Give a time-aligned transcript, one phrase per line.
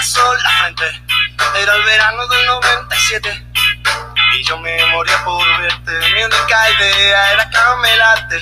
[0.00, 3.46] Era el verano del 97
[4.32, 5.92] y yo me moría por verte.
[6.14, 8.36] Mi única idea era camelarte,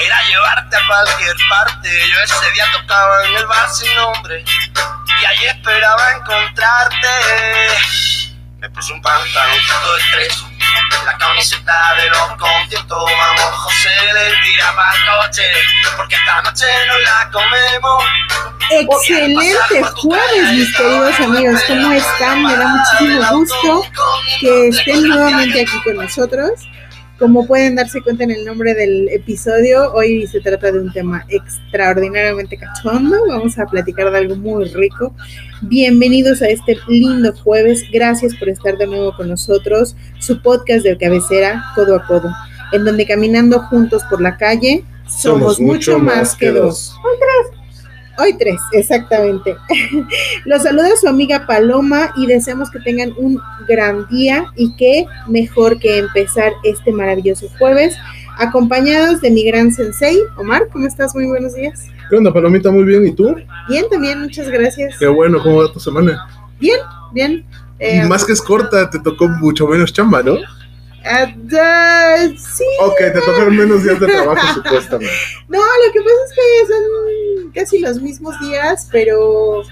[0.00, 2.08] era llevarte a cualquier parte.
[2.10, 4.44] Yo ese día tocaba en el bar sin nombre
[5.20, 7.08] y ahí esperaba encontrarte.
[8.58, 10.50] Me puse un pantalón todo estrecho,
[11.04, 13.12] la camiseta de los conciertos.
[13.16, 15.52] Vamos, José, le tiraba al coche,
[15.96, 18.04] porque esta noche no la comemos.
[18.70, 21.60] Excelente jueves, mis queridos amigos.
[21.68, 22.42] ¿Cómo están?
[22.42, 23.82] Me da muchísimo gusto
[24.40, 26.50] que estén nuevamente aquí con nosotros.
[27.18, 31.24] Como pueden darse cuenta en el nombre del episodio, hoy se trata de un tema
[31.28, 33.16] extraordinariamente cachondo.
[33.28, 35.14] Vamos a platicar de algo muy rico.
[35.62, 37.84] Bienvenidos a este lindo jueves.
[37.90, 39.96] Gracias por estar de nuevo con nosotros.
[40.18, 42.30] Su podcast de cabecera, Codo a Codo,
[42.72, 46.92] en donde caminando juntos por la calle somos, mucho más que dos.
[48.18, 49.56] Hoy tres, exactamente.
[50.44, 55.78] Los saluda su amiga Paloma y deseamos que tengan un gran día y que mejor
[55.78, 57.94] que empezar este maravilloso jueves,
[58.38, 60.68] acompañados de mi gran sensei, Omar.
[60.72, 61.14] ¿Cómo estás?
[61.14, 61.86] Muy buenos días.
[62.08, 62.70] ¿Qué onda, Palomita?
[62.70, 63.06] Muy bien.
[63.06, 63.34] ¿Y tú?
[63.68, 64.96] Bien, también, muchas gracias.
[64.98, 65.42] Qué bueno.
[65.42, 66.26] ¿Cómo va tu semana?
[66.58, 66.78] Bien,
[67.12, 67.44] bien.
[67.78, 70.36] Eh, Más que es corta, te tocó mucho menos chamba, ¿no?
[71.08, 72.64] Uh, sí.
[72.82, 75.12] Ok, te tocaron menos días de trabajo, supuestamente.
[75.48, 79.62] No, lo que pasa es que son casi los mismos días, pero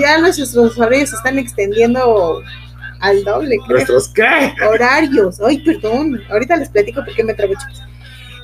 [0.00, 2.42] ya nuestros horarios se están extendiendo
[3.00, 3.56] al doble.
[3.66, 3.76] Creo.
[3.76, 4.52] ¿Nuestros qué?
[4.68, 5.40] Horarios.
[5.40, 6.20] Ay, perdón.
[6.30, 7.82] Ahorita les platico por qué me trabo, chicos.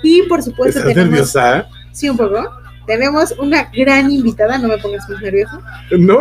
[0.02, 1.10] Y por supuesto, ¿Estás tenemos.
[1.10, 1.66] nerviosa?
[1.92, 2.42] Sí, un poco.
[2.86, 5.60] Tenemos una gran invitada, no me pongas muy nervioso.
[5.98, 6.20] No,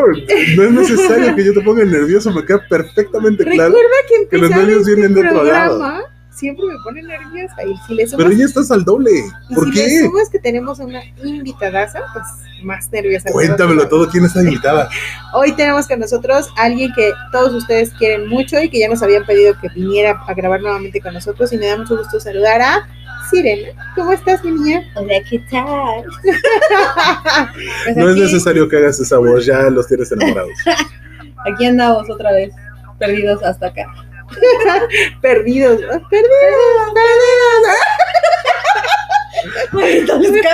[0.55, 3.69] no es necesario que yo te ponga nervioso, me queda perfectamente claro.
[3.73, 6.03] Recuerda que que los nervios este vienen de otro programa
[6.35, 7.55] siempre me pone nerviosa.
[7.63, 9.11] Y si le sumas, Pero ya estás al doble.
[9.49, 9.99] y ¿Por si le qué?
[10.01, 12.25] sumas que tenemos a una invitadaza, pues
[12.63, 13.31] más nerviosa.
[13.31, 14.09] Cuéntamelo todo.
[14.09, 14.89] ¿Quién está invitada?
[15.33, 19.01] Hoy tenemos con nosotros a alguien que todos ustedes quieren mucho y que ya nos
[19.01, 21.51] habían pedido que viniera a grabar nuevamente con nosotros.
[21.53, 22.87] Y me da mucho gusto saludar a
[23.29, 23.69] Sirena.
[23.95, 24.83] ¿Cómo estás, mi niña?
[24.95, 26.03] Hola, ¿qué tal?
[26.23, 30.51] Pues No es aquí- necesario que hagas esa voz, ya los tienes enamorados.
[31.51, 32.51] Aquí andamos otra vez,
[32.99, 33.85] perdidos hasta acá.
[35.21, 35.79] Perdidos.
[35.91, 37.77] ¡Ah, Perdidos, perdidos.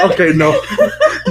[0.05, 0.53] Ok, no.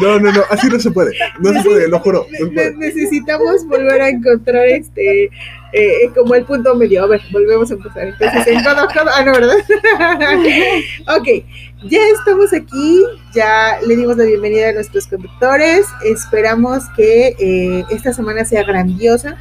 [0.00, 0.43] No, no, no.
[0.50, 1.12] Así no se puede.
[1.41, 2.26] No se puede, lo juro.
[2.31, 2.76] No se puede.
[2.76, 5.31] necesitamos volver a encontrar este
[5.72, 7.04] eh, como el punto medio.
[7.04, 8.09] A ver, volvemos a empezar.
[8.09, 9.10] Entonces, en codo, codo.
[9.15, 9.56] Ah, no, ¿verdad?
[11.19, 11.44] ok,
[11.84, 13.04] ya estamos aquí.
[13.34, 15.87] Ya le dimos la bienvenida a nuestros conductores.
[16.04, 19.37] Esperamos que eh, esta semana sea grandiosa.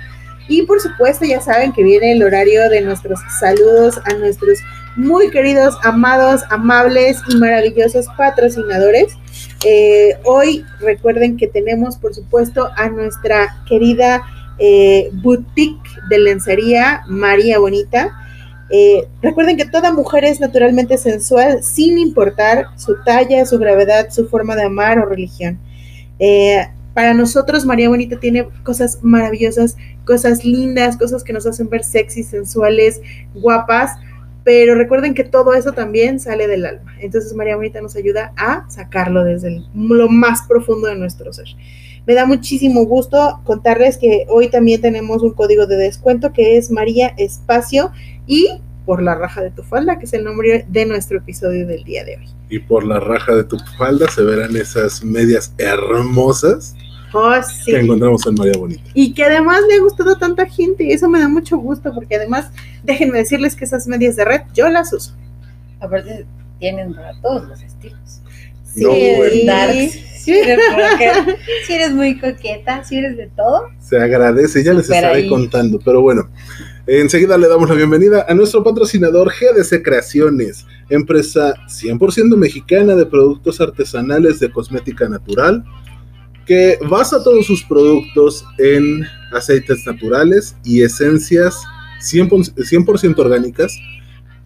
[0.47, 4.59] Y por supuesto, ya saben que viene el horario de nuestros saludos a nuestros
[4.96, 9.14] muy queridos, amados, amables y maravillosos patrocinadores.
[9.66, 14.22] Eh, hoy recuerden que tenemos, por supuesto, a nuestra querida
[14.58, 18.10] eh, boutique de lencería María Bonita.
[18.70, 24.28] Eh, recuerden que toda mujer es naturalmente sensual sin importar su talla, su gravedad, su
[24.28, 25.60] forma de amar o religión.
[26.94, 32.24] Para nosotros María Bonita tiene cosas maravillosas, cosas lindas, cosas que nos hacen ver sexy,
[32.24, 33.00] sensuales,
[33.34, 33.92] guapas,
[34.50, 36.96] pero recuerden que todo eso también sale del alma.
[37.00, 41.46] Entonces María Bonita nos ayuda a sacarlo desde lo más profundo de nuestro ser.
[42.08, 46.72] Me da muchísimo gusto contarles que hoy también tenemos un código de descuento que es
[46.72, 47.92] María Espacio
[48.26, 48.50] y
[48.88, 52.04] por la raja de tu falda, que es el nombre de nuestro episodio del día
[52.04, 52.26] de hoy.
[52.50, 56.76] Y por la raja de tu falda se verán esas medias hermosas
[57.14, 57.72] Oh, sí.
[57.72, 58.84] que encontramos en María Bonita.
[58.94, 61.94] Y que además le ha gustado a tanta gente y eso me da mucho gusto
[61.94, 62.50] porque además
[62.84, 65.16] déjenme decirles que esas medias de red yo las uso.
[65.80, 66.25] Aparte,
[66.59, 68.00] tienen para todos los estilos.
[68.64, 69.92] Sí, No, Si eres bueno.
[70.20, 73.64] si eres rocker, si eres muy coqueta, si eres de todo.
[73.80, 75.30] Se agradece, ya les estaré ahí.
[75.30, 75.80] contando.
[75.84, 76.30] Pero bueno,
[76.86, 83.59] enseguida le damos la bienvenida a nuestro patrocinador GDC Creaciones, empresa 100% mexicana de productos
[83.61, 85.64] artesanales de cosmética natural,
[86.49, 91.55] que basa todos sus productos en aceites naturales y esencias
[92.01, 93.72] 100%, 100% orgánicas.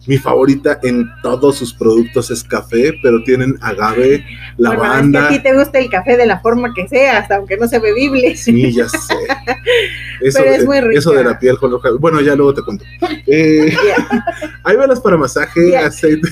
[0.06, 4.22] Mi favorita en todos sus productos es café, pero tienen agave,
[4.58, 5.22] Bueno, lavanda.
[5.22, 7.56] es que a ti te gusta el café de la forma que sea, hasta aunque
[7.56, 8.36] no sea bebible.
[8.36, 9.14] Sí, ya sé.
[10.20, 10.98] Eso, Pero es muy rica.
[10.98, 12.84] eso de la piel con hoja- Bueno, ya luego te cuento.
[13.26, 14.24] Eh, Ya.
[14.62, 16.28] hay velas para masaje, aceite-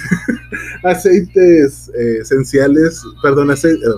[0.82, 3.90] aceites eh, esenciales, perdón, aceite, eh,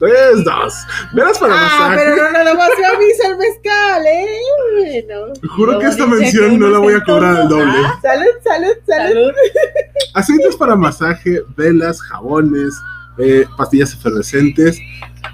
[0.00, 0.74] tres, dos.
[1.14, 1.96] Velas para Ah, masaje.
[2.04, 5.06] pero no nada más se avisa el mezcal, ¿eh?
[5.06, 5.32] Bueno.
[5.54, 7.72] Juro que esta dice que mención no la voy a cobrar al doble.
[7.84, 7.98] ¿ah?
[8.02, 9.12] Salud, salud, salud.
[9.14, 9.32] Salud.
[10.14, 12.74] Aceites para masaje, velas, jabones,
[13.18, 14.78] eh, pastillas efervescentes,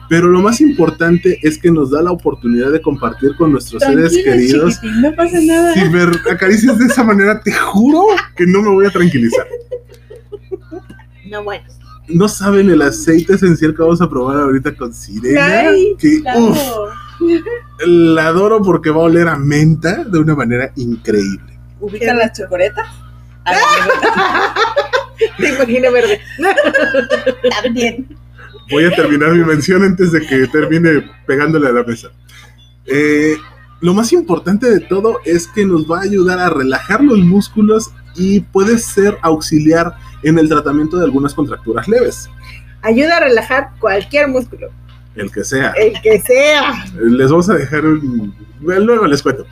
[0.08, 4.12] pero lo más importante es que nos da la oportunidad de compartir con nuestros seres
[4.24, 4.80] queridos.
[4.82, 5.72] no pasa nada.
[5.74, 8.02] Si me acaricias de esa manera, te juro
[8.36, 9.46] que no me voy a tranquilizar.
[11.30, 11.64] No, bueno.
[12.08, 15.44] No saben el aceite esencial que vamos a probar ahorita con sirena.
[15.46, 16.40] Ay, que, Claro.
[16.50, 16.58] uf,
[17.86, 21.58] la adoro porque va a oler a menta de una manera increíble.
[21.80, 22.86] ¿Ubican las chocoretas?
[23.44, 23.58] A la
[25.38, 26.20] Te imagino verde.
[27.62, 28.06] También.
[28.70, 32.08] Voy a terminar mi mención antes de que termine pegándole a la mesa.
[32.86, 33.36] Eh,
[33.80, 37.90] lo más importante de todo es que nos va a ayudar a relajar los músculos
[38.16, 42.28] y puede ser auxiliar en el tratamiento de algunas contracturas leves,
[42.82, 44.68] Ayuda a relajar cualquier músculo,
[45.16, 45.70] el que sea.
[45.72, 46.84] el que sea.
[47.00, 48.32] Les vamos a dejar un...
[48.60, 49.44] Luego les cuento.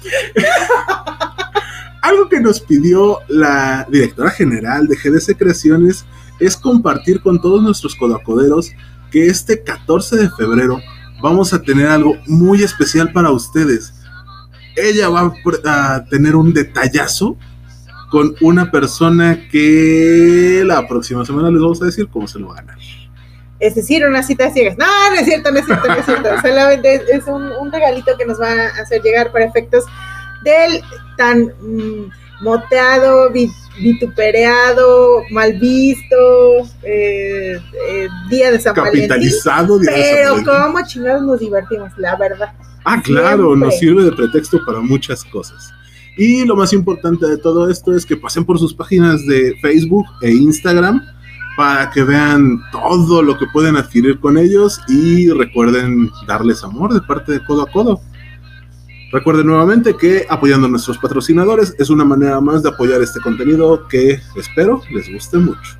[2.02, 6.04] Algo que nos pidió la directora general de GDC Creaciones
[6.38, 8.72] es compartir con todos nuestros codacoderos
[9.10, 10.78] que este 14 de febrero
[11.22, 13.94] vamos a tener algo muy especial para ustedes.
[14.76, 15.32] Ella va
[15.64, 17.38] a tener un detallazo
[18.14, 22.52] con una persona que la próxima semana les vamos a decir cómo se lo va
[22.52, 22.78] a ganar.
[23.58, 24.78] Es decir, una cita ciegas.
[24.78, 26.28] No, no es cierto, no es cierto, no es cierto.
[26.42, 29.82] Solamente es, es un, un regalito que nos va a hacer llegar para efectos
[30.44, 30.80] del
[31.16, 33.50] tan mm, moteado, vi-
[33.80, 37.58] vituperado, mal visto eh,
[37.90, 39.08] eh, día de San Valentín.
[39.08, 39.80] Capitalizado.
[39.80, 40.54] día de San Pero Valentín.
[40.72, 42.52] cómo chingados nos divertimos, la verdad.
[42.84, 43.66] Ah, claro, Siempre.
[43.66, 45.72] nos sirve de pretexto para muchas cosas.
[46.16, 50.06] Y lo más importante de todo esto es que pasen por sus páginas de Facebook
[50.22, 51.02] e Instagram
[51.56, 57.00] para que vean todo lo que pueden adquirir con ellos y recuerden darles amor de
[57.00, 58.00] parte de codo a codo.
[59.12, 63.86] Recuerden nuevamente que apoyando a nuestros patrocinadores es una manera más de apoyar este contenido
[63.86, 65.76] que espero les guste mucho.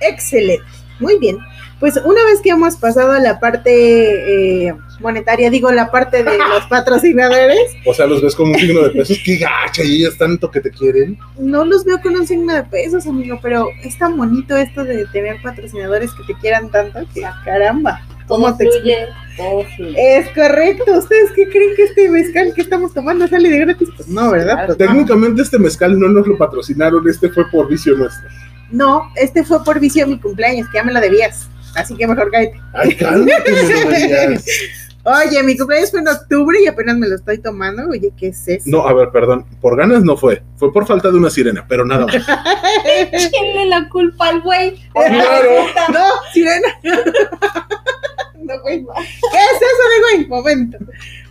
[0.00, 0.64] Excelente,
[0.98, 1.38] muy bien.
[1.80, 6.38] Pues una vez que hemos pasado a la parte eh, monetaria, digo la parte de
[6.38, 10.16] los patrocinadores, O sea, los ves como un signo de pesos, que gacha y ellas
[10.18, 11.18] tanto que te quieren.
[11.38, 15.06] no los veo con un signo de pesos, amigo, pero es tan bonito esto de
[15.06, 18.00] tener patrocinadores que te quieran tanto que caramba.
[18.26, 18.82] ¿Cómo Todo te explico?
[18.96, 19.06] fluye,
[19.36, 20.18] todo fluye.
[20.18, 20.98] Es correcto.
[20.98, 23.88] ¿Ustedes qué creen que este mezcal que estamos tomando sale de gratis?
[23.94, 24.66] Pues no, ¿verdad?
[24.66, 24.84] Pues no.
[24.84, 28.28] Técnicamente este mezcal no nos lo patrocinaron, este fue por vicio nuestro.
[28.72, 31.48] No, este fue por vicio de mi cumpleaños, que ya me lo debías.
[31.76, 32.60] Así que mejor cállate.
[32.72, 34.44] Ay, cálmate, no me digas.
[35.06, 37.88] Oye, mi cumpleaños fue en octubre y apenas me lo estoy tomando.
[37.88, 38.64] Oye, ¿qué es eso?
[38.66, 39.46] No, a ver, perdón.
[39.60, 40.42] Por ganas no fue.
[40.56, 42.16] Fue por falta de una sirena, pero nada más.
[43.12, 44.74] Échenle la culpa al güey.
[44.92, 45.50] Claro.
[45.92, 46.68] No, sirena.
[46.82, 48.84] no, güey.
[48.84, 50.26] ¿Qué es eso de güey?
[50.26, 50.78] Momento.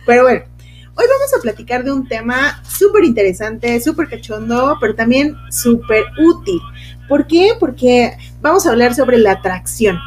[0.06, 0.42] Pero bueno,
[0.94, 6.60] hoy vamos a platicar de un tema súper interesante, súper cachondo, pero también súper útil.
[7.10, 7.52] ¿Por qué?
[7.60, 9.98] Porque vamos a hablar sobre la atracción.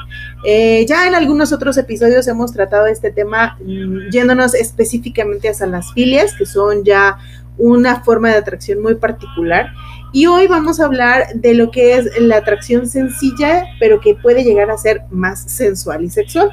[0.46, 5.92] Eh, ya en algunos otros episodios hemos tratado este tema mm, yéndonos específicamente hacia las
[5.94, 7.18] filias, que son ya
[7.58, 9.72] una forma de atracción muy particular.
[10.14, 14.44] Y hoy vamos a hablar de lo que es la atracción sencilla, pero que puede
[14.44, 16.50] llegar a ser más sensual y sexual.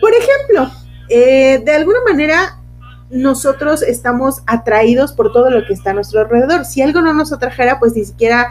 [0.00, 0.70] Por ejemplo,
[1.08, 2.60] eh, de alguna manera
[3.10, 6.64] nosotros estamos atraídos por todo lo que está a nuestro alrededor.
[6.64, 8.48] Si algo no nos atrajera, pues ni siquiera,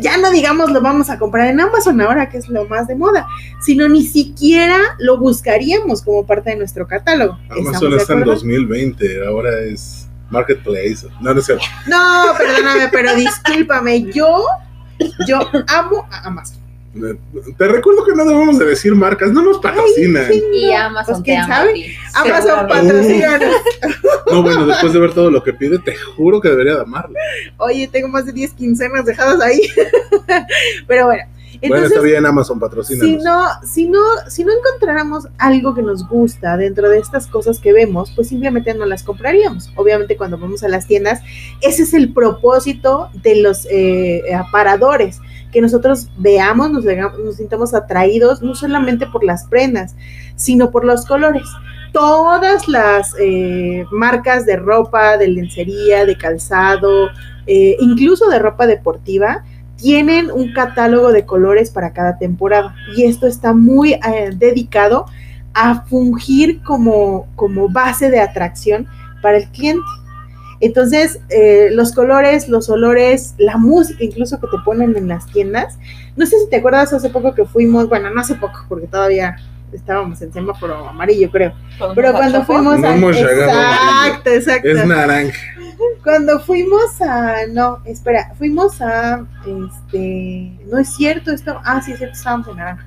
[0.00, 2.94] ya no digamos lo vamos a comprar en Amazon ahora, que es lo más de
[2.94, 3.26] moda,
[3.60, 7.38] sino ni siquiera lo buscaríamos como parte de nuestro catálogo.
[7.48, 8.40] Amazon ¿Estamos de está en acuerdo?
[8.40, 11.06] 2020, ahora es Marketplace.
[11.20, 11.64] No, no es cierto.
[11.86, 14.44] No, perdóname, pero discúlpame, yo,
[15.26, 16.65] yo amo a Amazon.
[17.56, 20.28] Te recuerdo que no debemos de decir marcas, no nos patrocinan.
[20.28, 20.42] sí.
[20.52, 21.96] Y Amazon pues, te ¿quién ama a sabe?
[22.14, 23.56] Amazon patrocínanos.
[24.30, 27.14] No, bueno, después de ver todo lo que pide, te juro que debería de amarlo.
[27.58, 29.60] Oye, tengo más de 10 quincenas dejadas ahí.
[30.88, 31.22] Pero bueno,
[31.60, 33.24] bueno, entonces, está bien, Amazon, si patrocínanos.
[33.24, 37.72] no, si no, si no encontráramos algo que nos gusta dentro de estas cosas que
[37.72, 39.70] vemos, pues simplemente no las compraríamos.
[39.76, 41.22] Obviamente cuando vamos a las tiendas,
[41.62, 45.20] ese es el propósito de los eh, aparadores,
[45.56, 46.84] que nosotros veamos, nos,
[47.36, 49.96] sintamos atraídos, no solamente por las prendas,
[50.34, 51.44] sino por los colores.
[51.94, 57.08] Todas las eh, marcas de ropa, de lencería, de calzado,
[57.46, 59.44] eh, incluso de ropa deportiva,
[59.76, 65.06] tienen un catálogo de colores para cada temporada y esto está muy eh, dedicado
[65.54, 67.26] a fungir como
[67.70, 68.86] base de atracción
[69.22, 69.80] para el cliente.
[70.60, 75.78] Entonces, eh, los colores, los olores, la música incluso que te ponen en las tiendas.
[76.16, 79.36] No sé si te acuerdas hace poco que fuimos, bueno, no hace poco, porque todavía
[79.72, 81.52] estábamos en semáforo amarillo, creo.
[81.94, 82.94] Pero cuando fuimos No a...
[82.94, 84.68] hemos Exacto, exacto.
[84.68, 85.38] Es naranja.
[86.02, 91.98] Cuando fuimos a, no, espera, fuimos a, este, no es cierto esto, ah, sí es
[91.98, 92.86] cierto, estábamos en naranja.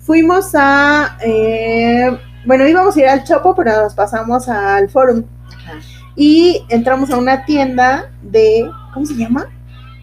[0.00, 5.24] fuimos a, eh, bueno, íbamos a ir al Chopo, pero nos pasamos al Forum
[5.56, 6.01] Ajá.
[6.16, 9.48] Y entramos a una tienda de, ¿cómo se llama?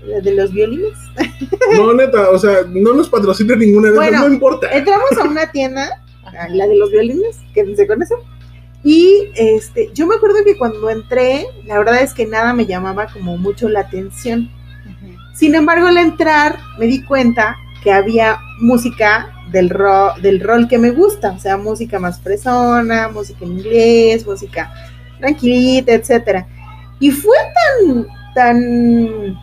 [0.06, 0.98] La De los violines.
[1.76, 4.68] No, neta, o sea, no nos patrocina ninguna de esas, Bueno, no importa.
[4.72, 6.02] Entramos a una tienda,
[6.50, 8.16] la de los violines, que se conoce.
[8.84, 13.08] Y este, yo me acuerdo que cuando entré, la verdad es que nada me llamaba
[13.08, 14.50] como mucho la atención.
[15.34, 20.78] Sin embargo, al entrar me di cuenta que había música del, ro del rol que
[20.78, 24.72] me gusta, o sea, música más fresona, música en inglés, música
[25.20, 26.48] tranquilita, etcétera.
[27.00, 29.40] Y fue tan, tan,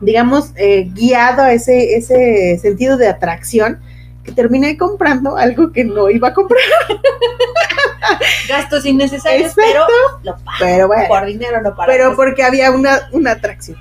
[0.00, 3.80] digamos, eh, guiado a ese, ese sentido de atracción
[4.22, 6.60] que terminé comprando algo que no iba a comprar,
[8.48, 9.62] Gastos innecesarios, Exacto.
[9.66, 9.86] pero
[10.22, 10.56] lo pago.
[10.60, 11.08] pero bueno.
[11.08, 11.90] Por dinero no para.
[11.92, 13.78] pero porque había una, una atracción.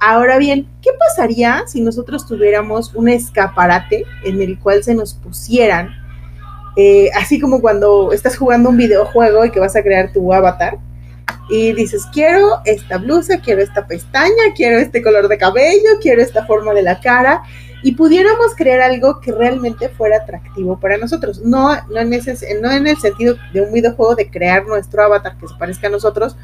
[0.00, 5.90] Ahora bien, ¿qué pasaría si nosotros tuviéramos un escaparate en el cual se nos pusieran,
[6.82, 10.78] eh, así como cuando estás jugando un videojuego y que vas a crear tu avatar,
[11.50, 16.46] y dices, quiero esta blusa, quiero esta pestaña, quiero este color de cabello, quiero esta
[16.46, 17.42] forma de la cara,
[17.82, 21.42] y pudiéramos crear algo que realmente fuera atractivo para nosotros.
[21.44, 25.36] No, no, en, ese, no en el sentido de un videojuego de crear nuestro avatar
[25.38, 26.34] que se parezca a nosotros,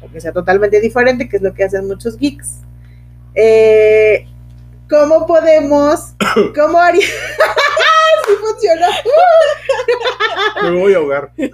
[0.00, 2.60] o que sea totalmente diferente, que es lo que hacen muchos geeks.
[3.34, 4.26] Eh,
[4.88, 6.14] ¿Cómo podemos,
[6.54, 7.06] cómo haría?
[8.26, 8.86] sí funcionó.
[10.62, 11.32] Me voy a ahogar.
[11.36, 11.50] ¿Qué,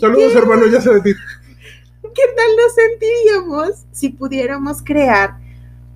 [0.00, 0.90] Saludos, qué- hermano, ya se.
[1.02, 5.36] ¿qué tal nos sentiríamos si pudiéramos crear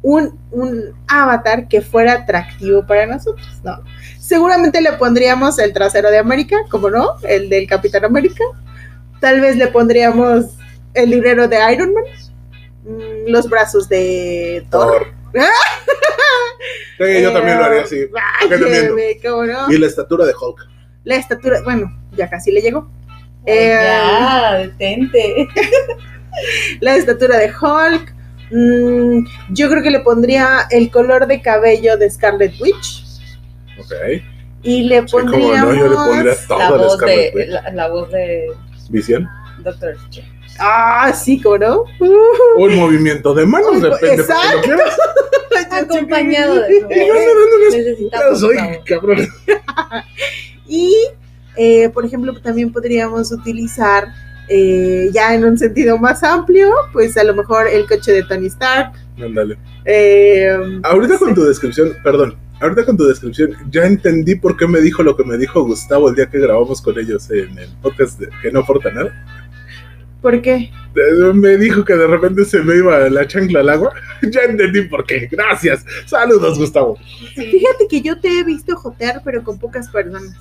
[0.03, 3.83] un, un avatar que fuera atractivo para nosotros, ¿no?
[4.19, 8.45] Seguramente le pondríamos el trasero de América, como no, el del Capitán América.
[9.21, 10.47] Tal vez le pondríamos
[10.95, 12.05] el dinero de Iron Man,
[12.85, 14.87] mm, los brazos de Thor.
[14.99, 15.16] Thor.
[16.99, 17.97] Sí, yo también lo haría así.
[18.41, 18.95] Ay, ¿Por qué te miento?
[18.95, 19.71] bebé, ¿cómo no?
[19.73, 20.67] Y la estatura de Hulk.
[21.05, 22.91] La estatura, bueno, ya casi le llegó.
[23.47, 25.47] Ay, Eh, ya, detente.
[26.81, 28.15] la estatura de Hulk.
[28.51, 33.05] Mm, yo creo que le pondría el color de cabello de Scarlet Witch.
[33.79, 33.93] Ok.
[34.63, 35.75] Y le Sí, pondríamos.
[35.75, 37.49] no, yo le pondría La voz, Scarlet de, Witch.
[37.51, 38.47] la, la voz de
[38.89, 39.29] Visión.
[39.59, 40.33] Doctor Strange.
[40.59, 41.85] Ah, sí, ¿cómo no?
[42.57, 44.57] Un movimiento de manos, depende de exacto.
[44.57, 44.97] lo quieras.
[45.71, 46.89] Acompañado de no,
[47.71, 49.27] Necesitamos Yo soy cabrón.
[50.69, 50.95] Y,
[51.57, 54.09] eh, por ejemplo, también podríamos utilizar,
[54.49, 58.47] eh, ya en un sentido más amplio, pues a lo mejor el coche de Tony
[58.49, 58.93] Stark.
[59.23, 59.57] Ándale.
[59.85, 64.81] eh, Ahorita con tu descripción, perdón, ahorita con tu descripción, ya entendí por qué me
[64.81, 68.19] dijo lo que me dijo Gustavo el día que grabamos con ellos en el podcast
[68.19, 69.13] de Que no aporta nada.
[70.27, 70.73] ¿Por qué?
[71.35, 73.95] Me dijo que de repente se me iba la chancla al agua.
[74.23, 75.29] Ya entendí por qué.
[75.31, 75.85] Gracias.
[76.05, 76.99] Saludos, Gustavo.
[77.37, 80.35] Fíjate que yo te he visto jotear, pero con pocas personas.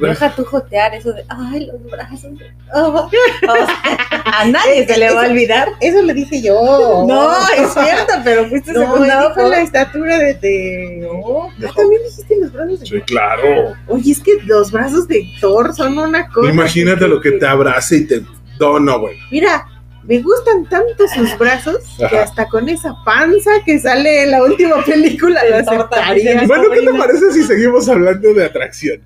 [0.00, 2.38] Deja tú jotear eso de, ay, los brazos.
[2.38, 3.08] de- oh".
[3.08, 3.78] O sea,
[4.24, 5.68] a nadie se le va a olvidar.
[5.80, 7.04] Eso le dije yo.
[7.08, 10.34] No, es cierto, pero fuiste No, secundado por la estatura de...
[10.34, 10.98] de...
[11.02, 13.74] No, Ah, también dijiste los brazos de Sí, claro.
[13.86, 16.50] Oye, es que los brazos de Thor son una cosa.
[16.50, 18.22] Imagínate lo que te abrace y te.
[18.60, 19.18] No, no, bueno.
[19.30, 19.64] Mira,
[20.04, 24.84] me gustan tanto sus brazos que hasta con esa panza que sale en la última
[24.84, 26.44] película lo aceptaría.
[26.46, 29.00] Bueno, ¿qué te parece si seguimos hablando de atracción?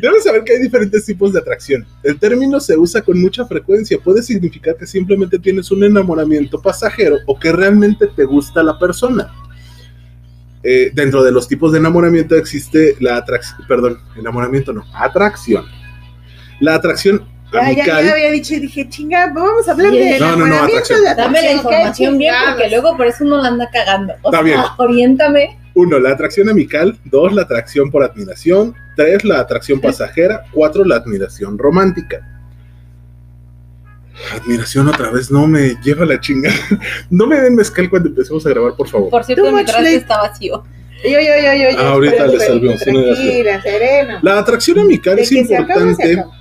[0.00, 1.86] Debes saber que hay diferentes tipos de atracción.
[2.04, 3.98] El término se usa con mucha frecuencia.
[3.98, 9.32] Puede significar que simplemente tienes un enamoramiento pasajero o que realmente te gusta la persona.
[10.62, 15.64] Eh, dentro de los tipos de enamoramiento existe la atracción, perdón, enamoramiento no, atracción.
[16.60, 19.98] La atracción Ya, ya, ya había dicho y dije, chinga, vamos a hablar Sí.
[19.98, 21.02] de No, no, no, atracción.
[21.02, 24.12] de Dame la información bien, porque luego por eso uno la anda cagando.
[24.22, 24.60] O Está sea, bien.
[24.76, 25.58] oriéntame.
[25.74, 26.98] Uno, la atracción amical.
[27.04, 28.74] Dos, la atracción por admiración.
[28.96, 30.42] Tres, la atracción pasajera.
[30.52, 32.20] Cuatro, la admiración romántica.
[34.34, 36.50] Admiración otra vez, no me lleva la chinga.
[37.10, 39.08] No me den mezcal cuando empecemos a grabar, por favor.
[39.10, 39.94] Por cierto, mi late.
[39.94, 40.64] está vacío.
[41.04, 41.78] Yo, yo, yo, yo, yo.
[41.78, 44.18] Ah, ahorita le das Tranquila, serena.
[44.20, 46.37] La atracción amical De es que se acaba, se importante acaba.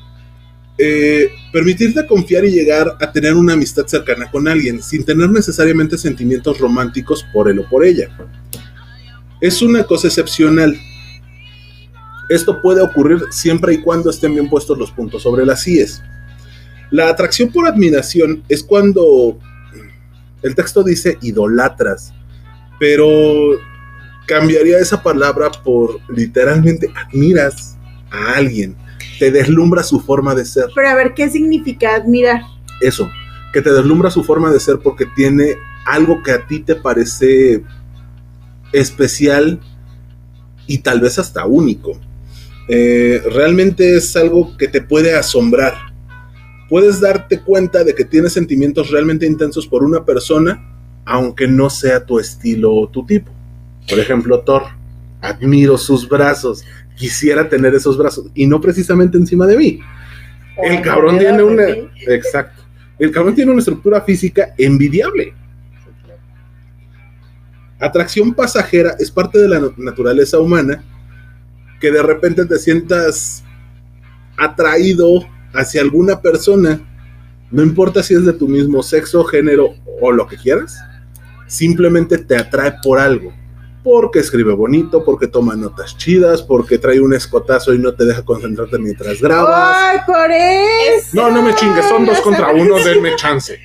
[0.78, 5.98] Eh, permitirte confiar y llegar a tener una amistad cercana con alguien sin tener necesariamente
[5.98, 8.10] sentimientos románticos por él o por ella.
[9.42, 10.80] Es una cosa excepcional.
[12.30, 16.02] Esto puede ocurrir siempre y cuando estén bien puestos los puntos sobre las IES.
[16.92, 19.40] La atracción por admiración es cuando
[20.42, 22.14] el texto dice idolatras,
[22.80, 23.60] pero
[24.28, 27.78] cambiaría esa palabra por literalmente admiras
[28.12, 28.76] a alguien,
[29.20, 30.66] te deslumbra su forma de ser.
[30.76, 32.42] Pero a ver, ¿qué significa admirar?
[32.82, 33.10] Eso,
[33.54, 35.56] que te deslumbra su forma de ser porque tiene
[35.86, 37.64] algo que a ti te parece
[38.74, 39.60] especial
[40.68, 42.00] y tal vez hasta único.
[42.68, 45.74] Eh, realmente es algo que te puede asombrar.
[46.70, 52.06] Puedes darte cuenta de que tienes sentimientos realmente intensos por una persona, aunque no sea
[52.06, 53.32] tu estilo o tu tipo.
[53.90, 54.64] Por ejemplo, Thor.
[55.22, 56.64] Admiro sus brazos.
[56.98, 58.28] Quisiera tener esos brazos.
[58.34, 59.80] Y no precisamente encima de mí.
[60.58, 61.64] El cabrón tiene una.
[62.08, 62.64] Exacto.
[63.00, 65.34] El cabrón tiene una estructura física envidiable.
[67.80, 70.84] Atracción pasajera es parte de la naturaleza humana
[71.80, 73.44] que de repente te sientas
[74.36, 76.82] atraído hacia alguna persona,
[77.52, 79.70] no importa si es de tu mismo sexo, género
[80.02, 80.80] o lo que quieras,
[81.48, 83.34] simplemente te atrae por algo.
[83.90, 88.22] Porque escribe bonito, porque toma notas chidas, porque trae un escotazo y no te deja
[88.26, 89.78] concentrarte mientras grabas.
[89.80, 91.10] ¡Ay, por eso!
[91.14, 93.58] No, no me chingues, son dos contra uno, denme chance.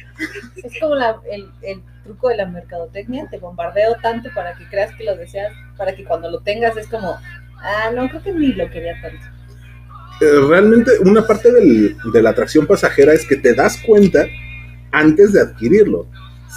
[0.62, 4.94] Es como la- el, el truco de la mercadotecnia, te bombardeo tanto para que creas
[4.94, 7.16] que lo deseas, para que cuando lo tengas es como,
[7.60, 9.26] ah, no, creo que ni lo quería tanto.
[10.20, 14.24] Eh, realmente una parte del- de la atracción pasajera es que te das cuenta
[14.92, 16.06] antes de adquirirlo.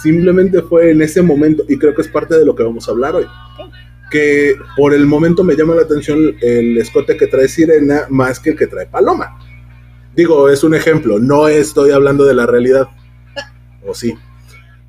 [0.02, 2.90] Simplemente fue en ese momento, y creo que es parte de lo que vamos a
[2.90, 3.26] hablar hoy.
[4.10, 8.50] Que por el momento me llama la atención el escote que trae Sirena más que
[8.50, 9.38] el que trae Paloma.
[10.14, 12.88] Digo, es un ejemplo, no estoy hablando de la realidad.
[13.86, 14.14] O sí.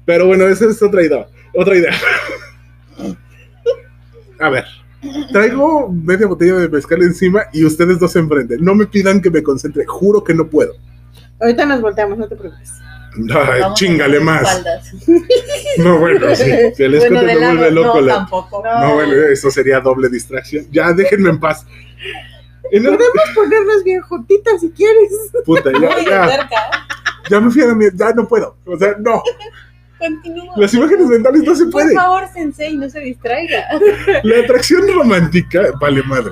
[0.05, 1.27] Pero bueno, esa es otra idea.
[1.53, 1.93] Otra idea.
[4.39, 4.65] A ver,
[5.31, 8.57] traigo media botella de mezcal encima y ustedes dos enfrente.
[8.59, 10.73] No me pidan que me concentre, juro que no puedo.
[11.39, 12.71] Ahorita nos volteamos, no te preocupes.
[13.33, 14.63] Ay, chingale más.
[15.77, 16.51] No, bueno, sí.
[16.75, 17.95] Si el escote Bueno, de me lado, vuelve loco.
[17.99, 18.63] no, la- tampoco.
[18.63, 20.65] No, bueno, eso sería doble distracción.
[20.71, 21.65] Ya, déjenme en paz.
[22.71, 25.11] En el- Podemos ponernos bien juntitas si quieres.
[25.45, 26.55] Puta, ya, Muy ya, cerca.
[27.29, 28.57] ya me fui a la mierda, ya no puedo.
[28.65, 29.21] O sea, no.
[29.99, 30.53] Continúa.
[30.57, 31.93] Las imágenes mentales no se Por pueden.
[31.95, 33.65] favor, sensei, no se distraiga.
[34.23, 36.31] La atracción romántica vale madre.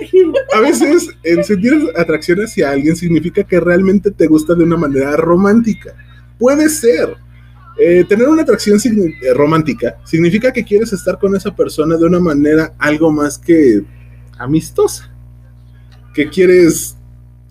[0.54, 5.16] A veces el sentir atracción hacia alguien significa que realmente te gusta de una manera
[5.16, 5.94] romántica.
[6.38, 7.16] Puede ser.
[7.80, 12.04] Eh, tener una atracción signi- eh, romántica significa que quieres estar con esa persona de
[12.06, 13.82] una manera algo más que
[14.36, 15.12] amistosa.
[16.12, 16.96] Que quieres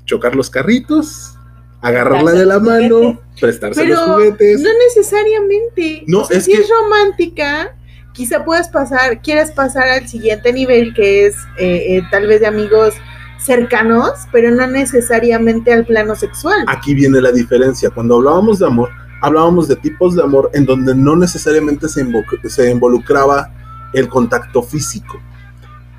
[0.03, 1.33] chocar los carritos,
[1.81, 4.59] agarrarla de la mano, prestarse los juguetes.
[4.61, 6.03] no necesariamente.
[6.07, 7.76] No, O sea, es si que- es romántica,
[8.17, 12.47] quizá puedas pasar, quieras pasar al siguiente nivel, que es eh, eh, tal vez de
[12.47, 12.95] amigos
[13.39, 16.65] cercanos, pero no necesariamente al plano sexual.
[16.67, 17.91] Aquí viene la diferencia.
[17.91, 18.89] Cuando hablábamos de amor,
[19.21, 23.51] hablábamos de tipos de amor en donde no necesariamente se, invo- se involucraba
[23.93, 25.21] el contacto físico.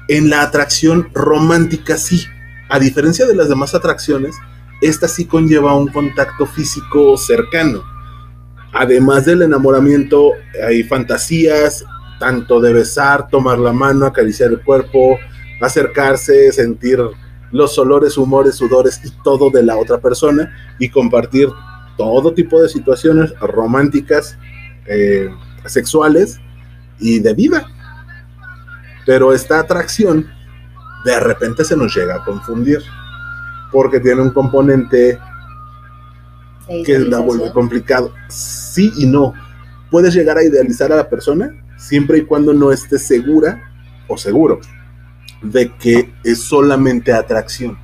[0.09, 2.25] En la atracción romántica sí.
[2.69, 4.35] A diferencia de las demás atracciones,
[4.83, 7.83] esta sí conlleva un contacto físico cercano.
[8.73, 10.33] Además del enamoramiento,
[10.67, 11.85] hay fantasías,
[12.19, 15.19] tanto de besar, tomar la mano, acariciar el cuerpo,
[15.61, 17.01] acercarse, sentir
[17.51, 21.49] los olores, humores, sudores y todo de la otra persona y compartir
[21.97, 24.39] todo tipo de situaciones románticas,
[24.87, 25.31] eh,
[25.67, 26.41] sexuales
[26.99, 27.67] y de vida.
[29.07, 30.27] Pero esta atracción
[31.05, 32.81] de repente se nos llega a confundir
[33.73, 35.19] porque tiene un componente
[36.85, 38.13] que la vuelve complicado.
[38.29, 39.33] Sí y no.
[39.91, 43.63] Puedes llegar a idealizar a la persona siempre y cuando no estés segura
[44.07, 44.61] o seguro
[45.43, 47.79] de que es solamente atracción.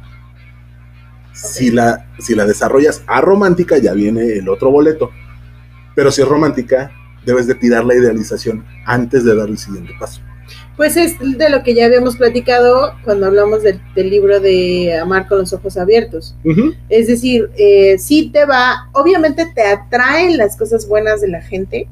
[1.33, 5.11] Si, la, si la desarrollas a romántica, ya viene el otro boleto.
[5.94, 6.90] Pero si es romántica,
[7.24, 10.20] debes de tirar la idealización antes de dar el siguiente paso.
[10.76, 15.28] Pues es de lo que ya habíamos platicado cuando hablamos del, del libro de Amar
[15.28, 16.37] con los ojos abiertos.
[16.88, 21.88] Es decir, eh, sí te va, obviamente te atraen las cosas buenas de la gente.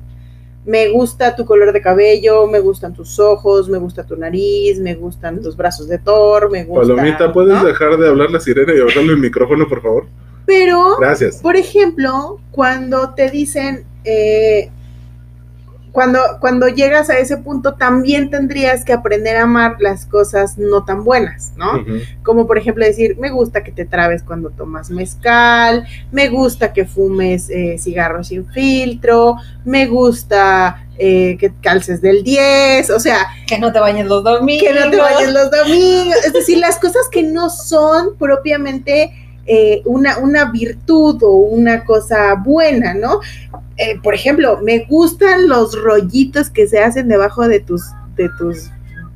[0.64, 4.94] Me gusta tu color de cabello, me gustan tus ojos, me gusta tu nariz, me
[4.94, 6.94] gustan tus brazos de Thor, me gusta.
[6.94, 7.64] Palomita, ¿puedes ¿no?
[7.64, 10.06] dejar de hablar la sirena y hablarle el micrófono, por favor?
[10.46, 11.40] Pero, Gracias.
[11.40, 14.70] por ejemplo, cuando te dicen, eh,
[15.92, 20.84] cuando, cuando llegas a ese punto, también tendrías que aprender a amar las cosas no
[20.84, 21.84] tan buenas, ¿no?
[22.22, 26.86] Como por ejemplo decir, me gusta que te trabes cuando tomas mezcal, me gusta que
[26.86, 33.58] fumes eh, cigarros sin filtro, me gusta eh, que calces del 10, o sea, Que
[33.58, 34.66] no te bañes los domingos.
[34.66, 39.12] que no te vayas los domingos, es decir, las cosas que no son propiamente
[39.44, 43.20] eh, una, una virtud o una cosa buena, ¿no?
[43.76, 47.82] Eh, por ejemplo, me gustan los rollitos que se hacen debajo de tus,
[48.16, 48.70] de tus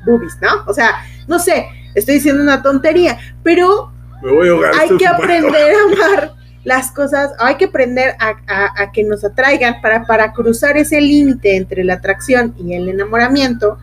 [0.07, 0.49] boobies, ¿no?
[0.67, 0.91] O sea,
[1.29, 3.93] no sé, estoy diciendo una tontería, pero
[4.23, 4.73] Me voy a ahogar.
[4.81, 6.33] hay que aprender a amar
[6.65, 11.01] las cosas, hay que aprender a, a- a que nos atraigan para, para cruzar ese
[11.01, 13.79] límite entre la atracción y el enamoramiento.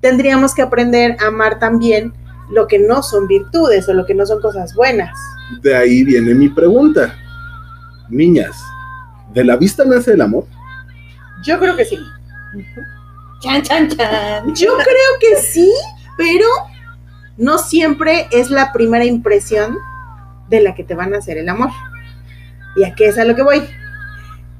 [0.00, 2.12] tendríamos que aprender a amar también
[2.50, 5.16] lo que no son virtudes o lo que no son cosas buenas.
[5.62, 7.14] De ahí viene mi pregunta.
[8.08, 8.56] Niñas,
[9.36, 10.46] ¿de la vista nace el amor?
[11.44, 11.98] Yo creo que sí.
[13.40, 14.54] Chan, chan, chan.
[14.54, 15.70] Yo creo que sí,
[16.16, 16.46] pero
[17.36, 19.76] no siempre es la primera impresión
[20.48, 21.68] de la que te van a hacer el amor.
[22.76, 23.62] ¿Y a qué es a lo que voy?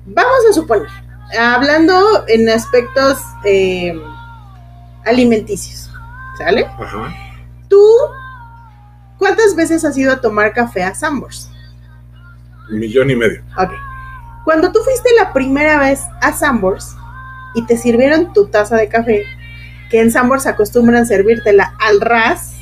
[0.04, 0.88] Vamos a suponer,
[1.40, 3.98] hablando en aspectos eh,
[5.06, 5.90] alimenticios,
[6.36, 6.66] ¿sale?
[6.66, 7.14] Ajá.
[7.70, 7.82] Tú,
[9.16, 11.50] ¿cuántas veces has ido a tomar café a Sambors?
[12.70, 13.42] Un millón y medio.
[13.56, 13.72] Ok.
[14.46, 16.94] Cuando tú fuiste la primera vez a Sambors
[17.56, 19.24] y te sirvieron tu taza de café,
[19.90, 22.52] que en Sambors acostumbran servírtela al ras,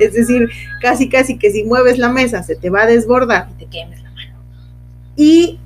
[0.00, 0.48] es decir,
[0.80, 4.02] casi casi que si mueves la mesa se te va a desbordar Y te quemes
[4.02, 4.32] la mano.
[5.14, 5.60] y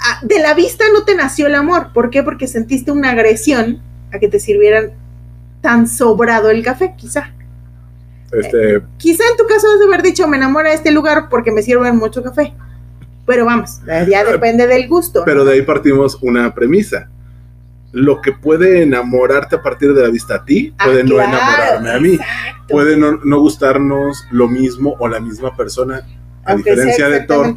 [0.00, 1.92] ah, de la vista no te nació el amor.
[1.92, 2.22] ¿Por qué?
[2.22, 4.92] Porque sentiste una agresión a que te sirvieran
[5.60, 7.30] tan sobrado el café, quizá.
[8.32, 11.52] Este, Quizá en tu caso has de haber dicho, me enamora de este lugar porque
[11.52, 12.54] me sirven mucho café.
[13.26, 15.22] Pero vamos, ya depende del gusto.
[15.24, 17.08] pero de ahí partimos una premisa.
[17.92, 21.30] Lo que puede enamorarte a partir de la vista a ti, Ah, puede no claro,
[21.30, 22.14] enamorarme a mí.
[22.14, 22.62] exacto.
[22.68, 26.02] Puede no, no gustarnos lo mismo o la misma persona,
[26.44, 27.54] a Aunque diferencia de Thor.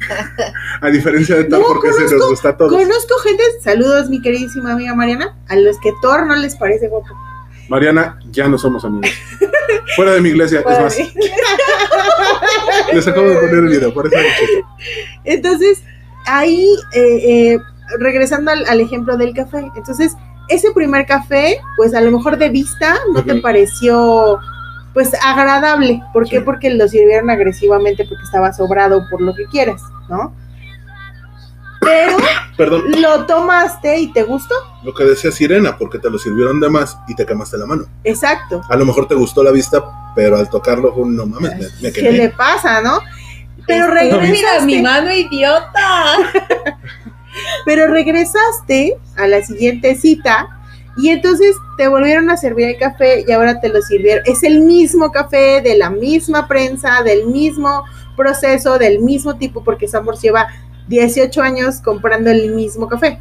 [0.80, 2.72] A diferencia de Thor, No, porque se nos gusta a todos.
[2.72, 7.08] Conozco gente, saludos mi queridísima amiga Mariana, a los que Thor no les parece guapo.
[7.70, 9.10] Mariana, ya no somos amigos.
[9.96, 10.98] Fuera de mi iglesia, es más,
[12.92, 14.16] les acabo de poner el video, por eso.
[15.24, 15.82] Entonces,
[16.26, 17.58] ahí, eh, eh,
[18.00, 20.16] regresando al, al ejemplo del café, entonces,
[20.48, 24.40] ese primer café, pues a lo mejor de vista no te pareció,
[24.92, 26.02] pues agradable.
[26.12, 26.38] ¿Por qué?
[26.38, 26.42] Sí.
[26.44, 30.34] Porque lo sirvieron agresivamente porque estaba sobrado por lo que quieras, ¿no?
[31.90, 32.16] Pero
[32.56, 34.54] Perdón, lo tomaste y te gustó.
[34.82, 37.84] lo que decía Sirena, porque te lo sirvieron de más y te quemaste la mano.
[38.04, 38.60] Exacto.
[38.68, 39.82] A lo mejor te gustó la vista,
[40.14, 43.00] pero al tocarlo fue un no mames, me, me ¿Qué le pasa, no?
[43.66, 44.66] Pero Este, Mira regresaste.
[44.66, 46.16] mi mano idiota.
[47.64, 50.48] Pero regresaste a la siguiente cita
[50.96, 54.24] y entonces te volvieron a servir el café y ahora te lo sirvieron.
[54.26, 57.84] Es el mismo café, de la misma prensa, del mismo
[58.16, 60.48] proceso, del mismo tipo, porque Sambors lleva
[60.88, 63.20] 18 años comprando el mismo café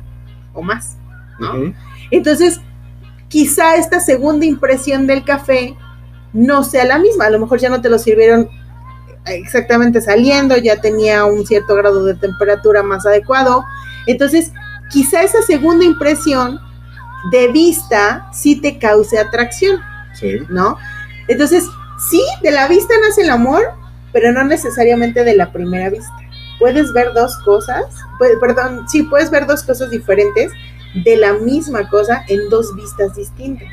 [0.53, 0.97] o más.
[1.39, 1.73] ¿no?
[2.11, 2.59] Entonces,
[3.27, 5.75] quizá esta segunda impresión del café
[6.33, 7.25] no sea la misma.
[7.25, 8.49] A lo mejor ya no te lo sirvieron
[9.25, 13.63] exactamente saliendo, ya tenía un cierto grado de temperatura más adecuado.
[14.07, 14.51] Entonces,
[14.89, 16.59] quizá esa segunda impresión
[17.31, 19.79] de vista sí te cause atracción,
[20.13, 20.39] Sí.
[20.49, 20.77] ¿no?
[21.27, 21.65] Entonces,
[22.09, 23.61] sí, de la vista nace el amor,
[24.11, 26.13] pero no necesariamente de la primera vista.
[26.59, 27.85] Puedes ver dos cosas,
[28.41, 30.51] perdón, sí, puedes ver dos cosas diferentes
[30.93, 33.69] de la misma cosa en dos vistas distintas.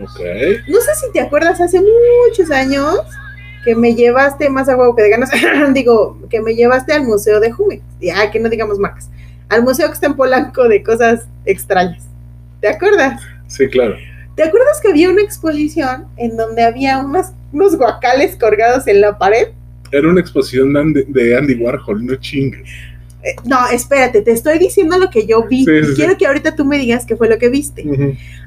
[0.00, 0.20] Ok.
[0.68, 3.00] No sé si te acuerdas hace muchos años
[3.64, 5.30] que me llevaste más a huevo que de ganas,
[5.74, 9.08] digo, que me llevaste al Museo de Jumex, ya que no digamos marcas,
[9.48, 12.04] al museo que está en Polanco de cosas extrañas.
[12.60, 13.20] ¿Te acuerdas?
[13.48, 13.96] Sí, claro.
[14.34, 19.18] ¿Te acuerdas que había una exposición en donde había unas, unos guacales colgados en la
[19.18, 19.48] pared?
[19.92, 22.68] Era una exposición de Andy, de Andy Warhol, no chingues.
[23.22, 25.64] Eh, no, espérate, te estoy diciendo lo que yo vi.
[25.64, 26.18] Sí, y sí, quiero sí.
[26.18, 27.84] que ahorita tú me digas qué fue lo que viste.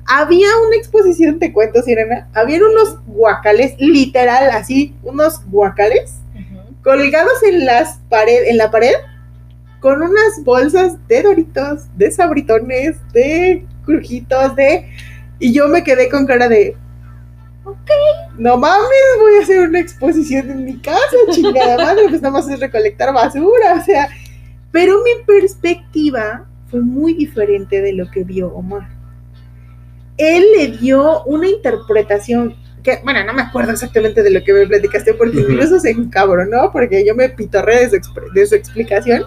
[0.05, 2.27] Había una exposición, te cuento, Sirena.
[2.33, 6.15] Habían unos guacales, literal, así, unos guacales
[6.85, 8.93] colgados en las pared, en la pared,
[9.79, 14.87] con unas bolsas de doritos, de sabritones, de crujitos, de.
[15.39, 16.77] Y yo me quedé con cara de.
[17.65, 17.89] Ok,
[18.37, 22.47] no mames, voy a hacer una exposición en mi casa, chingada madre, pues nada más
[22.47, 24.07] es recolectar basura, o sea.
[24.71, 28.87] Pero mi perspectiva fue muy diferente de lo que vio Omar.
[30.17, 34.67] Él le dio una interpretación que, bueno, no me acuerdo exactamente de lo que me
[34.67, 39.23] platicaste, porque incluso se encabronó, porque yo me pitorré de su, de su explicación,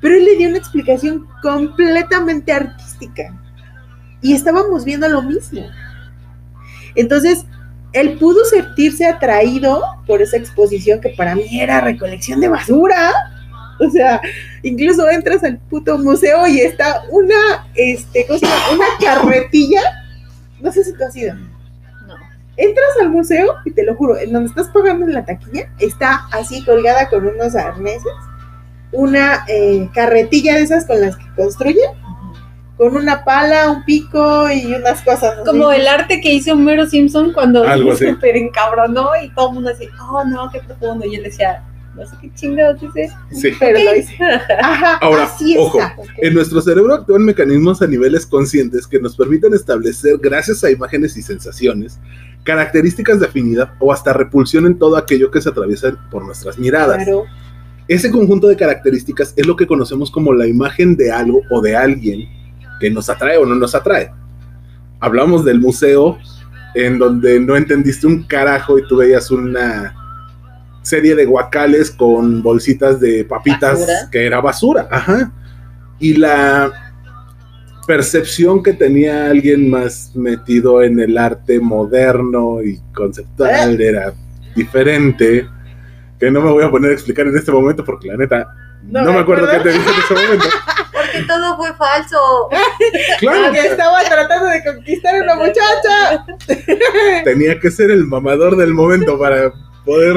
[0.00, 3.32] pero él le dio una explicación completamente artística.
[4.20, 5.64] Y estábamos viendo lo mismo.
[6.96, 7.44] Entonces,
[7.92, 13.12] él pudo sentirse atraído por esa exposición que para mí era recolección de basura.
[13.78, 14.22] O sea,
[14.62, 18.70] incluso entras al puto museo y está una, este, ¿cómo se llama?
[18.72, 19.82] Una carretilla.
[20.62, 21.34] No sé si tú has ido.
[21.34, 22.14] No.
[22.56, 26.26] Entras al museo y te lo juro, en donde estás pagando en la taquilla, está
[26.32, 28.14] así colgada con unos arneses,
[28.92, 31.90] una eh, carretilla de esas con las que construyen,
[32.76, 35.34] con una pala, un pico y unas cosas.
[35.38, 35.44] así.
[35.46, 39.54] Como el arte que hizo Homero Simpson cuando Algo se super encabronó y todo el
[39.54, 41.06] mundo así, oh no, qué profundo.
[41.06, 43.10] Y él decía, No sé qué chingados dice.
[43.32, 43.50] Sí.
[43.58, 44.14] Pero lo hice.
[44.62, 45.78] Ajá, Ahora, así ojo.
[45.78, 45.96] está.
[46.18, 51.16] En nuestro cerebro actúan mecanismos a niveles conscientes que nos permiten establecer, gracias a imágenes
[51.16, 51.98] y sensaciones,
[52.44, 57.02] características de afinidad o hasta repulsión en todo aquello que se atraviesa por nuestras miradas.
[57.02, 57.24] Claro.
[57.88, 61.76] Ese conjunto de características es lo que conocemos como la imagen de algo o de
[61.76, 62.28] alguien
[62.80, 64.10] que nos atrae o no nos atrae.
[65.00, 66.18] Hablamos del museo
[66.74, 69.94] en donde no entendiste un carajo y tú veías una
[70.82, 74.10] serie de guacales con bolsitas de papitas Basura.
[74.12, 75.32] que era basura, ajá.
[75.98, 76.70] Y la
[77.86, 84.12] percepción que tenía alguien más metido en el arte moderno y conceptual era
[84.54, 85.48] diferente,
[86.18, 88.48] que no me voy a poner a explicar en este momento porque la neta
[88.84, 89.78] no, No me me acuerdo qué acuerdo.
[89.78, 90.46] te dije en ese momento.
[91.16, 92.16] Porque todo fue falso.
[93.20, 96.26] Claro, Que estaba tratando de conquistar a una muchacha.
[97.24, 99.52] tenía que ser el mamador del momento para
[99.84, 100.16] poder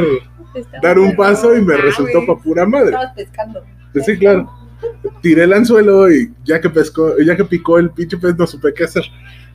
[0.54, 1.86] Estaba- dar un paso y me mames.
[1.86, 2.88] resultó pa' pura madre.
[2.90, 3.64] Estabas pescando.
[4.06, 4.52] Sí, claro.
[5.22, 8.74] Tiré el anzuelo y ya que pescó, ya que picó el pinche pez no supe
[8.74, 9.04] qué hacer.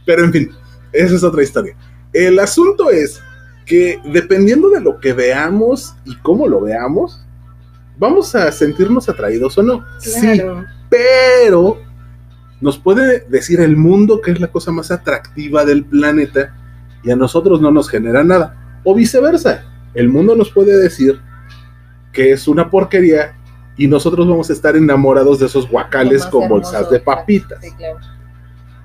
[0.07, 0.51] Pero en fin,
[0.93, 1.77] esa es otra historia.
[2.13, 3.21] El asunto es
[3.67, 7.25] que dependiendo de lo que veamos y cómo lo veamos,
[7.97, 9.85] vamos a sentirnos atraídos o no.
[9.99, 10.65] Sí, Claro.
[10.95, 11.79] Pero
[12.61, 16.55] nos puede decir el mundo que es la cosa más atractiva del planeta
[17.03, 18.81] y a nosotros no nos genera nada.
[18.85, 21.21] O viceversa, el mundo nos puede decir
[22.13, 23.37] que es una porquería
[23.77, 27.59] y nosotros vamos a estar enamorados de esos guacales con hermoso, bolsas de papitas.
[27.61, 27.99] Sí, claro.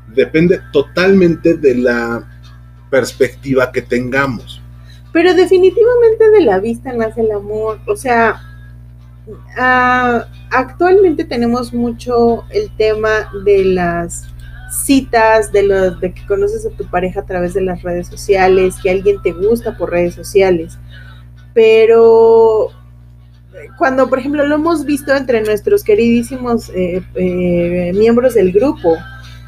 [0.08, 2.28] Depende totalmente de la
[2.90, 4.64] perspectiva que tengamos.
[5.14, 7.80] Pero definitivamente de la vista nace el amor.
[7.86, 8.49] O sea,
[9.58, 14.28] ah, actualmente tenemos mucho el tema de las
[14.72, 18.76] citas, de, lo, de que conoces a tu pareja a través de las redes sociales,
[18.82, 20.78] que alguien te gusta por redes sociales.
[21.54, 22.70] Pero
[23.78, 28.98] cuando, por ejemplo, lo hemos visto entre nuestros queridísimos eh, eh, miembros del grupo,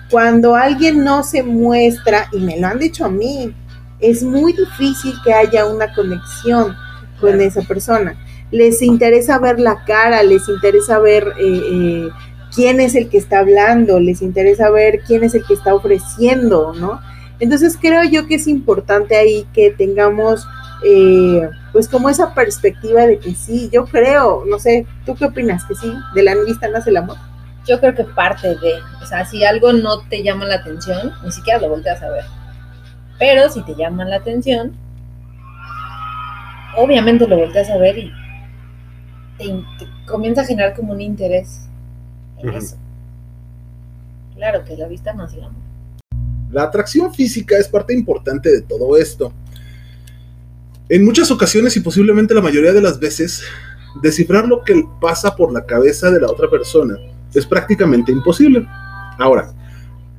[0.10, 3.54] cuando alguien no se muestra, y me lo han dicho a mí,
[4.00, 6.76] es muy difícil que haya una conexión
[7.20, 8.15] con esa persona.
[8.52, 12.10] Les interesa ver la cara, les interesa ver eh, eh,
[12.54, 16.74] quién es el que está hablando, les interesa ver quién es el que está ofreciendo,
[16.74, 17.00] ¿no?
[17.40, 20.46] Entonces creo yo que es importante ahí que tengamos
[20.84, 25.64] eh, pues como esa perspectiva de que sí, yo creo, no sé, ¿tú qué opinas?
[25.66, 27.18] Que sí, de la vista nace el amor.
[27.68, 31.32] Yo creo que parte de, o sea, si algo no te llama la atención, ni
[31.32, 32.26] siquiera lo volteas a ver.
[33.20, 34.76] Pero si te llama la atención,
[36.76, 38.12] obviamente lo volteas a ver y
[39.38, 39.63] te,
[40.06, 41.67] comienza a generar como un interés
[42.38, 42.78] en eso.
[44.36, 45.62] Claro que la vista no hace el amor.
[46.52, 49.32] La atracción física es parte importante de todo esto.
[50.89, 53.44] En muchas ocasiones y posiblemente la mayoría de las veces,
[54.02, 56.98] descifrar lo que pasa por la cabeza de la otra persona
[57.34, 58.67] es prácticamente imposible.
[59.17, 59.54] Ahora,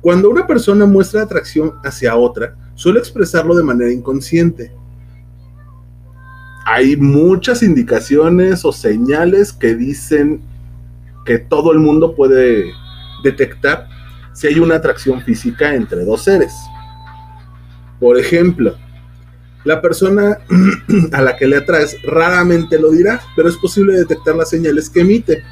[0.01, 4.71] cuando una persona muestra atracción hacia otra, suele expresarlo de manera inconsciente.
[6.65, 10.41] Hay muchas indicaciones o señales que dicen
[11.25, 12.71] que todo el mundo puede
[13.23, 13.87] detectar
[14.33, 16.53] si hay una atracción física entre dos seres.
[17.99, 18.75] Por ejemplo,
[19.63, 20.39] la persona
[21.11, 25.01] a la que le atraes raramente lo dirá, pero es posible detectar las señales que
[25.01, 25.43] emite.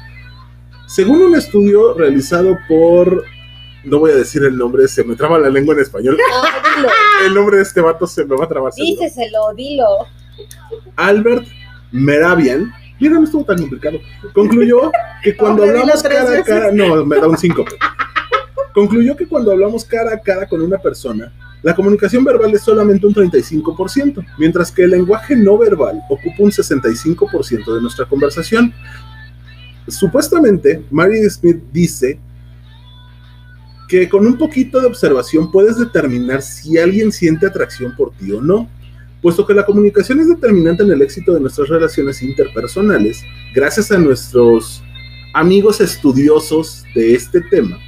[0.86, 3.24] Según un estudio realizado por,
[3.84, 6.18] no voy a decir el nombre, se me traba la lengua en español.
[6.18, 6.88] No, dilo,
[7.26, 8.72] El nombre de este vato se me va a trabar.
[8.74, 10.06] díceselo, dilo.
[10.96, 11.46] Albert
[11.90, 13.98] Meravian, mira, no estuvo tan complicado,
[14.32, 14.90] concluyó
[15.22, 17.64] que cuando hablamos cara a cara, no, me da un 5.
[18.74, 23.06] Concluyó que cuando hablamos cara a cara con una persona, la comunicación verbal es solamente
[23.06, 28.72] un 35%, mientras que el lenguaje no verbal ocupa un 65% de nuestra conversación.
[29.86, 32.18] Supuestamente, Mary Smith dice
[33.88, 38.40] que con un poquito de observación puedes determinar si alguien siente atracción por ti o
[38.40, 38.68] no.
[39.22, 43.22] Puesto que la comunicación es determinante en el éxito de nuestras relaciones interpersonales,
[43.54, 44.82] gracias a nuestros
[45.32, 47.78] amigos estudiosos de este tema,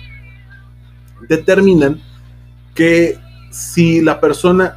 [1.29, 2.01] determinan
[2.75, 3.19] que
[3.51, 4.77] si la persona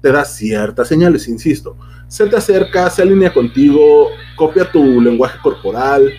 [0.00, 1.76] te da ciertas señales, insisto,
[2.08, 6.10] se te acerca, se alinea contigo, copia tu lenguaje corporal,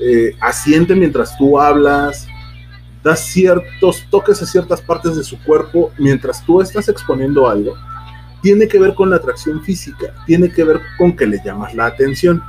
[0.00, 2.26] eh, asiente mientras tú hablas,
[3.02, 7.76] da ciertos toques a ciertas partes de su cuerpo mientras tú estás exponiendo algo,
[8.44, 11.86] tiene que ver con la atracción física, tiene que ver con que le llamas la
[11.86, 12.42] atención.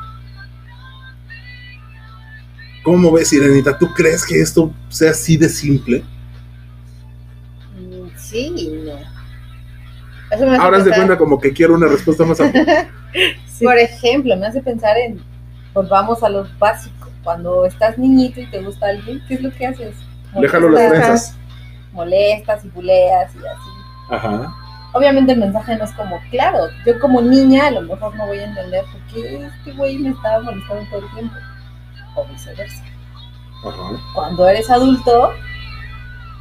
[2.83, 3.77] ¿Cómo ves, Sirenita?
[3.77, 6.03] ¿Tú crees que esto sea así de simple?
[7.79, 9.15] Mm, Sí y no.
[10.59, 12.89] Ahora pensar- cuenta como que quiero una respuesta más amplia.
[13.47, 13.63] Sí.
[13.63, 15.21] Por ejemplo, me hace pensar en
[15.73, 17.09] volvamos a lo básico.
[17.23, 19.95] Cuando estás niñito y te gusta alguien, ¿qué es lo que haces?
[20.41, 21.37] Déjalo las trenzas.
[21.93, 23.69] Molestas y buleas y así.
[24.09, 24.53] Ajá.
[24.95, 28.39] Obviamente el mensaje no es como, claro, yo como niña a lo mejor no voy
[28.39, 31.35] a entender por qué este güey me estaba molestando todo el tiempo.
[32.15, 32.81] O viceversa.
[34.13, 35.33] Cuando eres adulto,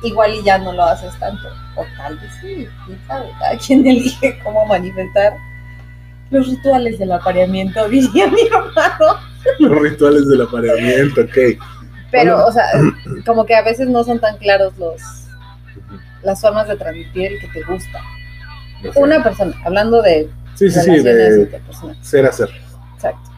[0.04, 1.48] igual y ya no lo haces tanto.
[1.74, 3.28] O tal vez sí, quién sabe.
[3.40, 5.36] Cada quien elige cómo manifestar
[6.30, 9.18] los rituales del apareamiento, diría mi hermano.
[9.58, 11.58] Los rituales del apareamiento, ok.
[12.12, 12.46] Pero, Hola.
[12.46, 12.66] o sea,
[13.26, 15.02] como que a veces no son tan claros los
[16.22, 18.00] las formas de transmitir el que te gusta.
[18.96, 21.50] Una persona, hablando de Sí, sí, sí, de
[22.00, 22.48] ser a ser.
[22.94, 23.30] Exacto.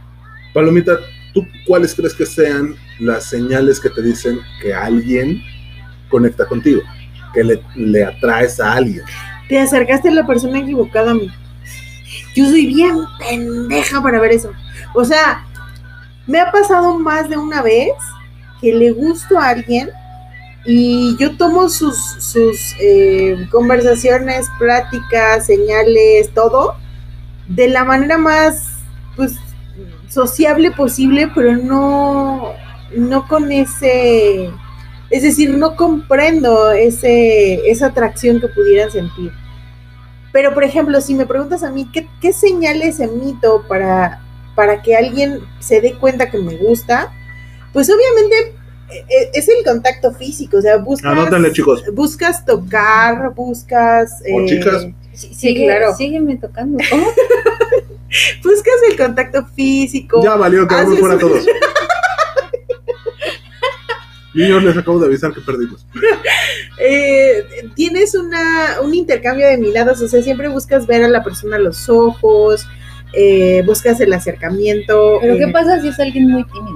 [0.53, 0.99] Palomita,
[1.33, 5.43] ¿tú cuáles crees que sean las señales que te dicen que alguien
[6.11, 6.83] conecta contigo?
[7.33, 9.03] Que le, le atraes a alguien.
[9.49, 11.31] Te acercaste a la persona equivocada, mi.
[12.35, 14.53] Yo soy bien pendeja para ver eso.
[14.95, 15.45] O sea,
[16.27, 17.93] me ha pasado más de una vez
[18.61, 19.91] que le gusto a alguien
[20.67, 26.75] y yo tomo sus, sus eh, conversaciones, pláticas, señales, todo,
[27.47, 28.81] de la manera más,
[29.15, 29.37] pues,
[30.09, 32.53] sociable posible, pero no,
[32.97, 34.51] no con ese,
[35.11, 39.31] es decir, no comprendo ese, esa atracción que pudieran sentir.
[40.33, 44.21] Pero, por ejemplo, si me preguntas a mí, ¿qué, qué señales emito para,
[44.57, 47.13] para que alguien se dé cuenta que me gusta?
[47.73, 48.56] Pues obviamente
[49.33, 51.83] es el contacto físico, o sea, buscas, Anótenle, chicos.
[51.93, 54.23] buscas tocar, buscas...
[54.33, 54.87] O eh, chicas.
[55.13, 55.95] Sí, Sí, claro.
[55.95, 56.79] Sígueme tocando.
[56.91, 57.07] ¿Cómo?
[58.45, 60.23] Buscas el contacto físico.
[60.23, 61.45] Ya valió, que vamos haces- fuera todos.
[64.35, 65.87] Niños, les acabo de avisar que perdimos.
[66.79, 67.43] eh,
[67.75, 71.59] tienes una, un intercambio de miradas, o sea, siempre buscas ver a la persona a
[71.59, 72.67] los ojos,
[73.15, 75.19] eh, buscas el acercamiento.
[75.23, 76.76] Pero ¿qué eh, pasa si es alguien muy tímido?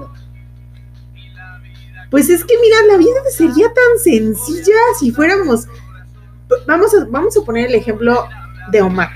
[2.10, 5.66] Pues es que mira, la vida sería tan sencilla si fuéramos.
[6.66, 8.28] Vamos a, vamos a poner el ejemplo
[8.72, 9.10] de Omar,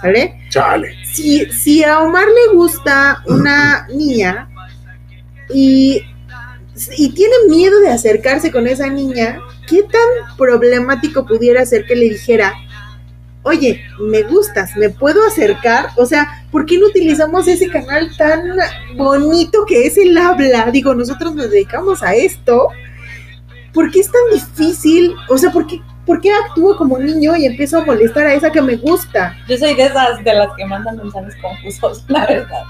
[0.00, 0.40] ¿sale?
[0.48, 0.94] Chale.
[1.04, 4.48] Si, si a Omar le gusta una niña
[5.52, 6.02] y,
[6.96, 12.08] y tiene miedo de acercarse con esa niña, ¿qué tan problemático pudiera ser que le
[12.08, 12.54] dijera,
[13.42, 15.90] oye, me gustas, me puedo acercar?
[15.96, 18.42] O sea, ¿por qué no utilizamos ese canal tan
[18.96, 20.70] bonito que es el habla?
[20.70, 22.68] Digo, nosotros nos dedicamos a esto.
[23.72, 25.16] ¿Por qué es tan difícil?
[25.28, 28.52] O sea, ¿por qué, por qué actúo como niño y empiezo a molestar a esa
[28.52, 29.36] que me gusta?
[29.48, 32.62] Yo soy de esas de las que mandan mensajes confusos, la verdad.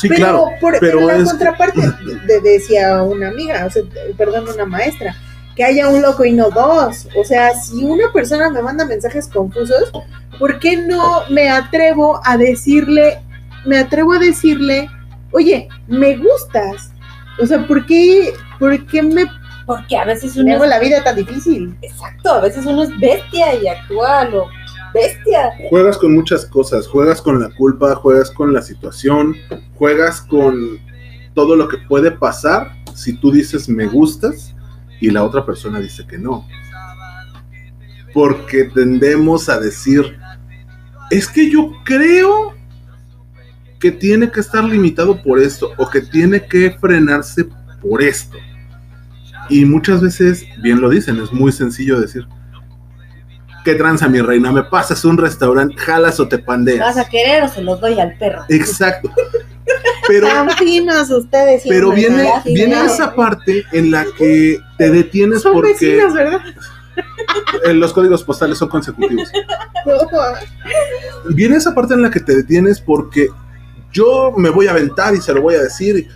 [0.00, 0.44] Sí, pero, claro.
[0.58, 1.80] por, pero pero la es contraparte,
[2.26, 3.82] de- decía una amiga, o sea,
[4.16, 5.14] perdón, una maestra,
[5.54, 7.06] que haya un loco y no dos.
[7.18, 9.92] O sea, si una persona me manda mensajes confusos,
[10.38, 13.20] ¿por qué no me atrevo a decirle,
[13.66, 14.88] me atrevo a decirle,
[15.32, 16.92] oye, me gustas?
[17.40, 19.24] O sea, ¿por qué, por qué me,
[19.66, 21.76] Porque a veces me uno hago es, la vida tan difícil?
[21.82, 24.46] exacto, a veces uno es bestia y actúa lo
[24.94, 25.50] bestia.
[25.68, 29.36] Juegas con muchas cosas, juegas con la culpa, juegas con la situación,
[29.74, 30.78] juegas con
[31.34, 34.54] todo lo que puede pasar si tú dices me gustas
[35.00, 36.46] y la otra persona dice que no.
[38.14, 40.18] Porque tendemos a decir,
[41.10, 42.55] es que yo creo
[43.80, 47.46] que tiene que estar limitado por esto o que tiene que frenarse
[47.82, 48.36] por esto.
[49.48, 52.26] Y muchas veces, bien lo dicen, es muy sencillo decir,
[53.64, 54.50] ¿qué tranza mi reina?
[54.50, 56.80] Me pasas a un restaurante, jalas o te pandeas.
[56.80, 58.42] ¿Vas a querer o se los doy al perro?
[58.48, 59.10] Exacto.
[60.08, 61.64] Pero, Tan finos ustedes.
[61.68, 66.40] pero viene, viene esa parte en la que te detienes Son porque vecinos, ¿verdad?
[67.64, 69.28] eh, los códigos postales son consecutivos.
[71.30, 73.28] Viene esa parte en la que te detienes porque
[73.96, 76.08] yo me voy a aventar y se lo voy a decir,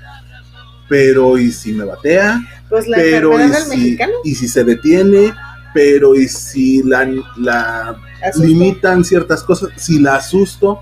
[0.88, 2.38] pero ¿y si me batea?
[2.68, 4.12] Pues la Pero ¿y si, mexicano.
[4.22, 5.32] y si se detiene?
[5.72, 7.96] Pero ¿y si la, la
[8.36, 10.80] limitan ciertas cosas, si la asusto,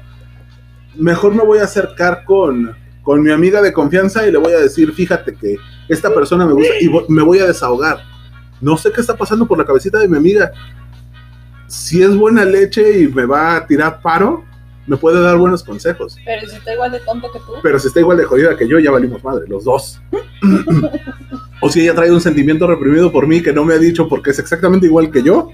[0.97, 4.59] mejor me voy a acercar con, con mi amiga de confianza y le voy a
[4.59, 5.57] decir, fíjate que
[5.89, 7.99] esta persona me gusta y me voy a desahogar.
[8.61, 10.51] No sé qué está pasando por la cabecita de mi amiga.
[11.69, 14.45] Si es buena leche y me va a tirar paro,
[14.89, 16.17] me puede dar buenos consejos.
[16.25, 17.53] Pero si está igual de tonto que tú.
[17.63, 20.01] Pero si está igual de jodida que yo, ya valimos madre, los dos.
[21.61, 24.31] o si ella trae un sentimiento reprimido por mí que no me ha dicho porque
[24.31, 25.51] es exactamente igual que yo,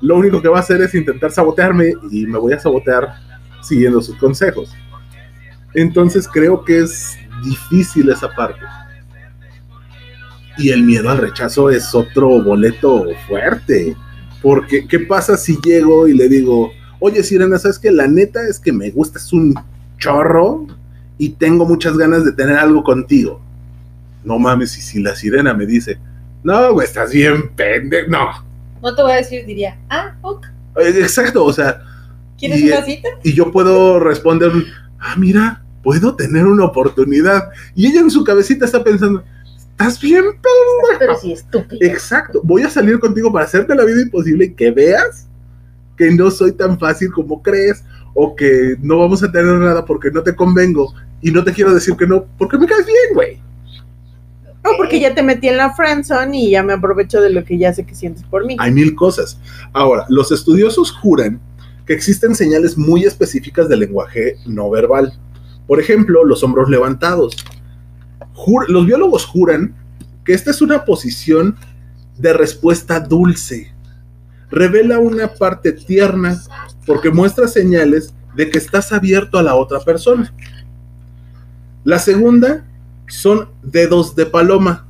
[0.00, 3.14] lo único que va a hacer es intentar sabotearme y me voy a sabotear
[3.62, 4.70] siguiendo sus consejos.
[5.74, 8.60] Entonces creo que es difícil esa parte.
[10.58, 13.94] Y el miedo al rechazo es otro boleto fuerte.
[14.42, 18.58] Porque, ¿qué pasa si llego y le digo, oye, Sirena, ¿sabes que La neta es
[18.58, 19.54] que me gustas un
[19.98, 20.66] chorro
[21.18, 23.40] y tengo muchas ganas de tener algo contigo.
[24.24, 25.98] No mames, y si la sirena me dice,
[26.42, 28.10] no, güey, estás bien pendejo.
[28.10, 28.28] No.
[28.82, 30.46] No te voy a decir, diría, ah, ok,
[30.78, 31.80] Eh, Exacto, o sea,
[32.38, 33.08] ¿quieres Y- una cita?
[33.22, 34.50] y yo puedo responder,
[35.00, 37.48] ah, mira, puedo tener una oportunidad.
[37.74, 39.24] Y ella en su cabecita está pensando,
[39.56, 40.98] estás bien pendejo.
[40.98, 41.78] Pero sí, estúpido.
[41.80, 45.25] Exacto, voy a salir contigo para hacerte la vida imposible y que veas
[45.96, 47.84] que no soy tan fácil como crees
[48.14, 51.74] o que no vamos a tener nada porque no te convengo y no te quiero
[51.74, 53.40] decir que no porque me caes bien, güey.
[54.64, 57.56] O porque ya te metí en la friendzone y ya me aprovecho de lo que
[57.56, 58.56] ya sé que sientes por mí.
[58.58, 59.38] Hay mil cosas.
[59.72, 61.40] Ahora, los estudiosos juran
[61.86, 65.12] que existen señales muy específicas del lenguaje no verbal.
[65.68, 67.36] Por ejemplo, los hombros levantados.
[68.34, 69.74] Jur- los biólogos juran
[70.24, 71.56] que esta es una posición
[72.18, 73.72] de respuesta dulce.
[74.50, 76.40] Revela una parte tierna
[76.86, 80.32] porque muestra señales de que estás abierto a la otra persona.
[81.84, 82.64] La segunda
[83.08, 84.86] son dedos de paloma.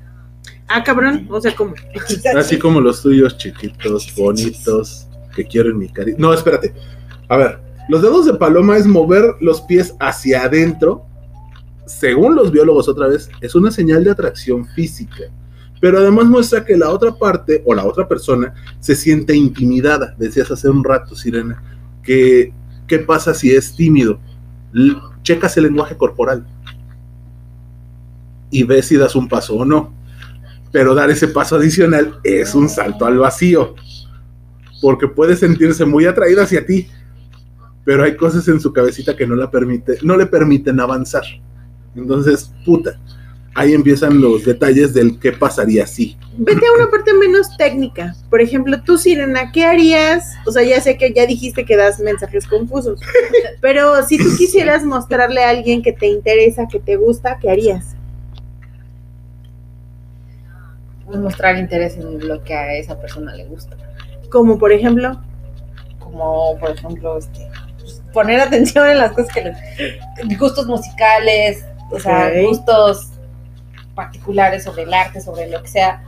[0.69, 1.75] Ah, cabrón, o sea, como.
[2.37, 6.17] Así como los tuyos chiquitos, bonitos, que quieren mi cariño.
[6.19, 6.75] No, espérate.
[7.29, 11.05] A ver, los dedos de paloma es mover los pies hacia adentro.
[11.87, 15.25] Según los biólogos otra vez, es una señal de atracción física.
[15.81, 20.15] Pero además muestra que la otra parte o la otra persona se siente intimidada.
[20.19, 21.63] Decías hace un rato, Sirena,
[22.03, 22.53] que
[22.87, 24.19] qué pasa si es tímido.
[25.23, 26.47] Checas el lenguaje corporal
[28.51, 29.97] y ves si das un paso o no
[30.77, 33.75] pero dar ese paso adicional es un salto al vacío,
[34.83, 36.89] porque puede sentirse muy atraído hacia ti,
[37.83, 41.23] pero hay cosas en su cabecita que no, la permite, no le permiten avanzar.
[41.95, 43.01] Entonces, puta,
[43.57, 46.17] ahí empiezan los detalles del qué pasaría si.
[46.37, 48.15] Vete a una parte menos técnica.
[48.29, 50.35] Por ejemplo, tú, Sirena, ¿qué harías?
[50.45, 53.01] O sea, ya sé que ya dijiste que das mensajes confusos,
[53.63, 57.97] pero si tú quisieras mostrarle a alguien que te interesa, que te gusta, ¿qué harías?
[61.07, 63.77] Pues mostrar interés en lo que a esa persona le gusta.
[64.29, 65.19] Como por ejemplo,
[65.99, 67.49] Como, por ejemplo, este,
[67.79, 70.37] pues, poner atención en las cosas que le...
[70.37, 73.16] Gustos musicales, o sea, gustos
[73.97, 76.05] particulares sobre el arte, sobre lo que sea,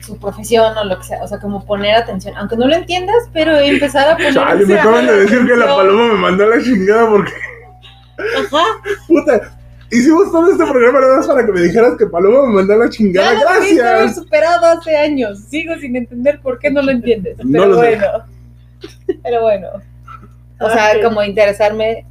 [0.00, 1.22] su profesión o lo que sea.
[1.22, 4.78] O sea, como poner atención, aunque no lo entiendas, pero empezar a poner Chale, me
[4.78, 7.32] acaban de decir que la paloma me mandó a la chingada porque,
[8.18, 8.62] Ajá,
[9.08, 9.56] puta,
[9.90, 12.76] hicimos todo este programa nada más para que me dijeras que Paloma me mandó a
[12.78, 13.32] la chingada.
[13.34, 14.16] ya lo debiste haber Gracias.
[14.24, 15.38] superado hace años.
[15.48, 17.36] Sigo sin entender por qué no lo entiendes.
[17.38, 17.96] No Pero lo sé.
[17.96, 18.24] bueno.
[19.22, 19.68] Pero bueno.
[20.60, 21.02] O sea, Ok.
[21.04, 22.04] como interesarme.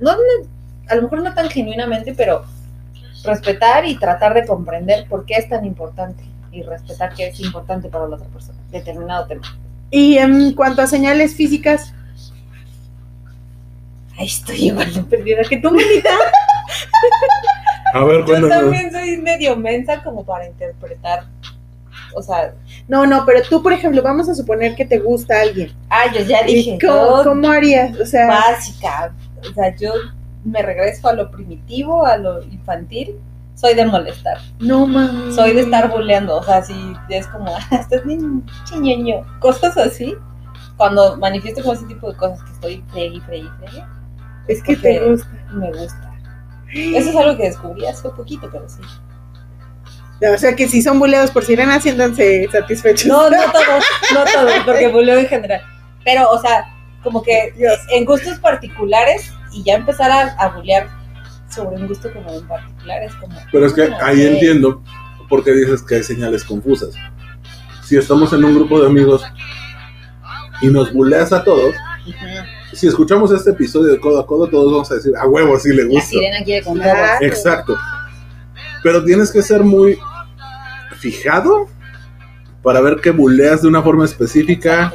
[0.00, 0.48] No, no-
[0.88, 2.44] a lo mejor no tan genuinamente, pero
[3.24, 6.24] respetar y tratar de comprender por qué es tan importante.
[6.52, 8.58] Y respetar que es importante para la otra persona.
[8.70, 9.42] Determinado tema.
[9.90, 11.92] y en cuanto a señales físicas,
[14.18, 16.10] Ay, estoy igual de perdida que tú, manita.
[17.94, 18.58] A ver, Yo cuéntanos.
[18.60, 21.24] también soy medio mensa como para interpretar.
[22.14, 22.52] O sea,
[22.88, 25.72] no, no, pero tú, por ejemplo, vamos a suponer que te gusta alguien.
[25.88, 26.78] ah, yo ya ¿Y dije.
[26.80, 27.98] ¿Cómo, yo cómo harías?
[28.00, 29.12] O sea, básica.
[29.48, 29.92] O sea, yo
[30.44, 33.16] me regreso a lo primitivo, a lo infantil.
[33.54, 34.38] Soy de molestar.
[34.60, 35.34] no mames.
[35.34, 36.36] Soy de estar buleando.
[36.36, 36.74] O sea, si
[37.08, 39.24] es como, "Ah, estás bien chiñeño.
[39.40, 40.14] Cosas así.
[40.76, 43.82] Cuando manifiesto como ese tipo de cosas que estoy fregui, fregui, fregui,
[44.46, 45.28] Es que te gusta.
[45.52, 46.14] me gusta.
[46.72, 48.80] Eso es algo que descubrí hace poquito, pero sí.
[50.32, 53.06] O sea, que si son buleados por sirena, siéntanse satisfechos.
[53.06, 53.84] No, no todos,
[54.14, 55.62] no todos, porque buleo en general.
[56.04, 56.64] Pero, o sea,
[57.02, 57.78] como que Dios.
[57.92, 60.88] en gustos particulares y ya empezar a, a bulear
[61.48, 63.36] sobre un gusto como en particular es como...
[63.50, 64.82] Pero es que ah, ahí entiendo
[65.28, 66.94] por qué dices que hay señales confusas.
[67.84, 69.24] Si estamos en un grupo de amigos
[70.60, 71.74] y nos buleas a todos,
[72.74, 75.70] si escuchamos este episodio de codo a codo, todos vamos a decir, a huevo, sí
[75.70, 76.08] le La gusta.
[76.10, 76.98] sirena quiere con Claro.
[77.18, 77.22] todos.
[77.22, 77.76] Exacto.
[78.82, 79.98] Pero tienes que ser muy
[80.98, 81.66] fijado
[82.62, 84.92] para ver que buleas de una forma específica.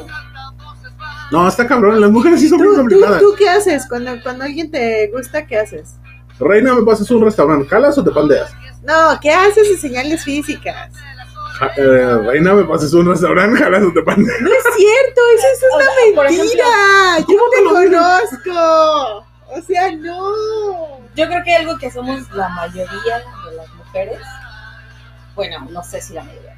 [1.34, 3.20] No, está cabrón, las mujeres sí son muy ¿Tú, tú, complicadas.
[3.22, 3.86] tú qué haces?
[3.90, 5.96] Cuando, cuando alguien te gusta, ¿qué haces?
[6.40, 7.68] Reina, ¿me pasas un restaurante?
[7.68, 8.52] ¿Jalas o te pandeas?
[8.84, 10.92] No, ¿qué haces en señales físicas?
[11.60, 13.58] Ja- eh, Reina, ¿me pasas un restaurante?
[13.60, 14.42] ¿Jalas o te pandeas?
[14.42, 17.20] No es cierto, eso es O sea, por ejemplo, mentira.
[17.20, 19.26] Yo ¿Cómo te conozco.
[19.56, 21.00] O sea, no.
[21.16, 23.18] yo creo que algo que somos la mayoría
[23.50, 24.20] de las mujeres,
[25.36, 26.53] bueno, no sé si la mayoría,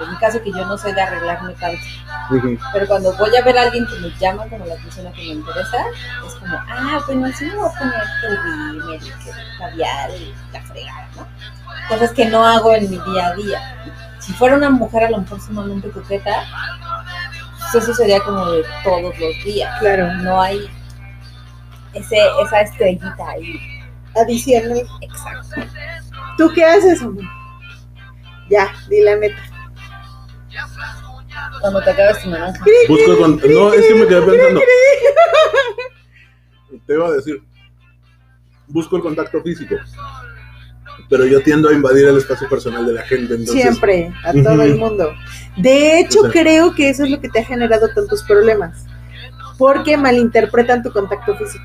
[0.00, 1.84] pero en mi caso que yo no soy de arreglarme tanto,
[2.30, 2.58] Ujú.
[2.72, 5.32] pero cuando voy a ver a alguien que me llama como la persona que me
[5.34, 5.76] interesa,
[6.26, 10.62] es como, ah, bueno, así me voy a poner el rímel, el labial, y la
[10.62, 11.28] fregada, ¿no?
[11.90, 13.92] Cosas que no hago en mi día a día.
[14.20, 16.44] Si fuera una mujer a lo mejor sumamente coqueta,
[17.72, 19.78] pues eso sería como de todos los días.
[19.80, 20.14] Claro.
[20.14, 20.66] No hay
[21.92, 23.60] ese, esa estrellita ahí.
[24.16, 24.82] Adicional.
[25.02, 25.60] Exacto.
[26.38, 27.24] ¿Tú qué haces, amor?
[28.48, 29.49] Ya, di la neta.
[31.60, 32.64] Cuando te acabas tu naranja.
[32.88, 34.60] Busco con- No, es que me quedé pensando.
[36.86, 37.42] Te iba a decir.
[38.68, 39.76] Busco el contacto físico.
[41.08, 43.34] Pero yo tiendo a invadir el espacio personal de la gente.
[43.34, 45.12] Entonces, Siempre, a todo el mundo.
[45.56, 48.84] De hecho, O sea- creo que eso es lo que te ha generado tantos problemas.
[49.58, 51.64] Porque malinterpretan tu contacto físico.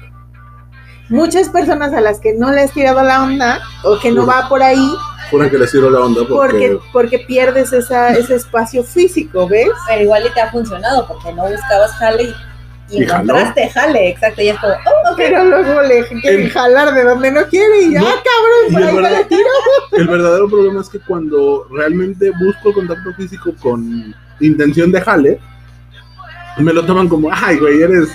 [1.10, 4.50] Muchas personas a las que no le has tirado la onda o que no va
[4.50, 4.90] por ahí
[5.32, 9.70] Fuera que les tiro la onda porque, porque, porque pierdes esa, ese espacio físico, ¿ves?
[9.88, 12.36] Pero igual y te ha funcionado porque no buscabas jale y,
[12.98, 13.24] y ¿Y jaló?
[13.24, 14.42] encontraste jale, exacto.
[14.44, 15.16] Y es como, oh.
[15.18, 18.74] Pero luego le quieren El- jalar de donde no quiere y ya, No, cabrón, y
[18.74, 19.12] por ahí verdad.
[19.22, 19.50] la tiro.
[19.94, 25.40] el verdadero problema es que cuando realmente busco contacto físico con intención de jale,
[26.60, 28.10] me lo toman como, ay, güey, eres,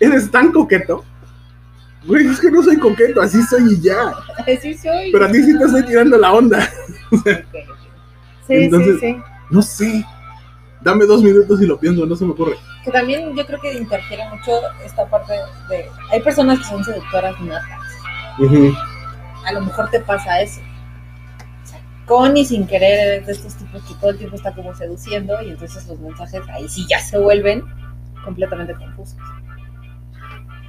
[0.00, 1.04] eres tan coqueto.
[2.04, 4.12] Güey, es que no soy coqueto, así soy y ya.
[4.60, 5.12] Sí, soy.
[5.12, 6.58] Pero a ti sí te estoy tirando la onda.
[7.12, 7.56] Ok, ok.
[8.46, 9.16] Sí, Entonces- sí, sí.
[9.50, 10.04] No sé.
[10.80, 12.56] Dame dos minutos y lo pienso, no se me ocurre.
[12.84, 14.50] Que también yo creo que interfiere mucho
[14.84, 15.34] esta parte
[15.68, 15.86] de...
[16.10, 17.80] Hay personas que son seductoras natas.
[19.46, 20.60] A lo mejor te pasa eso.
[21.62, 24.52] O sea, con y sin querer eres de estos tipos que todo el tiempo está
[24.52, 27.62] como seduciendo y entonces los mensajes ahí sí ya se vuelven
[28.24, 29.16] completamente confusos.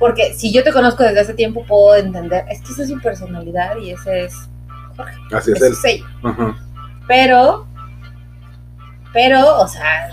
[0.04, 3.00] Porque si yo te conozco desde hace tiempo puedo entender, es que esa es su
[3.00, 4.50] personalidad y ese es
[4.98, 5.72] Jorge, Así es él.
[5.72, 6.06] es ella.
[6.24, 6.58] Ajá.
[7.08, 7.66] Pero,
[9.14, 10.10] pero, o sea,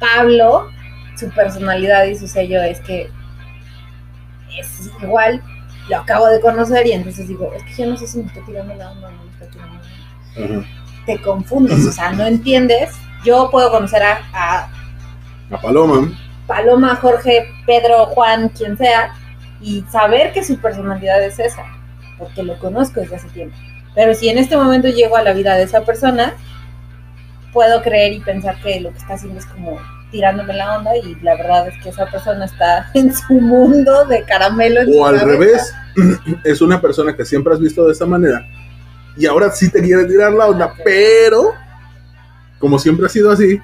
[0.00, 0.70] Pablo,
[1.18, 3.10] su personalidad y su sello es que
[4.58, 5.42] es igual,
[5.90, 8.42] lo acabo de conocer y entonces digo, es que yo no sé si me estoy
[8.44, 10.60] tirando la onda o no me estoy tirando la onda.
[10.60, 10.68] Ajá.
[11.04, 12.96] Te confundes, o sea, no entiendes.
[13.22, 14.70] Yo puedo conocer a, a
[15.50, 16.10] A Paloma.
[16.48, 19.14] Paloma, Jorge, Pedro, Juan, quien sea,
[19.60, 21.62] y saber que su personalidad es esa,
[22.18, 23.56] porque lo conozco desde hace tiempo.
[23.94, 26.34] Pero si en este momento llego a la vida de esa persona,
[27.52, 29.78] puedo creer y pensar que lo que está haciendo es como
[30.10, 34.22] tirándome la onda y la verdad es que esa persona está en su mundo de
[34.24, 34.80] caramelo.
[34.80, 35.32] en su O al cabeza.
[35.38, 35.74] revés,
[36.44, 38.42] es una persona que siempre has visto de esa manera
[39.16, 41.52] y ahora sí te quiere tirar la onda, pero
[42.60, 43.58] como siempre ha sido así,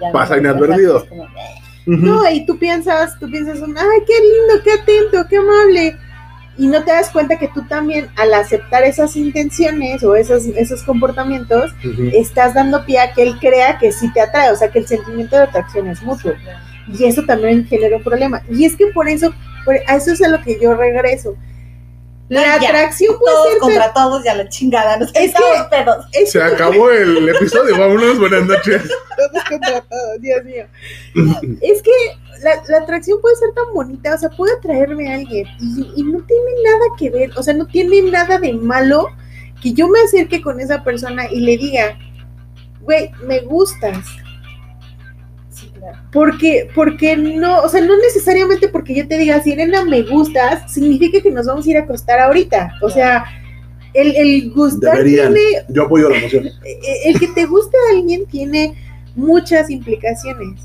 [0.00, 1.06] Ya pasa inadvertido.
[1.08, 1.26] como,
[1.86, 5.96] No, y tú piensas, tú piensas, un, ay, qué lindo, qué atento, qué amable.
[6.58, 10.82] Y no te das cuenta que tú también, al aceptar esas intenciones o esos, esos
[10.84, 11.72] comportamientos,
[12.14, 14.86] estás dando pie a que él crea que sí te atrae, o sea, que el
[14.86, 16.32] sentimiento de atracción es mutuo.
[16.98, 18.42] Y eso también genera un problema.
[18.50, 19.34] Y es que por eso,
[19.64, 21.36] por- a eso es a lo que yo regreso.
[22.28, 22.68] La ya.
[22.70, 23.58] atracción puede Todos ser...
[23.60, 26.06] contra todos y a la chingada, nos Es que- pedos.
[26.12, 28.82] es Se acabó el episodio, vámonos, buenas noches.
[29.16, 30.64] todos contra todos, Dios mío.
[31.60, 31.90] Es que
[32.42, 36.02] la, la atracción puede ser tan bonita, o sea, puede atraerme a alguien y, y
[36.02, 39.06] no tiene nada que ver, o sea, no tiene nada de malo
[39.62, 41.96] que yo me acerque con esa persona y le diga,
[42.80, 43.98] güey, me gustas.
[46.12, 51.20] Porque, porque no, o sea, no necesariamente porque yo te diga, Sirena, me gustas, significa
[51.20, 52.74] que nos vamos a ir a acostar ahorita.
[52.82, 53.24] O sea,
[53.94, 55.34] el, el gustar Deberían.
[55.34, 56.46] tiene, Yo apoyo la moción.
[56.64, 58.74] eh, el que te guste a alguien tiene
[59.14, 60.60] muchas implicaciones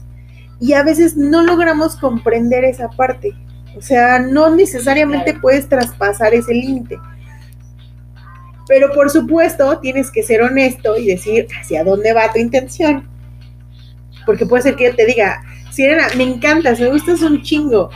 [0.60, 3.34] y a veces no logramos comprender esa parte.
[3.76, 7.00] O sea, no necesariamente puedes traspasar ese límite.
[8.68, 13.10] Pero por supuesto, tienes que ser honesto y decir hacia dónde va tu intención.
[14.26, 15.42] Porque puede ser que yo te diga,
[15.72, 17.90] Sirena, me encantas, me gustas un chingo,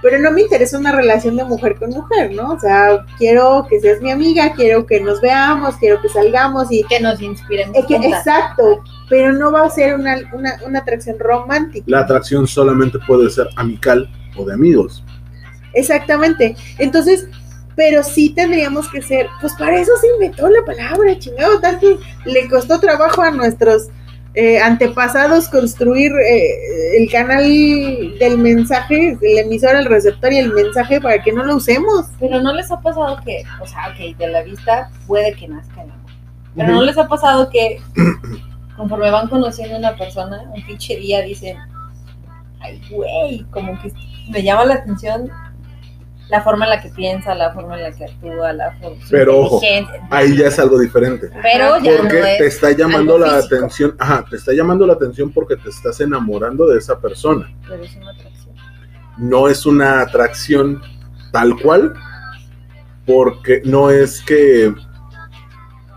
[0.00, 2.52] pero no me interesa una relación de mujer con mujer, ¿no?
[2.52, 6.82] O sea, quiero que seas mi amiga, quiero que nos veamos, quiero que salgamos y
[6.84, 7.70] Que nos inspiren.
[7.74, 11.84] es que- exacto, pero no va a ser una, una, una atracción romántica.
[11.88, 15.04] La atracción solamente puede ser amical o de amigos.
[15.74, 16.56] Exactamente.
[16.78, 17.26] Entonces,
[17.76, 22.48] pero sí tendríamos que ser, pues para eso se inventó la palabra, chingado, tanto le
[22.48, 23.88] costó trabajo a nuestros
[24.34, 27.44] eh, antepasados construir eh, el canal
[28.18, 32.06] del mensaje, el emisor, el receptor y el mensaje para que no lo usemos.
[32.18, 35.82] Pero no les ha pasado que, o sea, ok, de la vista puede que nazca
[35.82, 36.10] el amor.
[36.56, 37.80] Pero no les ha pasado que
[38.76, 41.58] conforme van conociendo a una persona, un pinche día dicen,
[42.60, 43.92] ay, güey, como que
[44.30, 45.30] me llama la atención
[46.32, 49.40] la forma en la que piensa, la forma en la que actúa, la forma Pero
[49.40, 49.60] ojo.
[50.08, 51.28] Ahí ya es algo diferente.
[51.42, 52.38] Pero ya Porque no es.
[52.38, 53.56] te está llamando la físico.
[53.56, 57.54] atención, ajá, te está llamando la atención porque te estás enamorando de esa persona.
[57.68, 58.54] Pero es una atracción.
[59.18, 60.80] No es una atracción
[61.32, 61.92] tal cual,
[63.06, 64.74] porque no es que,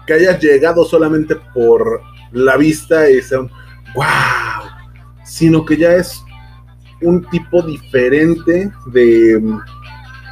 [0.06, 2.02] que hayas llegado solamente por
[2.34, 3.50] la vista y sea un
[3.96, 4.70] wow,
[5.24, 6.22] sino que ya es
[7.02, 9.42] un tipo diferente de,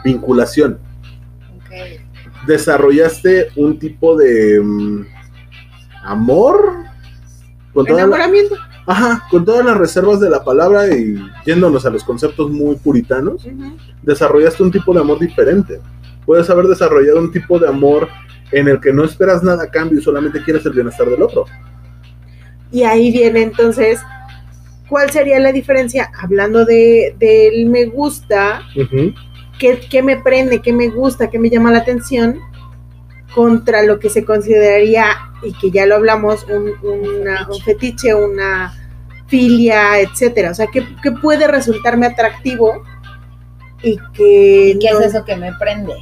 [0.03, 0.79] vinculación.
[1.57, 2.01] Ok.
[2.47, 5.05] Desarrollaste un tipo de mm,
[6.03, 6.75] amor
[7.73, 8.55] con toda la- Enamoramiento.
[8.85, 13.47] Ajá, con todas las reservas de la palabra y yéndonos a los conceptos muy puritanos,
[14.01, 15.79] desarrollaste un tipo de amor diferente.
[16.25, 18.09] Puedes haber desarrollado un tipo de amor
[18.51, 21.45] en el que no esperas nada a cambio y solamente quieres el bienestar del otro.
[22.73, 24.01] Y ahí viene entonces,
[24.89, 26.11] ¿cuál sería la diferencia?
[26.21, 28.63] Hablando de, del me gusta.
[29.59, 32.39] ¿Qué, qué me prende, qué me gusta, qué me llama la atención?
[33.33, 35.05] Contra lo que se consideraría,
[35.41, 38.73] y que ya lo hablamos, un, una- un fetiche, una
[39.27, 40.51] filia, etcétera.
[40.51, 42.83] O sea, ¿qué, qué puede resultarme atractivo?
[43.81, 45.93] Y que ¿Y qué no- es eso que me prende?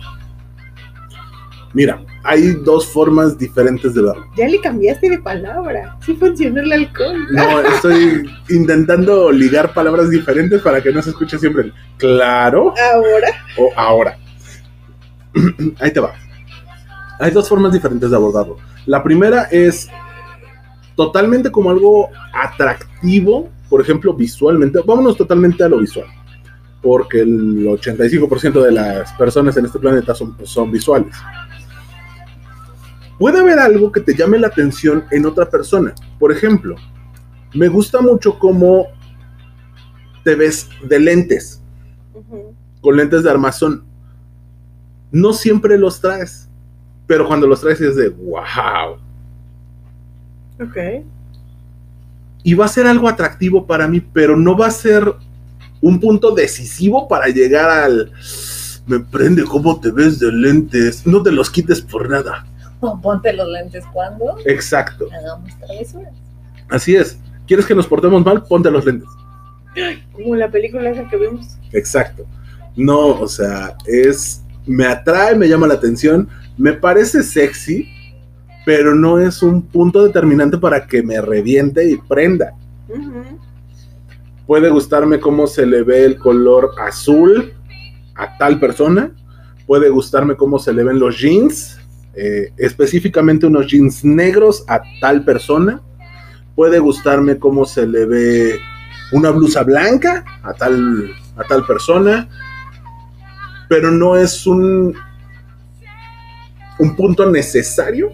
[1.73, 4.25] Mira, hay dos formas diferentes de verlo.
[4.37, 5.97] Ya le cambiaste de palabra.
[6.05, 7.27] Sí funcionó el alcohol.
[7.31, 13.27] No, estoy intentando ligar palabras diferentes para que no se escuche siempre el claro Ahora.
[13.57, 14.17] o ahora.
[15.79, 16.13] Ahí te va.
[17.19, 18.57] Hay dos formas diferentes de abordarlo.
[18.85, 19.87] La primera es
[20.95, 24.79] totalmente como algo atractivo, por ejemplo, visualmente.
[24.85, 26.07] Vámonos totalmente a lo visual.
[26.81, 31.15] Porque el 85% de las personas en este planeta son, son visuales.
[33.21, 35.93] Puede haber algo que te llame la atención en otra persona.
[36.17, 36.75] Por ejemplo,
[37.53, 38.87] me gusta mucho cómo
[40.23, 41.61] te ves de lentes
[42.81, 43.83] con lentes de armazón.
[45.11, 46.49] No siempre los traes,
[47.05, 48.97] pero cuando los traes es de wow.
[50.59, 51.05] Ok.
[52.41, 55.13] Y va a ser algo atractivo para mí, pero no va a ser
[55.79, 58.11] un punto decisivo para llegar al
[58.87, 61.05] me prende cómo te ves de lentes.
[61.05, 62.47] No te los quites por nada.
[62.83, 65.07] O ponte los lentes cuando Exacto.
[65.11, 66.13] hagamos travesuras.
[66.69, 67.19] Así es.
[67.45, 68.43] ¿Quieres que nos portemos mal?
[68.43, 69.07] Ponte los lentes.
[70.13, 71.57] Como la película esa que vimos.
[71.71, 72.25] Exacto.
[72.75, 74.43] No, o sea, es.
[74.65, 77.87] Me atrae, me llama la atención, me parece sexy,
[78.63, 82.53] pero no es un punto determinante para que me reviente y prenda.
[84.45, 87.53] Puede gustarme cómo se le ve el color azul
[88.15, 89.11] a tal persona,
[89.65, 91.80] puede gustarme cómo se le ven los jeans,
[92.13, 95.81] eh, específicamente unos jeans negros a tal persona,
[96.55, 98.59] puede gustarme cómo se le ve
[99.11, 102.29] una blusa blanca a tal, a tal persona,
[103.69, 104.95] pero no es un,
[106.79, 108.11] un punto necesario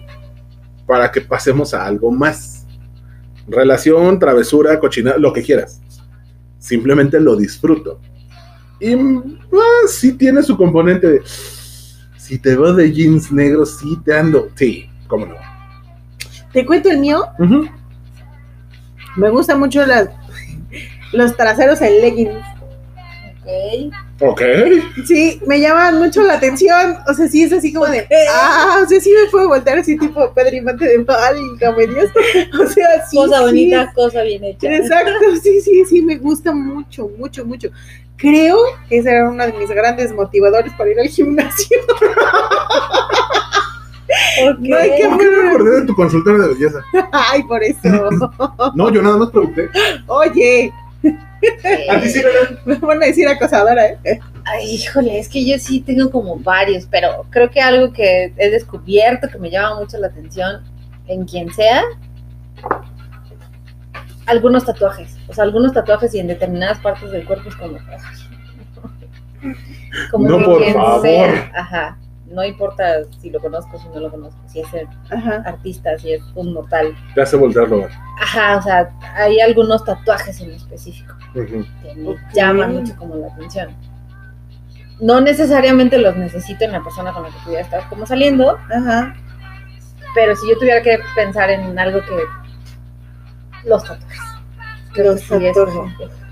[0.86, 2.66] para que pasemos a algo más.
[3.48, 5.82] Relación, travesura, cochina, lo que quieras.
[6.60, 8.00] Simplemente lo disfruto.
[8.80, 11.22] Y ah, sí tiene su componente de.
[12.28, 14.50] Si te veo de jeans negros, sí te ando.
[14.56, 15.36] Sí, cómo no.
[16.52, 17.24] Te cuento el mío.
[19.16, 20.10] Me gustan mucho las,
[21.14, 22.46] los traseros en leggings.
[23.46, 23.94] Ok.
[24.20, 24.42] Ok.
[25.06, 26.98] Sí, me llaman mucho la atención.
[27.08, 28.08] O sea, sí es así como de.
[28.34, 32.10] Ah, o sea, sí me puedo voltear así tipo Pedro Infante de mal y comedias.
[32.60, 33.16] O sea, sí.
[33.16, 33.44] cosa sí.
[33.44, 34.76] bonita, cosa bien hecha.
[34.76, 35.12] Exacto,
[35.44, 37.70] sí, sí, sí, me gusta mucho, mucho, mucho.
[38.16, 38.58] Creo
[38.90, 41.78] que ese era uno de mis grandes motivadores para ir al gimnasio.
[44.44, 44.60] Ok.
[44.60, 46.80] No hay que- ¿Por qué no me acordé de tu consultorio de belleza?
[47.12, 47.80] Ay, por eso.
[48.76, 49.70] No, yo nada más pregunté.
[50.08, 50.72] Oye,
[51.90, 52.22] A ti sí,
[52.66, 54.20] me van a decir acosadora, ¿eh?
[54.46, 58.50] Ay, híjole, es que yo sí tengo como varios, pero creo que algo que he
[58.50, 60.64] descubierto que me llama mucho la atención
[61.08, 61.82] en quien sea,
[64.26, 67.78] algunos tatuajes, o sea, algunos tatuajes y en determinadas partes del cuerpo es como,
[70.12, 71.02] como No, que por quien favor.
[71.02, 71.98] sea, ajá,
[72.30, 75.44] no importa si lo conozco, si no lo conozco, si es el Ajá.
[75.46, 80.42] artista, si es un mortal, Te hace voltearlo a ajá, o sea, hay algunos tatuajes
[80.42, 81.66] en específico Ujú.
[81.82, 83.70] que me llaman mucho como la atención.
[85.00, 89.16] No necesariamente los necesito en la persona con la que pudiera estar como saliendo, Ajá.
[90.16, 94.20] pero si yo tuviera que pensar en algo que los tatuajes.
[94.96, 96.27] Los tatuajes.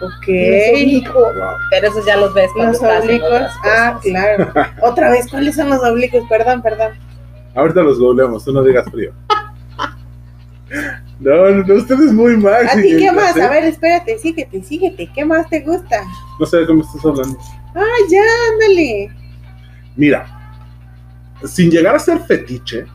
[0.00, 0.26] Ok.
[0.26, 3.50] Los Pero esos ya los ves cuando Los estás oblicuos.
[3.64, 4.52] Ah, claro.
[4.82, 6.24] Otra vez, ¿cuáles son los oblicuos?
[6.28, 6.92] Perdón, perdón.
[7.54, 9.12] Ahorita los googleamos, tú no digas frío.
[11.20, 12.66] No, no, no, usted es muy mal.
[12.66, 13.36] ¿A ti qué más?
[13.36, 13.42] ¿eh?
[13.42, 15.08] A ver, espérate, síguete, síguete.
[15.14, 16.02] ¿Qué más te gusta?
[16.40, 17.38] No sé de cómo estás hablando.
[17.74, 18.22] Ah, ya,
[18.52, 19.10] ándale.
[19.94, 20.26] Mira,
[21.44, 22.86] sin llegar a ser fetiche,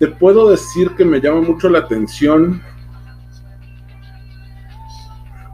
[0.00, 2.60] te puedo decir que me llama mucho la atención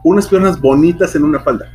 [0.03, 1.71] unas piernas bonitas en una falda.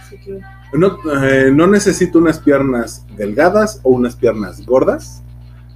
[0.00, 0.40] Así que,
[0.72, 5.22] No, eh, no necesito unas piernas delgadas o unas piernas gordas.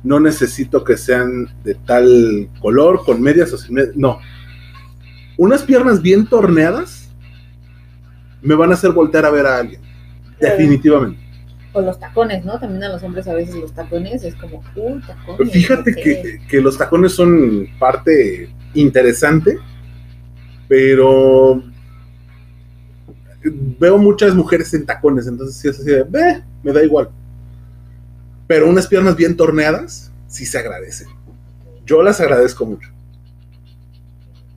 [0.02, 3.96] No necesito que sean de tal color, con medias o sin medias.
[3.96, 4.18] No.
[5.36, 7.10] Unas piernas bien torneadas
[8.42, 9.80] me van a hacer voltear a ver a alguien.
[10.40, 11.20] definitivamente.
[11.72, 12.58] O los tacones, ¿no?
[12.58, 14.60] También a los hombres a veces los tacones es como,
[15.06, 15.52] tacones.
[15.52, 19.58] Fíjate que, que los tacones son parte interesante,
[20.70, 21.60] pero
[23.80, 27.10] veo muchas mujeres en tacones, entonces sí es así de, "Ve, me da igual.
[28.46, 31.08] Pero unas piernas bien torneadas, sí se agradecen.
[31.84, 32.88] Yo las agradezco mucho.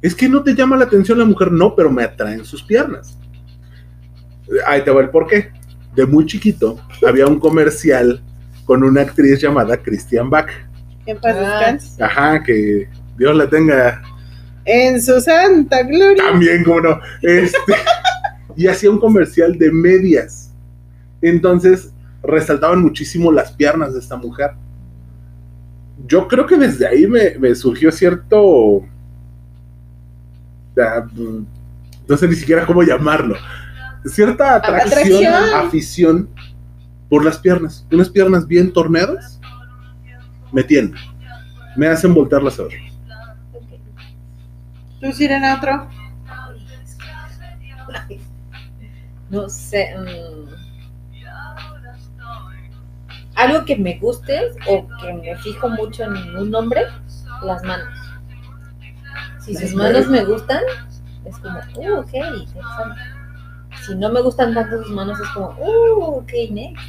[0.04, 3.18] Es que no te llama la atención la mujer, no, pero me atraen sus piernas.
[4.68, 5.52] Ahí te va el porqué.
[5.96, 8.22] De muy chiquito había un comercial
[8.66, 10.52] con una actriz llamada Christian Bach.
[11.20, 12.06] Paz Ah.
[12.06, 12.88] Ajá, que
[13.18, 14.04] Dios la tenga
[14.66, 16.24] En su santa gloria.
[16.24, 17.00] también, como no.
[17.22, 17.74] Este,
[18.56, 20.52] y hacía un comercial de medias.
[21.22, 21.92] Entonces
[22.24, 24.52] resaltaban muchísimo las piernas de esta mujer.
[26.08, 28.82] Yo creo que desde ahí me, me surgió cierto.
[30.80, 31.06] ah,
[32.08, 33.36] No sé ni siquiera cómo llamarlo.
[34.06, 35.66] Cierta atracción, Atracción.
[35.68, 36.30] afición
[37.10, 37.86] por las piernas.
[37.92, 39.40] Unas piernas bien torneadas
[40.52, 40.94] me tienen.
[41.78, 42.74] Me hacen voltearlas a ver.
[45.04, 45.90] ¿Tú, Sirena, otro?
[49.30, 49.94] No sé.
[49.98, 50.48] mm,
[53.36, 56.86] algo que me guste o que me fijo mucho en un hombre,
[57.44, 58.00] las manos.
[59.42, 60.64] Si sus manos me gustan,
[61.26, 63.02] es como, uh, ok, interesante.
[63.86, 66.82] Si no me gustan tanto sus manos, es como, uh, ok, next.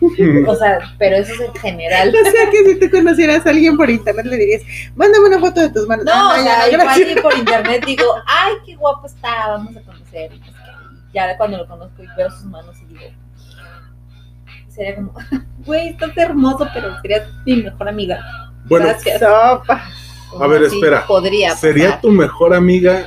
[0.46, 2.08] O sea, pero eso es en general.
[2.14, 4.62] O sea que si tú conocieras a alguien por internet le dirías,
[4.94, 6.04] mándame una foto de tus manos.
[6.04, 10.32] No, Ah, o no, y por internet digo, ay, qué guapo está, vamos a conocer.
[10.32, 10.36] y.
[10.36, 10.42] Y
[11.14, 13.00] Ya cuando lo conozco y veo sus manos y digo,
[14.68, 15.12] sería como,
[15.64, 18.20] güey, estás hermoso, pero serías mi mejor amiga.
[18.66, 19.20] Bueno, Gracias.
[19.20, 19.82] Sopa.
[20.40, 21.06] A ver, espera.
[21.06, 21.54] Podría.
[21.56, 23.06] ¿Sería tu mejor amiga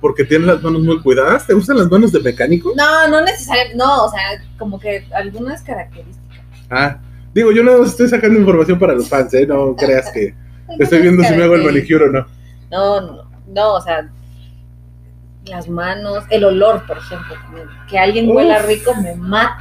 [0.00, 1.46] porque tiene las manos muy cuidadas?
[1.46, 2.72] ¿Te gustan las manos de mecánico?
[2.76, 4.20] No, no necesariamente, no, o sea,
[4.58, 6.40] como que algunas características.
[6.70, 6.98] Ah,
[7.34, 9.46] digo, yo no estoy sacando información para los fans, ¿eh?
[9.46, 10.34] No creas que
[10.78, 12.26] estoy viendo si me hago el manicure o no.
[12.70, 14.08] No, no, no, o sea,
[15.44, 17.34] las manos, el olor, por ejemplo,
[17.88, 18.66] que alguien huela Uf.
[18.66, 19.58] rico me mata.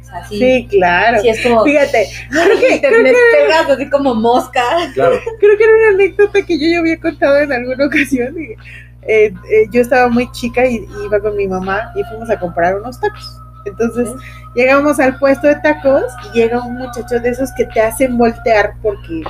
[0.00, 1.20] O sea, sí, Sí, claro.
[1.22, 4.62] sí es como, Fíjate, creo que, te, creo, me que, pegas así como mosca.
[4.94, 5.16] Claro.
[5.38, 8.34] creo que era una anécdota que yo ya había contado en alguna ocasión.
[8.40, 8.54] y,
[9.02, 12.38] eh, eh, yo estaba muy chica y, y iba con mi mamá y fuimos a
[12.38, 13.40] comprar unos tacos.
[13.64, 14.08] Entonces
[14.54, 18.74] llegamos al puesto de tacos y llega un muchacho de esos que te hacen voltear
[18.82, 19.22] porque,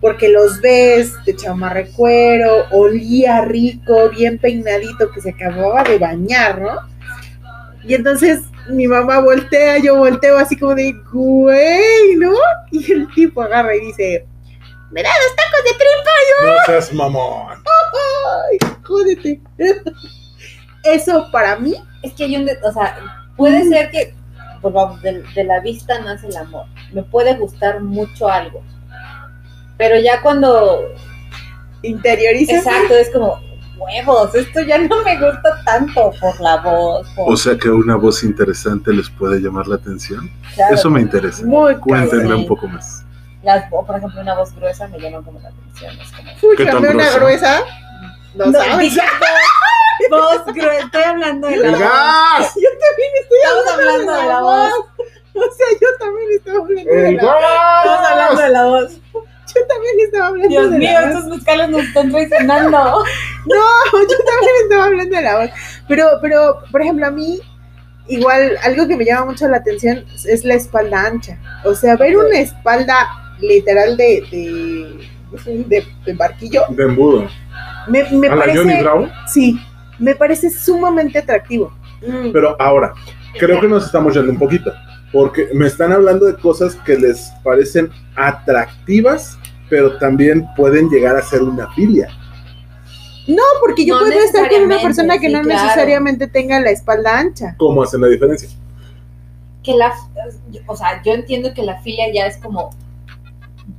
[0.00, 6.60] porque los ves de chamarra cuero, olía rico, bien peinadito, que se acababa de bañar,
[6.60, 6.90] ¿no?
[7.84, 12.32] Y entonces mi mamá voltea, yo volteo así como de, güey, ¿no?
[12.70, 14.26] Y el tipo agarra y dice,
[14.90, 16.10] me da los tacos de tripa,
[16.46, 17.62] No seas mamón.
[18.50, 19.40] ay, jódete.
[20.84, 22.96] Eso para mí, Es que hay un, de- o sea,
[23.36, 24.14] puede ser que,
[24.62, 26.64] vamos, de, de la vista nace el amor.
[26.92, 28.62] Me puede gustar mucho algo.
[29.76, 30.80] Pero ya cuando,
[31.82, 32.56] interioriza.
[32.56, 33.38] exacto, es como,
[33.78, 37.06] huevos, esto ya no me gusta tanto por la voz.
[37.14, 40.30] Por, O sea que una voz interesante les puede llamar la atención.
[40.54, 41.44] claro, Eso me interesa.
[41.44, 42.32] Muy Cuéntenme Sí.
[42.32, 43.04] un poco más.
[43.42, 45.98] Las, o, por ejemplo, una voz gruesa me llama como la atención.
[46.00, 47.18] Es como, ¿Qué tan Escúchame una gruesa?
[47.18, 47.64] gruesa.
[48.34, 48.94] No, No, sabes.
[50.10, 51.80] voz gruesa, estoy hablando de la ¡El voz.
[51.80, 52.54] gas!
[52.56, 54.72] Yo también estoy Estamos hablando de la voz.
[55.32, 58.92] O sea, yo también estaba hablando de ¡El la Estamos hablando de la voz.
[59.54, 61.08] Yo también estaba hablando Dios de mío, la voz.
[61.10, 63.04] estos muscales nos están traicionando.
[63.46, 63.56] No,
[63.92, 65.50] yo también estaba hablando de la voz.
[65.88, 67.40] Pero, pero, por ejemplo, a mí,
[68.08, 71.38] igual, algo que me llama mucho la atención es la espalda ancha.
[71.64, 73.08] O sea, ver una espalda
[73.40, 77.28] literal de, de, de, de barquillo, De embudo.
[77.88, 79.08] me, me A la Johnny parece, Bravo.
[79.32, 79.58] sí,
[79.98, 81.72] me parece sumamente atractivo.
[82.06, 82.30] Mm.
[82.32, 82.92] Pero ahora,
[83.38, 84.72] creo que nos estamos yendo un poquito.
[85.12, 89.36] Porque me están hablando de cosas que les parecen atractivas,
[89.68, 92.08] pero también pueden llegar a ser una filia.
[93.26, 95.62] No, porque yo No puedo estar con una persona que sí, no claro.
[95.62, 97.54] necesariamente tenga la espalda ancha.
[97.58, 98.48] ¿Cómo hacen la diferencia?
[99.62, 99.92] que la,
[100.66, 102.70] o sea, yo entiendo que la filia ya es como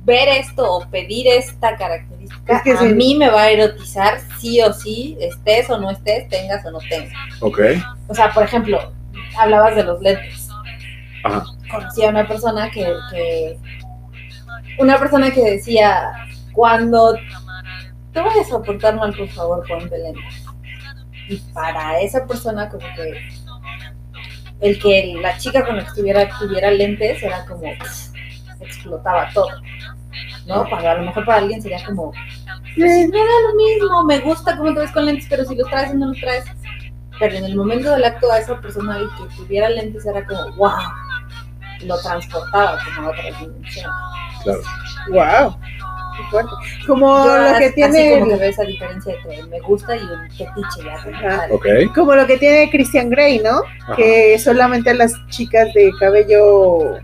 [0.04, 2.56] ver esto o pedir esta característica.
[2.56, 2.86] Es que a sí.
[2.86, 6.78] mí me va a erotizar sí o sí, estés o no estés, tengas o no
[6.80, 7.12] tengas.
[7.40, 7.60] Ok.
[8.08, 8.92] O sea, por ejemplo,
[9.38, 10.48] hablabas de los lentes.
[11.24, 11.44] Ajá.
[11.70, 13.58] Conocí a una persona que, que
[14.78, 16.12] una persona que decía,
[16.52, 17.16] cuando
[18.12, 20.44] te vayas a portar mal, por favor, ponte lentes.
[21.28, 23.28] Y para esa persona como que
[24.60, 27.62] el que la chica con la que estuviera tuviera lentes era como
[28.60, 29.48] explotaba todo.
[30.46, 30.68] ¿No?
[30.68, 32.12] Para, a lo mejor para alguien sería como,
[32.76, 35.68] pues, me da lo mismo, me gusta cómo te ves con lentes, pero si los
[35.68, 36.44] traes o no los traes,
[37.18, 40.50] pero en el momento del acto a esa persona el que tuviera lentes era como,
[40.56, 40.80] wow,
[41.86, 43.90] lo transportaba como a otra dimensión.
[44.42, 44.60] Claro.
[45.10, 45.56] Wow.
[46.86, 50.00] Como Yo lo que así tiene como que veo esa diferencia entre me gusta y
[50.00, 50.82] un fetiche
[51.22, 51.88] ya.
[51.94, 53.62] como lo que tiene Christian Grey, ¿no?
[53.82, 53.96] Ajá.
[53.96, 56.98] Que solamente las chicas de cabello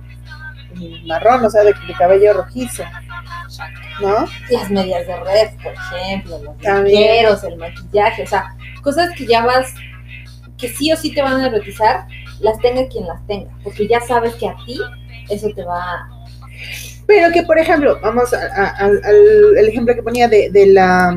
[1.07, 2.85] marrón, o sea, de, de cabello rojizo,
[4.01, 4.27] ¿no?
[4.51, 9.45] Las medias de red, por ejemplo, los ligueros, el maquillaje, o sea, cosas que ya
[9.45, 9.73] vas,
[10.57, 12.07] que sí o sí te van a erotizar,
[12.41, 14.79] las tenga quien las tenga, porque ya sabes que a ti
[15.29, 16.09] eso te va
[17.07, 20.67] Pero que, por ejemplo, vamos a- a- al, al- el ejemplo que ponía de, de
[20.67, 21.17] la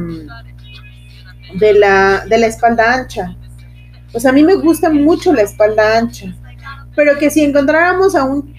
[1.55, 3.35] de la de la espalda ancha.
[4.13, 6.33] O sea, a mí me gusta mucho la espalda ancha,
[6.95, 8.53] pero que si encontráramos a un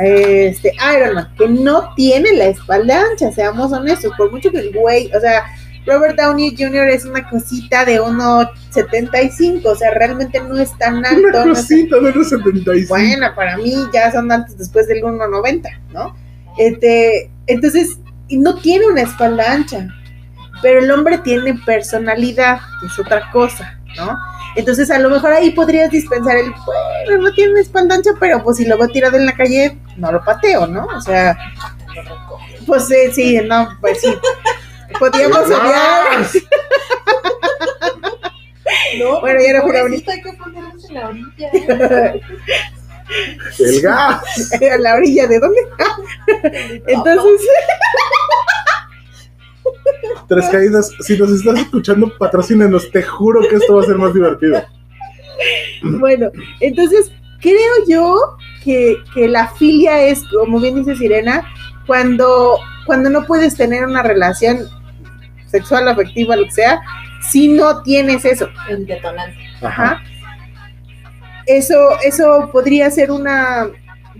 [0.00, 4.72] este Iron Man que no tiene la espalda ancha, seamos honestos, por mucho que el
[4.72, 5.44] güey, o sea,
[5.86, 6.88] Robert Downey Jr.
[6.88, 11.28] es una cosita de 1.75, o sea, realmente no es tan alto.
[11.28, 12.88] Una no es- cosita de los 75.
[12.88, 16.14] bueno, para mí ya son altos después del 1.90, ¿no?
[16.58, 17.98] Este, entonces,
[18.30, 19.88] no tiene una espalda ancha,
[20.60, 24.16] pero el hombre tiene personalidad, que es otra cosa, ¿no?
[24.58, 26.52] Entonces, a lo mejor ahí podrías dispensar el,
[27.06, 30.10] bueno, no tiene espalda ancha, pero pues si lo veo tirado en la calle, no
[30.10, 30.84] lo pateo, ¿no?
[30.86, 31.38] O sea,
[32.66, 34.12] pues eh, sí, no, pues sí.
[34.98, 36.26] Podríamos obviar.
[38.98, 41.50] No, Bueno, ya no fue la pobrecito, hay que ponernos en la orilla.
[43.60, 44.52] El gas.
[44.72, 45.60] a la orilla de dónde.
[46.88, 47.48] Entonces,
[50.28, 50.92] Tres caídas.
[51.00, 52.90] Si nos estás escuchando, patrocínenos.
[52.90, 54.62] Te juro que esto va a ser más divertido.
[55.82, 57.10] Bueno, entonces
[57.40, 61.46] creo yo que, que la filia es, como bien dice Sirena,
[61.86, 64.68] cuando, cuando no puedes tener una relación
[65.46, 66.80] sexual, afectiva, lo que sea,
[67.22, 68.48] si no tienes eso.
[68.68, 69.38] El detonante.
[69.62, 70.02] Ajá.
[71.46, 73.68] Eso, eso podría ser una,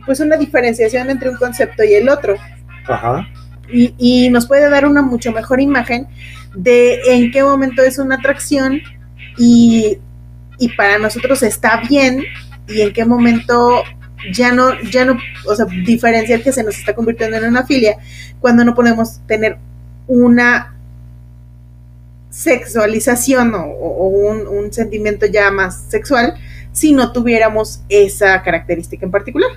[0.06, 2.36] pues una diferenciación entre un concepto y el otro.
[2.86, 3.28] Ajá.
[3.70, 6.06] Y, y nos puede dar una mucho mejor imagen
[6.54, 8.80] de en qué momento es una atracción
[9.36, 9.98] y,
[10.58, 12.24] y para nosotros está bien
[12.66, 13.82] y en qué momento
[14.32, 17.96] ya no, ya no, o sea, diferenciar que se nos está convirtiendo en una filia
[18.40, 19.58] cuando no podemos tener
[20.06, 20.74] una
[22.30, 26.34] sexualización o, un, un sentimiento ya más sexual
[26.72, 29.50] si no tuviéramos esa característica en particular.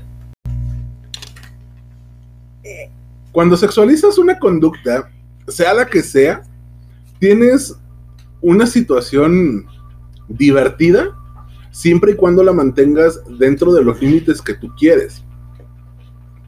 [3.32, 5.10] Cuando sexualizas una conducta,
[5.48, 6.44] sea la que sea,
[7.20, 7.76] tienes
[8.42, 9.66] una situación
[10.28, 11.16] divertida
[11.72, 15.24] siempre y cuando la mantengas dentro de los límites que tú quieres.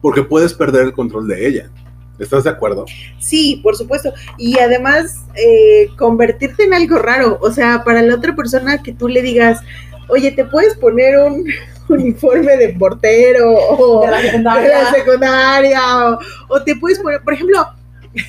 [0.00, 1.70] Porque puedes perder el control de ella.
[2.18, 2.84] ¿Estás de acuerdo?
[3.18, 4.12] Sí, por supuesto.
[4.38, 7.38] Y además, eh, convertirte en algo raro.
[7.40, 9.60] O sea, para la otra persona que tú le digas,
[10.08, 11.44] oye, ¿te puedes poner un
[11.88, 14.82] uniforme de portero o De la de secundaria.
[14.82, 15.80] la secundaria?
[16.10, 17.66] O, o te puedes poner, por ejemplo,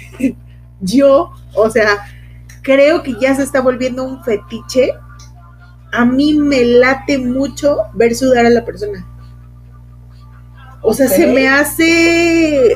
[0.82, 2.06] yo, o sea,
[2.62, 4.94] creo que ya se está volviendo un fetiche.
[5.92, 9.06] A mí me late mucho ver sudar a la persona.
[10.82, 12.76] O sea, se me hace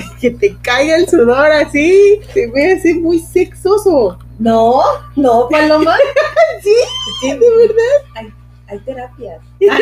[0.20, 4.18] que te caiga el sudor así, se me hace muy sexoso.
[4.42, 4.82] No,
[5.16, 5.96] no, Paloma.
[6.62, 7.98] Sí, de verdad.
[8.14, 8.32] Hay,
[8.68, 9.40] hay terapias.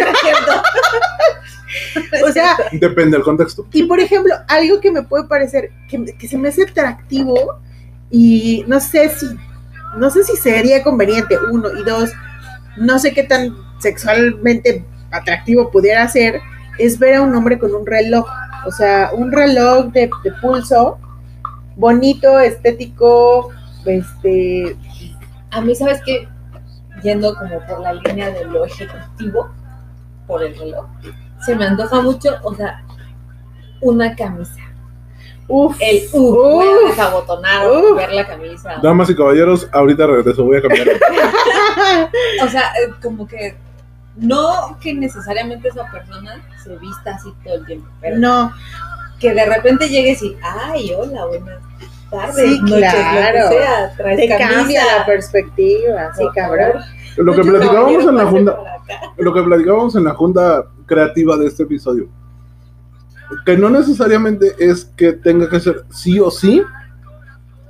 [2.13, 2.27] Ah.
[2.29, 3.65] O sea, Depende del contexto.
[3.73, 7.61] y por ejemplo, algo que me puede parecer, que, que se me hace atractivo
[8.11, 9.27] y no sé si,
[9.97, 12.11] no sé si sería conveniente, uno, y dos,
[12.77, 16.41] no sé qué tan sexualmente atractivo pudiera ser,
[16.79, 18.27] es ver a un hombre con un reloj.
[18.67, 20.99] O sea, un reloj de, de pulso,
[21.77, 23.51] bonito, estético,
[23.87, 24.77] este,
[25.51, 26.29] A mí, ¿sabes qué?
[27.03, 29.49] Yendo como por la línea de lo ejecutivo,
[30.27, 30.87] por el reloj,
[31.45, 32.83] se me antoja mucho, o sea,
[33.81, 34.61] una camisa.
[35.49, 36.91] uff, El, uh, voy a Uf.
[36.91, 37.93] desabotonar Uf.
[37.93, 38.77] o ver la camisa.
[38.83, 40.89] Damas y caballeros, ahorita regreso, voy a cambiar.
[42.45, 43.57] O sea, eh, como que
[44.17, 48.53] no que necesariamente esa persona se vista así todo el tiempo, pero no,
[49.19, 51.59] que de repente llegues y, ay, hola, buenas
[52.11, 53.39] tardes, Sí, noches, claro.
[53.45, 54.51] lo que sea, traes te camisa.
[54.59, 56.73] cambia la perspectiva, sí, cabrón.
[57.17, 58.59] Lo que platicábamos en la junta,
[59.19, 62.09] lo que platicábamos en la junta creativa de este episodio,
[63.47, 66.63] que no necesariamente es que tenga que ser sí o sí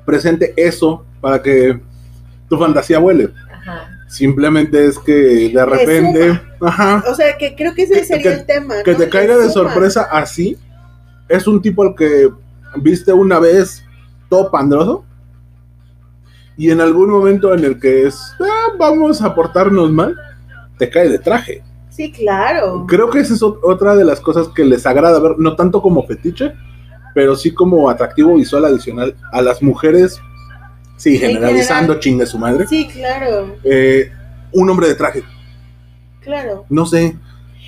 [0.05, 1.79] presente eso para que
[2.49, 3.31] tu fantasía vuele.
[3.53, 3.89] Ajá.
[4.09, 8.41] Simplemente es que de repente, ajá, O sea, que creo que ese Que- sería que-
[8.41, 8.83] el tema.
[8.83, 10.57] que te caiga de sorpresa así,
[11.29, 12.29] es un tipo al que
[12.77, 13.85] viste una vez
[14.31, 15.05] todo pandroso
[16.57, 20.15] Y en algún momento en el que es, "Ah, vamos a portarnos mal,
[20.79, 21.63] te cae de traje.
[21.89, 22.85] Sí, claro.
[22.87, 25.81] Creo que esa es ot- otra de las cosas que les agrada ver, no tanto
[25.81, 26.53] como fetiche,
[27.15, 30.21] pero sí como atractivo visual adicional a las mujeres.
[30.97, 32.01] Sí, En generalizando, general.
[32.01, 32.67] chingue su madre.
[32.67, 34.13] Sí, claro, Eh,
[34.53, 35.23] un hombre de traje,
[36.21, 36.67] claro.
[36.69, 37.17] no sé.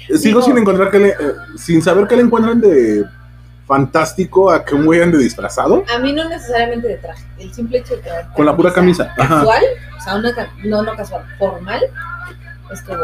[0.08, 1.14] Sigo Digo- sin encontrar que le, eh,
[1.56, 3.04] sin saber qué le encuentran de
[3.72, 7.78] fantástico a que un güey ande disfrazado A mí no necesariamente de traje, el simple
[7.78, 9.14] hecho de traer con la pura camisa.
[9.16, 9.36] Ajá.
[9.36, 9.64] Casual,
[9.96, 11.80] o sea, una, no, no casual, formal,
[12.70, 12.98] es como,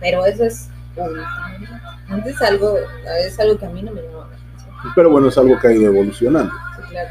[0.00, 1.66] pero eso es últimamente.
[2.10, 2.76] Antes algo,
[3.26, 4.92] es algo que a mí no me llamaba la atención.
[4.94, 6.52] Pero bueno, es algo que ha ido evolucionando.
[6.76, 7.10] Sí, claro.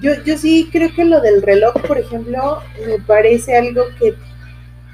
[0.00, 4.14] Yo, yo sí creo que lo del reloj, por ejemplo, me parece algo que,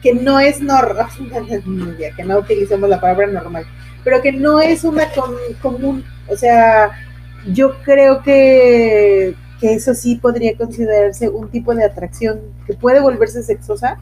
[0.02, 1.08] que no es normal,
[2.16, 3.66] que no utilicemos la palabra normal,
[4.06, 6.04] pero que no es una com- común.
[6.28, 6.92] O sea,
[7.52, 12.38] yo creo que, que eso sí podría considerarse un tipo de atracción
[12.68, 13.98] que puede volverse sexosa,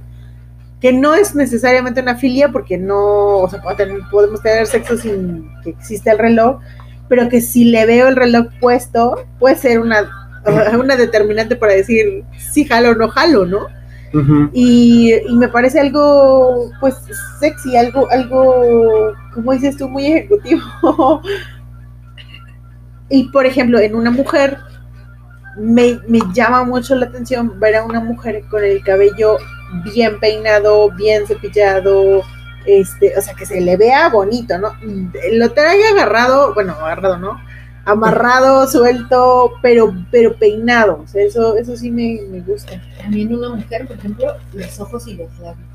[0.79, 3.63] que no es necesariamente una filia, porque no, o sea,
[4.11, 6.61] podemos tener sexo sin que exista el reloj,
[7.09, 10.11] pero que si le veo el reloj puesto, puede ser una
[10.79, 13.69] una determinante para decir si jalo o no jalo, ¿no?
[14.53, 16.97] Y, y me parece algo, pues,
[17.41, 20.63] sexy, algo, algo, como dices tú, muy ejecutivo.
[23.09, 24.59] y, por ejemplo, en una mujer,
[25.57, 29.39] me, me llama mucho la atención ver a una mujer con el cabello
[29.85, 32.23] bien peinado, bien cepillado,
[32.67, 34.73] este, o sea, que se le vea bonito, ¿no?
[35.33, 37.41] Lo trae agarrado, bueno, agarrado, ¿no?
[37.87, 41.01] Amarrado, suelto, pero, pero peinado.
[41.05, 42.81] O sea, eso, eso sí me, me gusta.
[42.99, 45.69] También una mujer, por ejemplo, los ojos y los labios.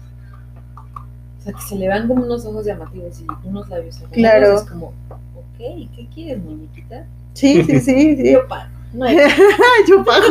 [1.39, 3.97] O sea, que se le van como unos ojos llamativos y unos labios.
[4.11, 4.55] Claro.
[4.57, 5.57] Es como, ok,
[5.95, 7.05] ¿qué quieres, muñequita?
[7.33, 8.31] Sí, sí, sí, sí.
[8.33, 9.17] Yo pa- no hay
[9.87, 10.25] Yo pago.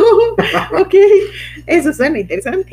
[0.79, 0.93] ok,
[1.65, 2.69] eso suena interesante.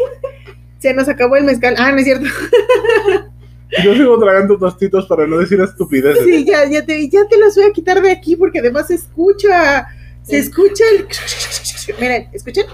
[0.79, 1.75] Se nos acabó el mezcal.
[1.79, 2.27] Ah, no es cierto.
[3.85, 6.25] Yo sigo tragando tostitos para no decir estupideces.
[6.25, 8.95] Sí, ya, ya, te, ya te los voy a quitar de aquí porque además se
[8.95, 9.87] escucha.
[10.23, 10.49] Se Sí.
[10.49, 11.07] escucha el.
[12.01, 12.67] Miren, escuchen.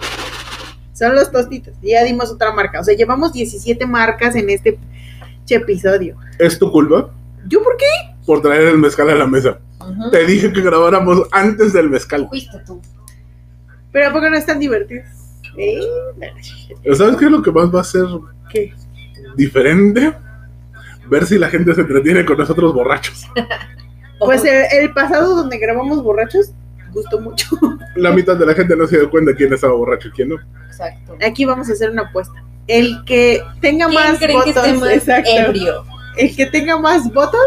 [0.92, 1.74] Son los tostitos.
[1.82, 2.80] Ya dimos otra marca.
[2.80, 4.78] O sea, llevamos 17 marcas en este
[5.48, 6.16] episodio.
[6.38, 7.10] ¿Es tu culpa?
[7.48, 7.86] ¿Yo por qué?
[8.24, 9.58] Por traer el mezcal a la mesa.
[10.10, 12.26] Te dije que grabáramos antes del mezcal.
[12.28, 12.80] Fuiste tú.
[13.90, 15.06] Pero ¿a poco no están divertidos?
[15.58, 15.80] ¿Eh?
[16.94, 18.06] ¿Sabes qué es lo que más va a ser
[18.50, 18.72] ¿Qué?
[19.36, 20.14] diferente?
[21.12, 23.28] Ver si la gente se entretiene con nosotros borrachos.
[24.18, 26.52] Pues el, el pasado donde grabamos borrachos
[26.92, 27.48] gustó mucho.
[27.96, 30.36] La mitad de la gente no se dio cuenta quién estaba borracho y quién no.
[30.66, 31.16] Exacto.
[31.26, 32.32] Aquí vamos a hacer una apuesta.
[32.68, 35.28] El que tenga ¿Quién más votos, esté más exacto.
[35.28, 35.84] ebrio?
[36.16, 37.44] El que tenga más votos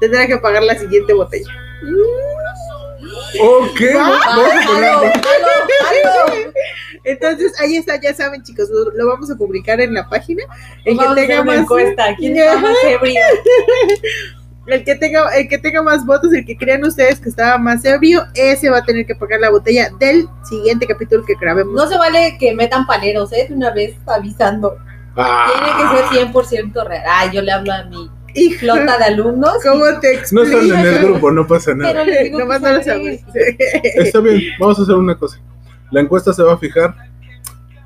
[0.00, 1.52] tendrá que pagar la siguiente botella.
[3.40, 6.52] Ok, Va, vamos a poner- ¡Halo, halo, halo!
[7.04, 10.42] Entonces, ahí está, ya saben, chicos, lo, lo vamos a publicar en la página.
[10.84, 12.04] El Vamos a que hacer tenga una más encuesta.
[12.18, 13.20] ¿Quién está más ebrio?
[14.66, 17.84] el que tenga el que tenga más votos, el que crean ustedes que estaba más
[17.84, 21.74] ebrio, ese va a tener que pagar la botella del siguiente capítulo que grabemos.
[21.74, 23.46] No se vale que metan paleros, ¿eh?
[23.48, 24.76] De una vez avisando.
[25.16, 25.72] Ah, Tiene
[26.10, 27.04] que ser 100% real.
[27.08, 29.52] Ay, yo le hablo a mi Hija, flota de alumnos.
[29.62, 30.42] ¿Cómo te no explico?
[30.60, 32.04] están en el grupo, no pasa nada.
[32.04, 32.88] Pero digo no se sabes.
[32.88, 33.22] agregue.
[33.96, 35.38] Está bien, vamos a hacer una cosa.
[35.90, 36.94] La encuesta se va a fijar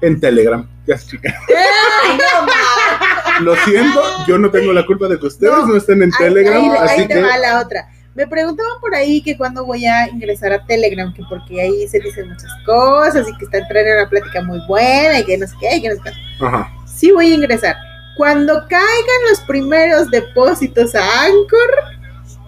[0.01, 0.66] en Telegram.
[0.86, 1.34] Ya es chica.
[1.48, 3.44] Ay, no.
[3.44, 6.18] Lo siento, yo no tengo la culpa de que ustedes no, No, estén en Ahí-
[6.26, 7.88] Telegram, ahí, así ahí te que va la otra.
[8.14, 12.01] Me preguntaban por ahí que cuando voy a ingresar a Telegram, que porque ahí se
[12.01, 15.55] dicen muchas cosas y que está entrando una plática muy buena y que no sé
[15.61, 16.44] qué, y que no sé qué.
[16.44, 16.70] Ajá.
[16.86, 17.76] Sí voy a ingresar.
[18.17, 21.71] Cuando caigan los primeros depósitos a Anchor,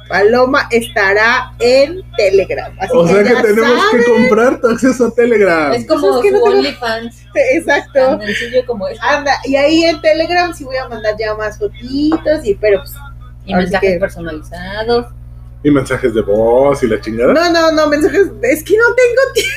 [0.09, 2.71] Paloma estará en Telegram.
[2.79, 4.05] Así O sea que tenemos saben.
[4.05, 5.73] que comprar tu acceso a Telegram.
[5.73, 7.17] Es como Pues es que su no tengo- OnlyFans.
[7.55, 8.19] Exacto.
[8.67, 8.99] Como es.
[9.01, 12.93] Anda, y ahí en Telegram sí voy a mandar ya más fotitos y pero pues,
[13.47, 15.07] Y mensajes que- personalizados.
[15.65, 17.33] Y mensajes de voz y la chingada.
[17.33, 19.53] no, no, no, mensajes, es que no tengo tiempo.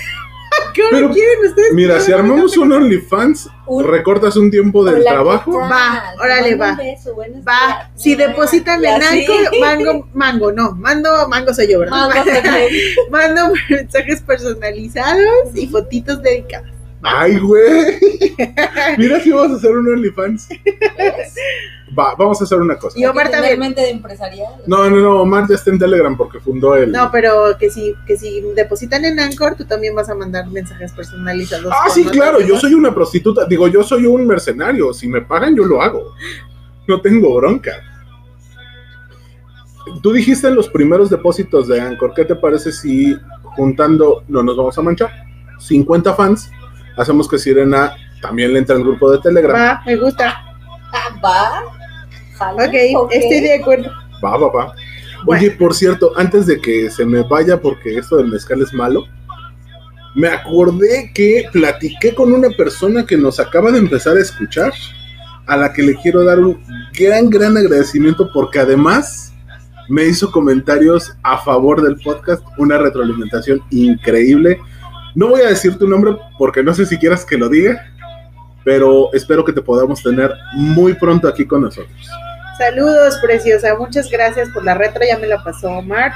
[0.74, 1.74] ¿Qué hora Pero, quieren ustedes?
[1.74, 5.60] Mira, si armamos un OnlyFans, Un- recortas un tiempo del Hola, ¿qué trabajo.
[5.60, 6.76] Va, órale, va.
[6.76, 7.90] beso, Va, días.
[7.96, 9.02] si depositan en.
[9.02, 12.10] Anchor, mango, mango, no, mando, mango soy yo, ¿verdad?
[12.10, 12.32] Mango.
[13.10, 16.72] Mando mensajes personalizados y fotitos dedicadas.
[17.06, 18.00] Ay, güey.
[18.98, 20.50] Mira si vamos a hacer un OnlyFans.
[21.98, 23.00] Va, vamos a hacer una cosa.
[23.00, 23.60] Y Omar también.
[23.60, 24.56] mente de empresarial.
[24.66, 26.92] No, no, no, Omar ya está en Telegram porque fundó el.
[26.92, 30.92] No, pero que si, que si depositan en Anchor, tú también vas a mandar mensajes
[30.94, 31.72] personalizados.
[31.72, 33.46] Ah, sí, claro, yo soy una prostituta.
[33.46, 34.94] Digo, yo soy un mercenario.
[34.94, 36.16] Si me pagan, yo lo hago.
[36.88, 37.72] No tengo bronca.
[40.02, 43.16] Tú dijiste en los primeros depósitos de Anchor, ¿qué te parece si
[43.56, 45.12] juntando, no nos vamos a manchar,
[45.60, 46.52] 50 fans,
[46.98, 49.56] hacemos que Sirena también le entre al grupo de Telegram.
[49.56, 50.44] Va, me gusta.
[50.94, 51.64] Ah, Va.
[52.38, 52.66] Jala,
[52.96, 53.92] Ok, estoy de acuerdo.
[54.24, 54.76] Va, va, va.
[55.26, 55.42] Bueno.
[55.42, 59.06] Oye, por cierto, antes de que se me vaya porque esto del mezcal es malo,
[60.16, 64.72] me acordé que platiqué con una persona que nos acaba de empezar a escuchar,
[65.46, 66.62] a la que le quiero dar un
[66.98, 69.34] gran, gran agradecimiento porque además
[69.90, 74.60] me hizo comentarios a favor del podcast, una retroalimentación increíble.
[75.16, 77.82] No voy a decir tu nombre porque no sé si quieras que lo diga,
[78.64, 82.10] pero espero que te podamos tener muy pronto aquí con nosotros.
[82.58, 83.76] Saludos, preciosa.
[83.76, 85.02] Muchas gracias por la retro.
[85.08, 86.14] Ya me la pasó Omar.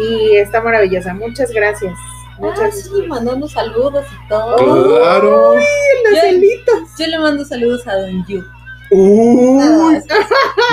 [0.00, 1.12] Y está maravillosa.
[1.14, 1.92] Muchas gracias.
[1.94, 4.56] Ah, Muchas sí, mandando saludos y todo.
[4.98, 5.54] Claro.
[5.54, 6.74] Los Yo- celitos.
[6.98, 8.42] Yo le mando saludos a Don Yu.
[8.90, 9.62] Uy,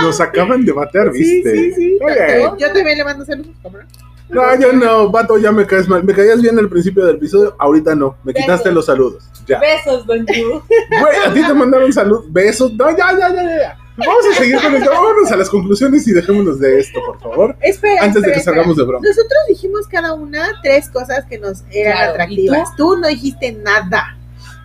[0.02, 1.54] nos acaban de bater, Sí, ¿viste?
[1.54, 1.98] sí, sí.
[2.02, 3.52] Oye, Yo también le mando saludos.
[3.62, 3.84] ¿cómo no?
[4.30, 6.04] No, yo no, vato, ya me caes mal.
[6.04, 8.16] Me caías bien al principio del episodio, ahorita no.
[8.24, 8.74] Me quitaste Besos.
[8.76, 9.24] los saludos.
[9.48, 9.60] Ya.
[9.60, 10.62] Besos, Don Yu.
[11.02, 12.74] Güey, a ti te mandaron salud, besos.
[12.74, 13.78] No, ya, ya, ya, ya.
[13.98, 14.90] Vamos a seguir con esto.
[14.90, 17.56] Vámonos a las conclusiones y dejémonos de esto, por favor.
[17.60, 18.04] Espera.
[18.04, 18.56] Antes de que espera.
[18.56, 19.06] salgamos de broma.
[19.06, 22.76] Nosotros dijimos cada una tres cosas que nos eran Claro, ¿y atractivas.
[22.78, 22.96] Tú?
[22.98, 24.16] no dijiste nada.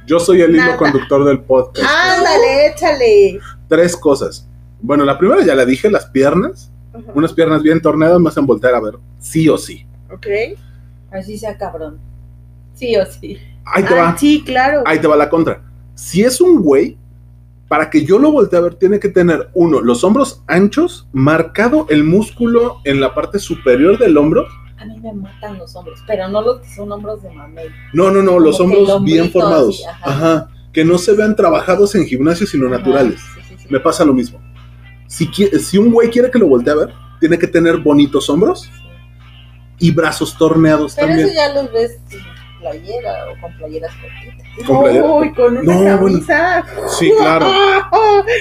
[0.07, 1.89] Yo soy el hilo conductor del podcast.
[1.89, 3.41] Ándale, échale.
[3.69, 4.47] Tres cosas.
[4.81, 6.71] Bueno, la primera ya la dije, las piernas.
[6.95, 7.13] Ajá.
[7.15, 8.95] Unas piernas bien torneadas me hacen voltear a ver.
[9.19, 9.85] Sí o sí.
[10.13, 10.27] Ok.
[11.11, 11.99] Así sea cabrón.
[12.75, 13.39] Sí o sí.
[13.67, 14.19] Ahí te Ah, va.
[14.19, 14.83] sí, claro.
[14.87, 15.63] Ahí te va la contra.
[15.95, 16.97] Si es un güey,
[17.69, 21.87] para que yo lo voltee a ver, tiene que tener, uno, los hombros anchos, marcado
[21.89, 24.47] el músculo en la parte superior del hombro.
[24.77, 27.67] A mí me matan los hombros, pero no los que son hombros de mamey.
[27.93, 29.83] No, no, no, Como los hombros bien formados.
[29.87, 30.11] ajá.
[30.11, 30.49] ajá.
[30.73, 33.21] Que no se vean trabajados en gimnasio, sino naturales.
[33.23, 33.67] Ajá, sí, sí, sí.
[33.71, 34.41] Me pasa lo mismo.
[35.15, 36.89] Si, qui- si un güey quiere que lo voltee a ver,
[37.21, 38.69] tiene que tener bonitos hombros
[39.79, 41.29] y brazos torneados Pero también.
[41.29, 42.21] eso ya los ves sin
[42.61, 44.67] playera o con playeras cortitas.
[44.67, 45.05] ¿Con playera?
[45.05, 45.99] Uy, con una No, bueno.
[45.99, 46.65] camisa.
[46.99, 47.47] Sí, claro.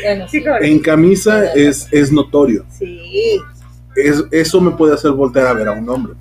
[0.03, 0.43] Bueno, Sí.
[0.61, 2.65] En camisa es, es notorio.
[2.77, 3.39] Sí.
[3.95, 6.13] Es- eso me puede hacer voltear a ver a un hombre.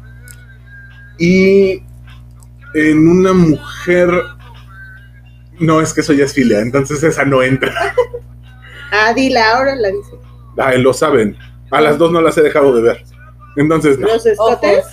[1.18, 1.82] Y
[2.74, 4.10] en una mujer.
[5.60, 7.72] No, es que eso ya es filia, entonces esa no entra.
[8.94, 10.10] Ah, dila, ahora la dice.
[10.58, 11.36] Ay, lo saben.
[11.70, 13.04] A las dos no las he dejado de ver.
[13.56, 14.06] Entonces, no.
[14.08, 14.84] Los escotes.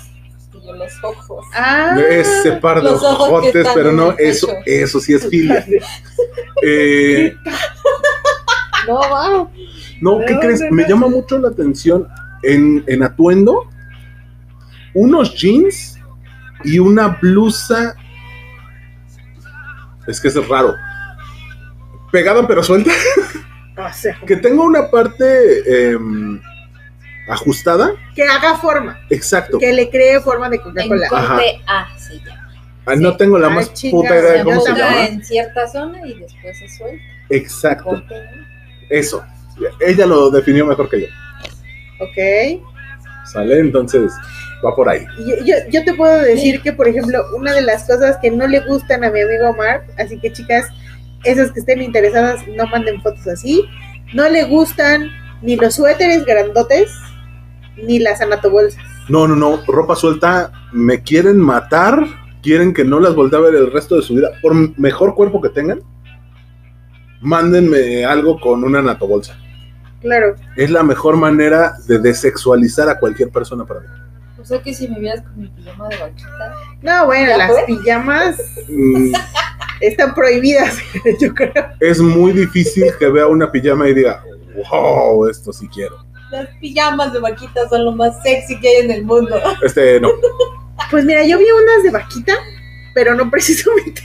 [0.53, 1.45] Yo los ojos.
[1.55, 1.97] Ah.
[2.10, 4.60] Ese par de Los ojos que ojotes, pero no, eso, pecho.
[4.66, 5.66] eso sí es filia.
[6.64, 7.36] Eh,
[8.88, 9.47] No, va.
[10.01, 10.62] no, ¿qué crees?
[10.72, 12.07] Me llama mucho la atención
[12.43, 13.68] en, en atuendo
[14.95, 15.99] unos jeans
[16.64, 17.95] y una blusa.
[20.07, 20.74] Es que es raro.
[22.12, 22.91] Pegada pero suelta.
[24.25, 26.39] Que tenga una parte em,
[27.30, 27.91] ajustada.
[28.15, 28.99] que haga forma.
[29.09, 29.57] Exacto.
[29.59, 31.07] Que le cree forma de En Coca-Cola.
[31.11, 31.36] Ajá.
[31.36, 32.36] corte A se llama.
[32.86, 35.05] Ah, no tengo la Ay, más puta idea de Se cómo se ponga llama.
[35.05, 37.03] en cierta zona y después se suelta.
[37.30, 37.84] Exacto.
[37.84, 38.15] Corte.
[38.89, 39.23] Eso.
[39.80, 41.07] Ella lo definió mejor que yo.
[41.99, 42.63] Ok.
[43.32, 43.59] ¿Sale?
[43.59, 44.11] Entonces,
[44.65, 45.05] va por ahí.
[45.19, 48.47] Yo, yo, yo te puedo decir que, por ejemplo, una de las cosas que no
[48.47, 50.65] le gustan a mi amigo Omar, así que chicas,
[51.24, 53.65] esas que estén interesadas, no manden fotos así,
[54.13, 55.09] no le gustan
[55.41, 56.91] ni los suéteres grandotes,
[57.78, 58.84] ni las anatobolsas.
[59.07, 59.61] No, no, no.
[59.67, 60.51] Ropa suelta.
[60.72, 62.05] Me quieren matar.
[62.41, 64.30] Quieren que no las voltee a ver el resto de su vida.
[64.41, 65.82] Por mejor cuerpo que tengan,
[67.22, 69.38] mándenme algo con una natobolsa.
[70.01, 70.36] Claro.
[70.55, 73.87] Es la mejor manera de desexualizar a cualquier persona para mí.
[74.39, 76.54] O sea que si me vieras con mi pijama de vaquita.
[76.82, 78.37] No, bueno, ¿Ya las pijamas
[78.70, 79.12] Mm,
[79.80, 80.78] están prohibidas,
[81.20, 81.54] yo creo.
[81.80, 84.24] es muy difícil que vea una pijama y diga,
[84.70, 86.06] wow, esto sí quiero.
[86.32, 89.39] Las pijamas de vaquita son lo más sexy que hay en el mundo.
[89.64, 90.10] Este, no.
[90.92, 92.34] Pues mira, yo vi unas de vaquita,
[92.93, 94.01] pero no precisamente.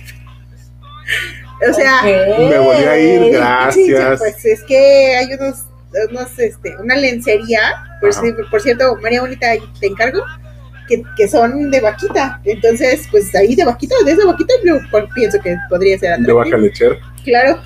[1.68, 4.18] O sea, Me volví a ir, gracias.
[4.18, 5.64] Pues es que hay unos,
[6.10, 7.60] unos este, una lencería,
[8.00, 8.10] por,
[8.50, 9.46] por cierto, María Bonita,
[9.78, 10.22] te encargo,
[10.88, 12.40] que, que son de vaquita.
[12.44, 14.74] Entonces, pues ahí de vaquita, de esa vaquita, yo
[15.14, 16.58] pienso que podría ser De vaca atractivo.
[16.92, 16.96] lechera.
[17.24, 17.60] Claro,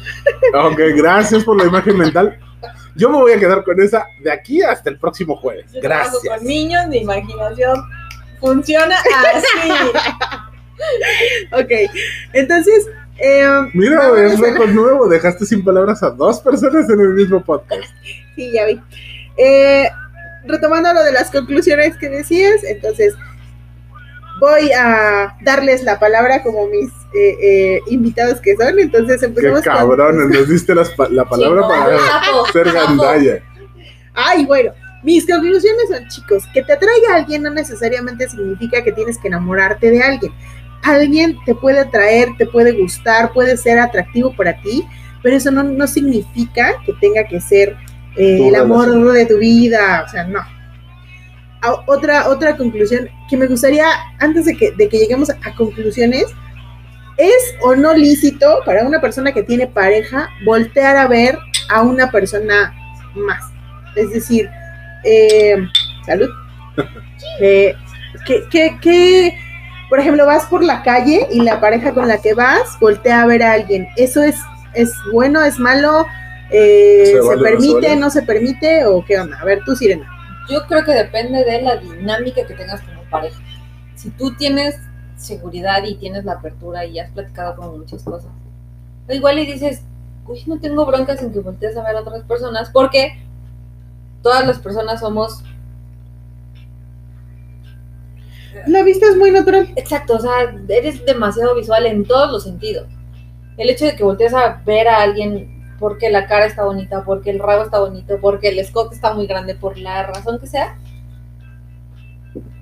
[0.70, 2.38] Ok, gracias por la imagen mental.
[2.94, 5.72] Yo me voy a quedar con esa de aquí hasta el próximo jueves.
[5.72, 6.20] Yo Gracias.
[6.26, 7.76] Con niños, mi imaginación
[8.40, 8.96] funciona
[9.34, 9.70] así.
[11.52, 11.90] ok.
[12.32, 12.86] Entonces,
[13.18, 15.08] eh, Mira, es récord nuevo.
[15.08, 17.82] Dejaste sin palabras a dos personas en el mismo podcast.
[18.36, 18.80] Sí, ya vi.
[19.36, 19.88] Eh,
[20.48, 23.14] retomando lo de las conclusiones que decías, entonces
[24.40, 28.78] voy a darles la palabra como mis eh, eh, invitados que son.
[28.78, 32.86] Entonces Qué empezamos con- cabrón, nos diste las la palabra para sapo, ser sapo.
[32.86, 33.42] gandalla.
[34.14, 34.72] Ay, bueno,
[35.02, 39.28] mis conclusiones son, chicos, que te atraiga a alguien no necesariamente significa que tienes que
[39.28, 40.32] enamorarte de alguien.
[40.82, 44.84] alguien te puede atraer, te puede gustar, puede ser atractivo para ti,
[45.22, 47.76] pero eso no, no significa que tenga que ser
[48.18, 49.14] eh, el amor relación.
[49.14, 50.40] de tu vida, o sea, no.
[51.62, 53.86] Ah, Otra, otra conclusión que me gustaría,
[54.18, 56.26] antes de que, de que lleguemos a, a conclusiones,
[57.16, 61.36] ¿es o no lícito para una persona que tiene pareja voltear a ver
[61.68, 62.74] a una persona
[63.14, 63.44] más?
[63.96, 64.48] Es decir,
[65.04, 65.56] eh,
[66.06, 66.28] salud.
[67.40, 67.74] Eh,
[68.26, 69.38] que, que, que,
[69.88, 73.26] por ejemplo, vas por la calle y la pareja con la que vas voltea a
[73.26, 73.86] ver a alguien.
[73.96, 74.36] ¿Eso es,
[74.74, 76.06] es bueno, es malo?
[76.50, 77.96] Eh, ¿Se ¿Se, vale o no se permite, vale?
[78.00, 78.86] no se permite?
[78.86, 79.38] ¿O qué onda?
[79.38, 80.08] A ver, tú, Sirena.
[80.48, 83.38] Yo creo que depende de la dinámica que tengas como pareja.
[83.94, 84.76] Si tú tienes
[85.16, 88.30] seguridad y tienes la apertura y has platicado con muchas cosas,
[89.10, 89.82] igual y dices,
[90.26, 93.20] uy, no tengo broncas en que voltees a ver a otras personas, porque
[94.22, 95.42] todas las personas somos
[98.66, 99.68] La vista es muy natural.
[99.76, 100.32] Exacto, o sea,
[100.68, 102.86] eres demasiado visual en todos los sentidos.
[103.56, 107.30] El hecho de que voltees a ver a alguien porque la cara está bonita, porque
[107.30, 110.76] el rabo está bonito, porque el escote está muy grande, por la razón que sea,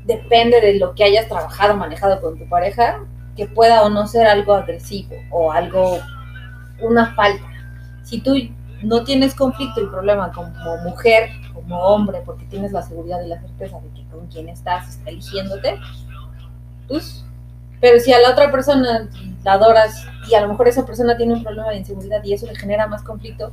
[0.04, 3.00] depende de lo que hayas trabajado, manejado con tu pareja,
[3.36, 5.98] que pueda o no ser algo agresivo o algo,
[6.80, 7.46] una falta.
[8.02, 8.34] Si tú
[8.82, 13.40] no tienes conflicto y problema como mujer, como hombre, porque tienes la seguridad y la
[13.40, 15.78] certeza de que con quien estás está eligiéndote,
[16.86, 17.24] pues,
[17.80, 19.08] pero si a la otra persona
[19.44, 22.46] la adoras y a lo mejor esa persona tiene un problema de inseguridad y eso
[22.46, 23.50] le genera más conflicto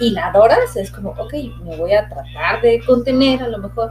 [0.00, 1.32] y la adoras, es como, ok,
[1.64, 3.90] me voy a tratar de contener a lo mejor.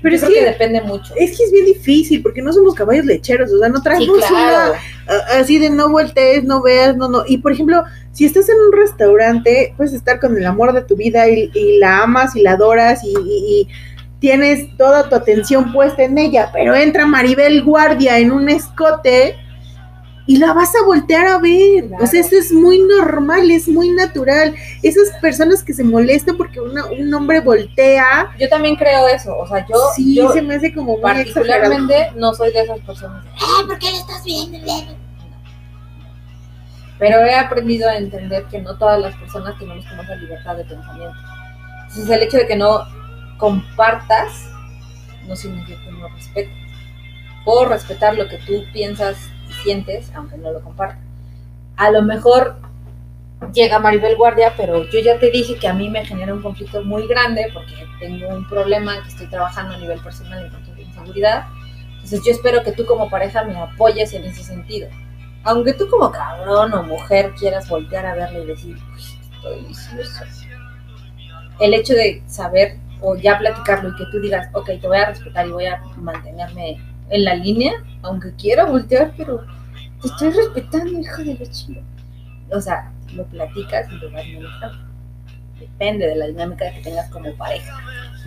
[0.00, 1.12] Pero es que, que, depende mucho.
[1.16, 4.18] es que es bien difícil porque no somos caballos lecheros, o sea, no Sí, traemos
[4.18, 4.72] claro.
[5.08, 7.24] una así de no voltees, no veas, no, no.
[7.26, 7.82] Y por ejemplo,
[8.12, 11.78] si estás en un restaurante, puedes estar con el amor de tu vida y, y
[11.78, 13.68] la amas y la adoras y, y- y
[14.20, 19.34] tienes toda tu atención puesta en ella, pero entra Maribel Guardia en un escote
[20.26, 21.88] y la vas a voltear a ver.
[21.88, 22.04] Claro.
[22.04, 24.54] O sea, eso es muy normal, es muy natural.
[24.82, 29.46] Esas personas que se molestan porque una- un hombre voltea, Yo también creo eso, o
[29.48, 31.62] sea, yo, sí, yo se me hace como muy exagerado.
[31.70, 33.24] particularmente no soy de esas personas.
[33.40, 34.58] Ah, ¿por qué le estás viendo?
[36.98, 40.64] Pero he aprendido a entender que no todas las personas tenemos como esa libertad de
[40.64, 41.16] pensamiento.
[41.88, 42.80] Entonces el hecho de que no
[43.38, 44.46] compartas
[45.26, 46.52] no significa que no respetes.
[47.44, 49.16] Puedo respetar lo que tú piensas
[50.14, 50.98] aunque no lo compartas.
[51.76, 52.56] A lo mejor
[53.52, 56.82] llega Maribel Guardia, pero yo ya te dije que a mí me genera un conflicto
[56.84, 60.80] muy grande porque tengo un problema que estoy trabajando a nivel personal en cuanto a
[60.80, 61.44] inseguridad.
[61.94, 64.88] Entonces yo espero que tú como pareja me apoyes en ese sentido.
[65.44, 68.76] Aunque tú como cabrón o mujer quieras voltear a verle y decir,
[69.34, 70.24] estoy delicioso.
[71.58, 75.06] El hecho de saber o ya platicarlo y que tú digas, ok, te voy a
[75.06, 76.80] respetar y voy a mantenerme
[77.10, 77.72] en la línea,
[78.02, 79.44] aunque quiera voltear, pero
[80.00, 81.80] te estoy respetando, hijo de la chica.
[82.50, 84.92] O sea, lo platicas y lo vas manejando.
[85.58, 87.78] Depende de la dinámica que tengas como pareja.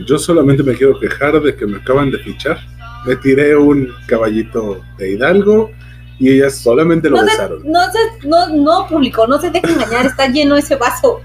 [0.08, 2.58] Yo solamente me quiero quejar de que me acaban de fichar.
[3.06, 5.70] Me tiré un caballito de Hidalgo
[6.18, 7.62] y ellas solamente lo No se, besaron.
[7.66, 11.22] no se, no, no, público, no se deje engañar, está lleno ese vaso.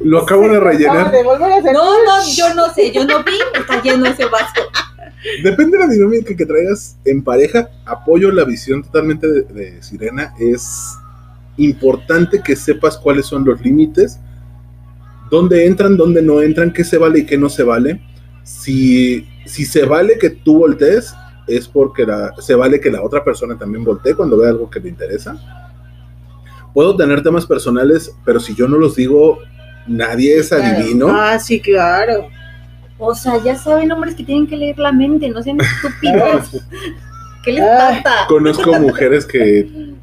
[0.00, 1.10] Lo acabo de rellenar.
[1.72, 4.60] No, no, yo no sé, yo no vi, está lleno ese vaso.
[5.42, 7.68] Depende de la dinámica que traigas en pareja.
[7.86, 10.34] Apoyo la visión totalmente de, de Sirena.
[10.38, 10.94] Es
[11.56, 14.18] importante que sepas cuáles son los límites,
[15.30, 18.00] dónde entran, dónde no entran, qué se vale y qué no se vale.
[18.42, 21.14] Si, si se vale que tú voltees,
[21.46, 24.80] es porque la- se vale que la otra persona también voltee cuando ve algo que
[24.80, 25.36] le interesa.
[26.74, 29.38] Puedo tener temas personales, pero si yo no los digo,
[29.86, 30.64] nadie es Claro.
[30.64, 31.08] adivino.
[31.08, 32.26] Ah, sí, claro.
[32.98, 36.64] O sea, ya saben hombres que tienen que leer la mente, no sean estúpidos.
[37.44, 38.00] ¿Qué les Ah.
[38.02, 38.26] pasa?
[38.28, 39.94] Conozco mujeres que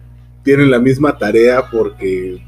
[0.44, 2.44] tienen la misma tarea porque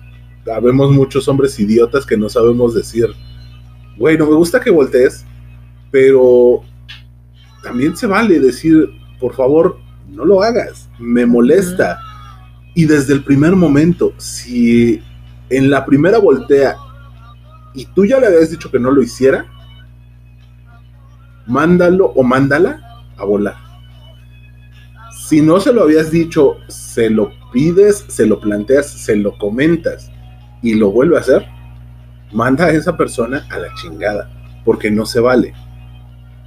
[0.54, 3.08] habemos muchos hombres idiotas que no sabemos decir,
[3.98, 5.26] güey, no me gusta que voltees,
[5.92, 6.62] pero
[7.64, 8.90] también se vale decir,
[9.20, 9.78] por favor,
[10.10, 11.98] no lo hagas, me molesta.
[12.76, 15.02] Y desde el primer momento, si
[15.50, 16.76] en la primera voltea
[17.76, 19.46] y tú ya le habías dicho que no lo hiciera,
[21.46, 23.56] mándalo o mándala a volar.
[25.28, 30.12] Si no se lo habías dicho, se lo pides, se lo planteas, se lo comentas
[30.62, 31.46] y lo vuelve a hacer,
[32.32, 34.30] manda a esa persona a la chingada,
[34.66, 35.54] porque no se vale.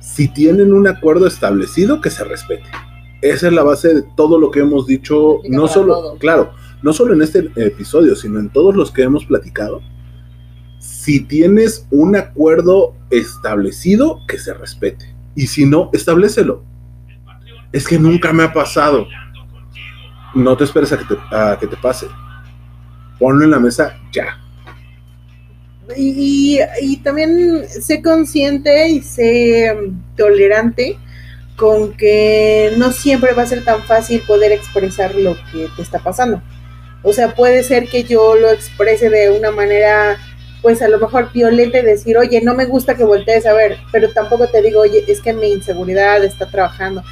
[0.00, 2.64] Si tienen un acuerdo establecido, que se respete.
[3.22, 6.18] Esa es la base de todo lo que hemos dicho, no solo, todo.
[6.18, 6.52] claro,
[6.82, 9.80] no solo en este episodio, sino en todos los que hemos platicado.
[10.78, 15.14] Si tienes un acuerdo establecido, que se respete.
[15.34, 16.64] Y si no, establecelo.
[17.72, 19.06] Es que nunca me ha pasado.
[20.34, 20.98] no te esperes a
[21.58, 22.06] que te, pase.
[23.18, 24.38] Ponlo en la mesa ya.
[25.96, 26.58] Y,
[27.04, 29.76] también sé consciente y sé
[30.16, 30.98] tolerante
[31.56, 35.98] con que no siempre va a ser tan fácil poder expresar lo que te está
[36.00, 36.42] pasando.
[37.02, 40.18] O sea, puede ser que yo lo exprese de una manera,
[40.62, 43.76] pues a lo mejor violenta y decir, oye, no me gusta que voltees a ver,
[43.92, 47.02] pero tampoco te digo, oye, es que mi inseguridad está trabajando.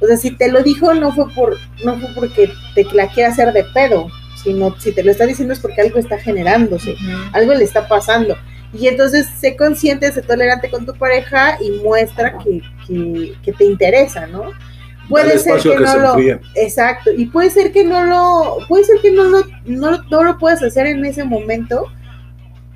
[0.00, 3.30] O sea, si te lo dijo, no fue por, no fue porque te la quiera
[3.30, 4.08] hacer de pedo,
[4.42, 6.94] sino si te lo está diciendo es porque algo está generándose
[7.32, 8.36] algo le está pasando.
[8.72, 13.64] Y entonces sé consciente, sé tolerante con tu pareja y muestra que, que, que te
[13.64, 14.52] interesa, ¿no?
[15.08, 16.14] Puede ser que, no se lo.
[16.54, 17.10] Exacto.
[17.10, 18.58] Y puede ser que no lo.
[18.68, 21.86] Puede ser que no lo, no, lo- no lo puedas hacer en ese momento,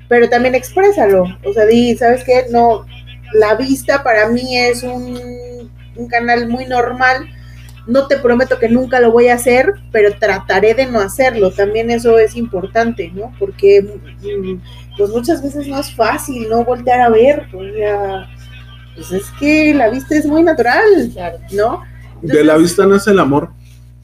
[0.07, 1.25] pero también exprésalo.
[1.43, 2.45] O sea, di, ¿sabes qué?
[2.51, 2.85] No.
[3.33, 5.19] La vista para mí es un,
[5.95, 7.27] un canal muy normal.
[7.87, 11.51] No te prometo que nunca lo voy a hacer, pero trataré de no hacerlo.
[11.51, 13.33] También eso es importante, ¿no?
[13.37, 17.47] Porque mm, pues muchas veces no es fácil no voltear a ver.
[17.53, 18.27] O sea,
[18.95, 20.83] pues es que la vista es muy natural.
[21.51, 21.83] ¿no?
[22.21, 23.51] De la vista nace el amor,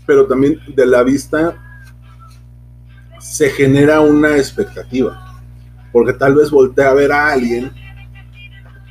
[0.06, 1.56] pero también de la vista
[3.20, 5.31] se genera una expectativa.
[5.92, 7.72] Porque tal vez volteé a ver a alguien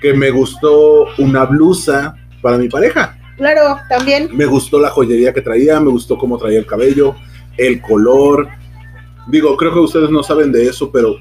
[0.00, 3.16] que me gustó una blusa para mi pareja.
[3.36, 4.28] Claro, también.
[4.32, 7.16] Me gustó la joyería que traía, me gustó cómo traía el cabello,
[7.56, 8.48] el color.
[9.28, 11.16] Digo, creo que ustedes no saben de eso, pero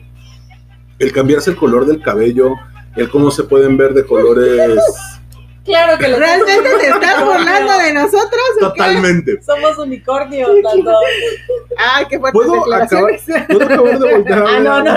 [0.98, 2.56] el cambiarse el color del cabello,
[2.96, 4.80] el cómo se pueden ver de colores
[5.70, 8.80] Claro que lo ¿Realmente te estás burlando de nosotros o qué?
[8.80, 9.42] totalmente.
[9.44, 10.92] Somos unicornios, tanto.
[11.78, 13.24] Ay, qué fuertes ¿Puedo declaraciones.
[13.48, 14.94] ¿Puedo acabar de voltear a Ah, no, no.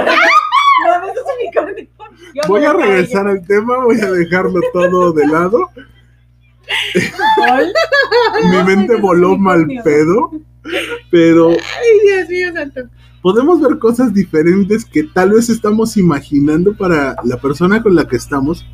[0.84, 1.86] No, no es unicornio.
[2.34, 5.68] Yo Voy a regresar al tema, voy a dejarlo todo de lado.
[8.50, 10.30] Mi mente voló mal pedo,
[11.10, 11.56] pero Ay,
[12.06, 12.80] Dios mío santo.
[13.20, 18.16] podemos ver cosas diferentes que tal vez estamos imaginando para la persona con la que
[18.16, 18.64] estamos,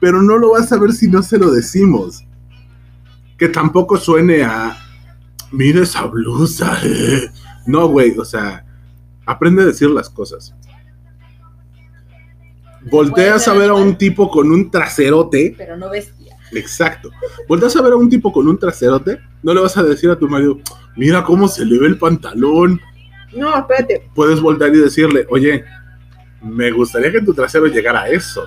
[0.00, 2.24] pero no lo vas a ver si no se lo decimos.
[3.38, 4.76] Que tampoco suene a,
[5.50, 6.78] mira esa blusa.
[6.84, 7.30] eh".
[7.66, 8.64] No, güey, o sea,
[9.26, 10.54] aprende a decir las cosas.
[12.90, 15.54] Volteas a ver a un tipo con un traserote.
[15.56, 16.36] Pero no bestia.
[16.52, 17.10] Exacto.
[17.48, 20.18] Volteas a ver a un tipo con un traserote, no le vas a decir a
[20.18, 20.58] tu marido,
[20.96, 22.80] mira cómo se le ve el pantalón.
[23.34, 24.08] No, espérate.
[24.14, 25.64] Puedes voltear y decirle, oye,
[26.42, 28.44] me gustaría que tu trasero llegara a eso.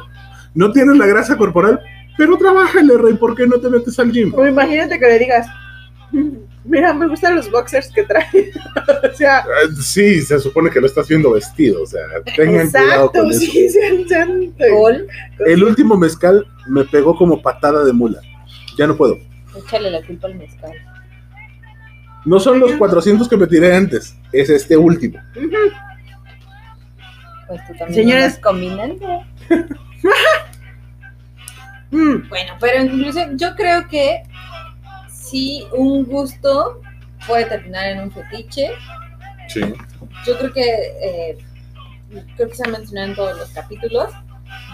[0.54, 1.80] No tienes la grasa corporal,
[2.18, 4.34] pero trabájale, rey, ¿por qué no te metes al gym?
[4.36, 5.48] O imagínate que le digas,
[6.64, 8.26] mira, me gustan los boxers que trae.
[9.12, 12.02] o sea, Eh, Sí, se supone que lo estás viendo vestido, o sea,
[12.36, 13.40] tengan cuidado exacto, con eso.
[13.40, 13.70] sí.
[14.72, 15.08] Gol.
[15.46, 18.20] El último mezcal me pegó como patada de mula.
[18.78, 19.18] Ya no puedo.
[19.58, 20.72] Échale la culpa al mezcal.
[22.26, 25.18] No son los 400 que me tiré antes, es este último.
[27.48, 27.94] Pues tú también.
[27.94, 28.38] Señores.
[28.40, 29.24] combinando.
[31.92, 34.24] Mm, Bueno, pero en conclusión, yo creo que
[35.30, 36.82] si un gusto
[37.26, 38.72] puede terminar en un fetiche.
[39.48, 39.62] Sí.
[40.26, 40.64] Yo creo que
[41.02, 41.38] eh,
[42.36, 44.12] creo que se ha mencionado en todos los capítulos.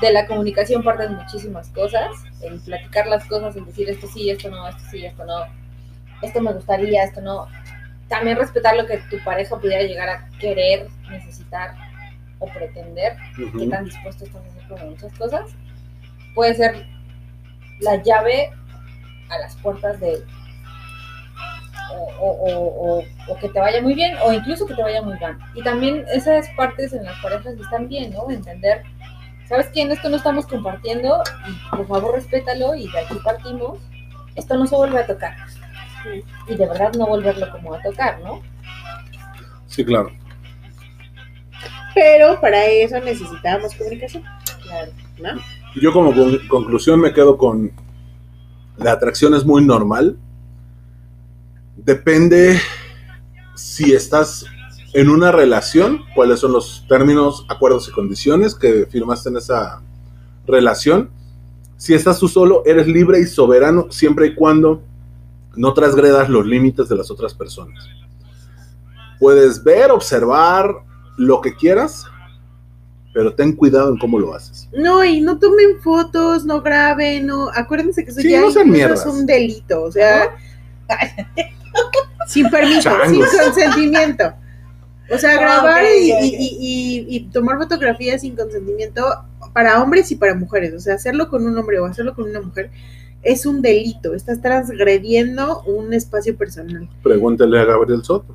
[0.02, 2.12] De la comunicación parten muchísimas cosas,
[2.42, 5.46] en platicar las cosas, en decir esto sí, esto no, esto sí, esto no,
[6.22, 7.48] esto me gustaría, esto no.
[8.08, 11.74] También respetar lo que tu pareja pudiera llegar a querer, necesitar
[12.40, 15.50] o pretender qué tan dispuesto estás a hacer con muchas cosas,
[16.36, 16.86] puede ser
[17.80, 18.52] la llave
[19.30, 20.24] a las puertas de
[21.94, 23.03] o, o- o- o-
[23.34, 25.38] o que te vaya muy bien o incluso que te vaya muy mal.
[25.56, 28.30] Y también esas partes en las parejas están bien, ¿no?
[28.30, 28.84] Entender,
[29.48, 29.82] ¿sabes qué?
[29.82, 33.80] En esto no estamos compartiendo y por favor respétalo y de aquí partimos.
[34.36, 35.36] Esto no se vuelve a tocar.
[36.48, 38.41] Y de verdad no volverlo como a tocar, ¿no?
[39.68, 40.11] Sí, claro.
[41.94, 44.24] Pero para eso necesitábamos comunicación,
[44.64, 44.91] Claro.
[45.20, 45.41] ¿no?
[45.82, 47.72] Yo como con- conclusión me quedo con
[48.78, 50.18] la atracción es muy normal.
[51.85, 52.60] Depende
[53.55, 54.45] si estás
[54.93, 59.81] en una relación, cuáles son los términos, acuerdos y condiciones que firmaste en esa
[60.45, 61.10] relación.
[61.77, 64.81] Si estás tú solo, eres libre y soberano siempre y cuando
[65.55, 67.85] no transgredas los límites de las otras personas.
[69.19, 70.73] Puedes ver, observar
[71.18, 72.05] lo que quieras,
[73.14, 74.69] pero ten cuidado en cómo lo haces.
[74.73, 77.49] No, y no tomen fotos, no graben, no.
[77.53, 80.35] Acuérdense que eso Sí, ya no es un delito, o sea,
[82.27, 83.10] sin permiso, Changos.
[83.10, 84.34] sin consentimiento.
[85.14, 89.03] O sea, Ah, grabar y, y- y- y- y tomar fotografías sin consentimiento
[89.53, 90.73] para hombres y para mujeres.
[90.73, 92.72] O sea, hacerlo con un hombre o hacerlo con una mujer
[93.22, 96.89] es un delito, estás transgrediendo un espacio personal.
[97.03, 98.34] Pregúntale a Gabriel Soto.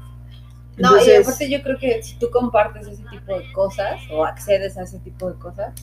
[0.76, 4.76] No, y aparte yo creo que si tú compartes ese tipo de cosas o accedes
[4.78, 5.74] a ese tipo de cosas,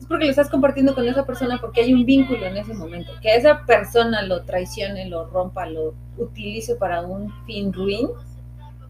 [0.00, 3.12] es porque lo estás compartiendo con esa persona porque hay un vínculo en ese momento.
[3.22, 8.08] Que esa persona lo traicione, lo rompa, lo utilice para un fin ruin,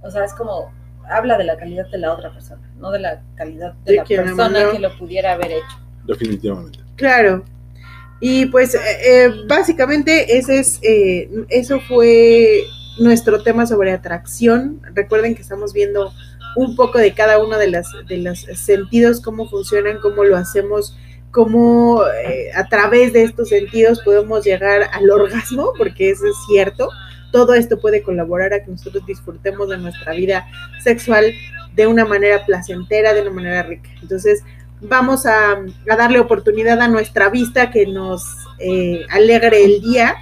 [0.03, 0.73] o sea, es como,
[1.09, 4.05] habla de la calidad de la otra persona, no de la calidad de, De la
[4.05, 5.78] persona que lo pudiera haber hecho.
[6.05, 6.78] Definitivamente.
[6.97, 7.45] Claro.
[8.20, 12.62] Y pues eh, eh, básicamente ese es, eh, eso fue
[12.98, 14.81] nuestro tema sobre atracción.
[14.94, 16.12] Recuerden que estamos viendo
[16.56, 20.97] un poco de cada uno de, las, de los sentidos, cómo funcionan, cómo lo hacemos,
[21.31, 26.89] cómo eh, a través de estos sentidos podemos llegar al orgasmo, porque eso es cierto.
[27.31, 30.47] Todo esto puede colaborar a que nosotros disfrutemos de nuestra vida
[30.82, 31.32] sexual
[31.74, 33.90] de una manera placentera, de una manera rica.
[34.01, 34.43] Entonces,
[34.81, 35.52] vamos a,
[35.90, 38.24] a darle oportunidad a nuestra vista que nos
[38.59, 40.16] eh, alegre el día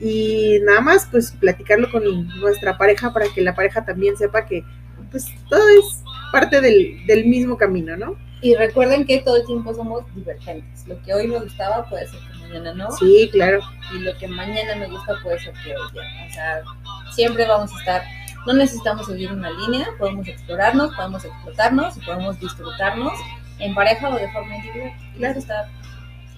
[0.00, 2.04] y nada más pues platicarlo con
[2.40, 4.64] nuestra pareja para que la pareja también sepa que
[5.10, 6.02] pues todo es
[6.32, 8.16] parte del, del mismo camino, ¿no?
[8.42, 10.86] Y recuerden que todo el tiempo somos divergentes.
[10.86, 12.90] Lo que hoy me gustaba puede ser que mañana no.
[12.92, 13.60] Sí, claro.
[13.94, 16.02] y lo que mañana me gusta puede ser que hoy ya.
[16.26, 16.62] O sea,
[17.12, 18.02] siempre vamos a estar,
[18.46, 23.14] no necesitamos seguir una línea, podemos explorarnos, podemos explotarnos y podemos disfrutarnos
[23.58, 24.92] en pareja o de forma individual.
[25.18, 25.68] Y eso está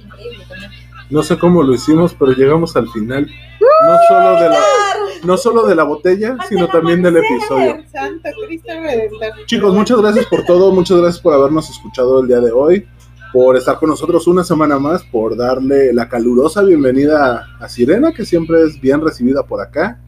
[0.00, 0.70] increíble también.
[1.10, 3.26] No sé cómo lo hicimos, pero llegamos al final.
[3.60, 4.60] No solo de la,
[5.24, 7.82] no solo de la botella, sino también del episodio.
[7.90, 9.46] Santo Cristo Redentor.
[9.46, 12.86] Chicos, muchas gracias por todo, muchas gracias por habernos escuchado el día de hoy,
[13.32, 18.26] por estar con nosotros una semana más, por darle la calurosa bienvenida a Sirena, que
[18.26, 20.00] siempre es bien recibida por acá.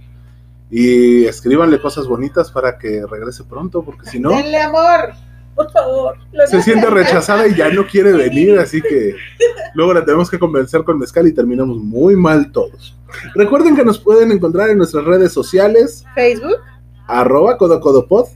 [0.70, 5.14] Y escríbanle cosas bonitas para que regrese pronto, porque si no, Denle amor.
[5.54, 6.16] Por favor.
[6.46, 9.14] se siente rechazada y ya no quiere venir, así que
[9.74, 12.96] luego la tenemos que convencer con mezcal y terminamos muy mal todos.
[13.34, 16.56] Recuerden que nos pueden encontrar en nuestras redes sociales, Facebook,
[17.06, 18.28] arroba codocodopod,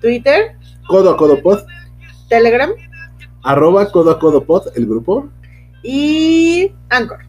[0.00, 0.56] Twitter,
[0.88, 1.60] codo a codopod,
[2.28, 2.70] Telegram.
[3.42, 5.28] Arroba codo a codopod, el grupo,
[5.82, 7.27] y Anchor.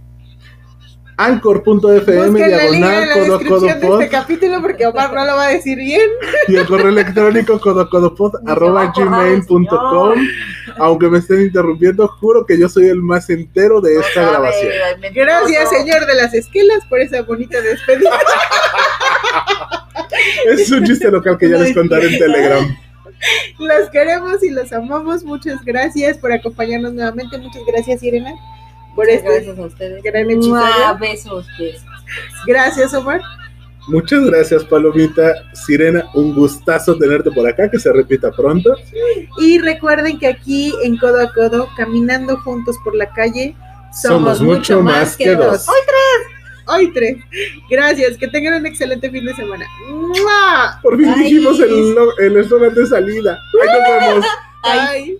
[1.19, 5.77] anchor.fm, diagonal la codo de codopod, este capítulo porque Omar no lo va a decir
[5.77, 6.09] bien.
[6.47, 10.13] y el correo electrónico codocodopod, Ni se va arroba gmail.com.
[10.77, 14.71] Aunque me estén interrumpiendo, juro que yo soy el más entero de esta No grabación.
[15.13, 18.11] Gracias, señor de las esquelas, por esa bonita despedida.
[20.45, 22.77] Es un chiste local que ya les contaré en Telegram.
[23.59, 25.23] Los queremos y los amamos.
[25.23, 27.37] Muchas gracias por acompañarnos nuevamente.
[27.37, 28.31] Muchas gracias, Irena,
[28.95, 29.33] por Muchas este.
[29.33, 30.03] gracias a ustedes.
[30.03, 30.27] gran
[30.99, 31.85] Besos, besos.
[32.45, 33.21] Gracias, Omar.
[33.87, 35.33] Muchas gracias, Palomita.
[35.53, 38.75] Sirena, un gustazo tenerte por acá, que se repita pronto.
[39.39, 43.55] Y recuerden que aquí en Codo a Codo, caminando juntos por la calle,
[43.91, 45.67] Somos mucho más que dos.
[45.67, 46.67] Hoy tres.
[46.67, 47.17] Hoy tres.
[47.69, 48.17] Gracias.
[48.17, 49.65] Que tengan un excelente fin de semana.
[49.89, 50.79] ¡Mua!
[50.83, 51.23] Por fin Ay.
[51.23, 53.39] dijimos el el eslogan de salida.
[53.59, 54.25] Ahí nos vemos.
[54.63, 55.17] Ay.
[55.17, 55.19] Bye.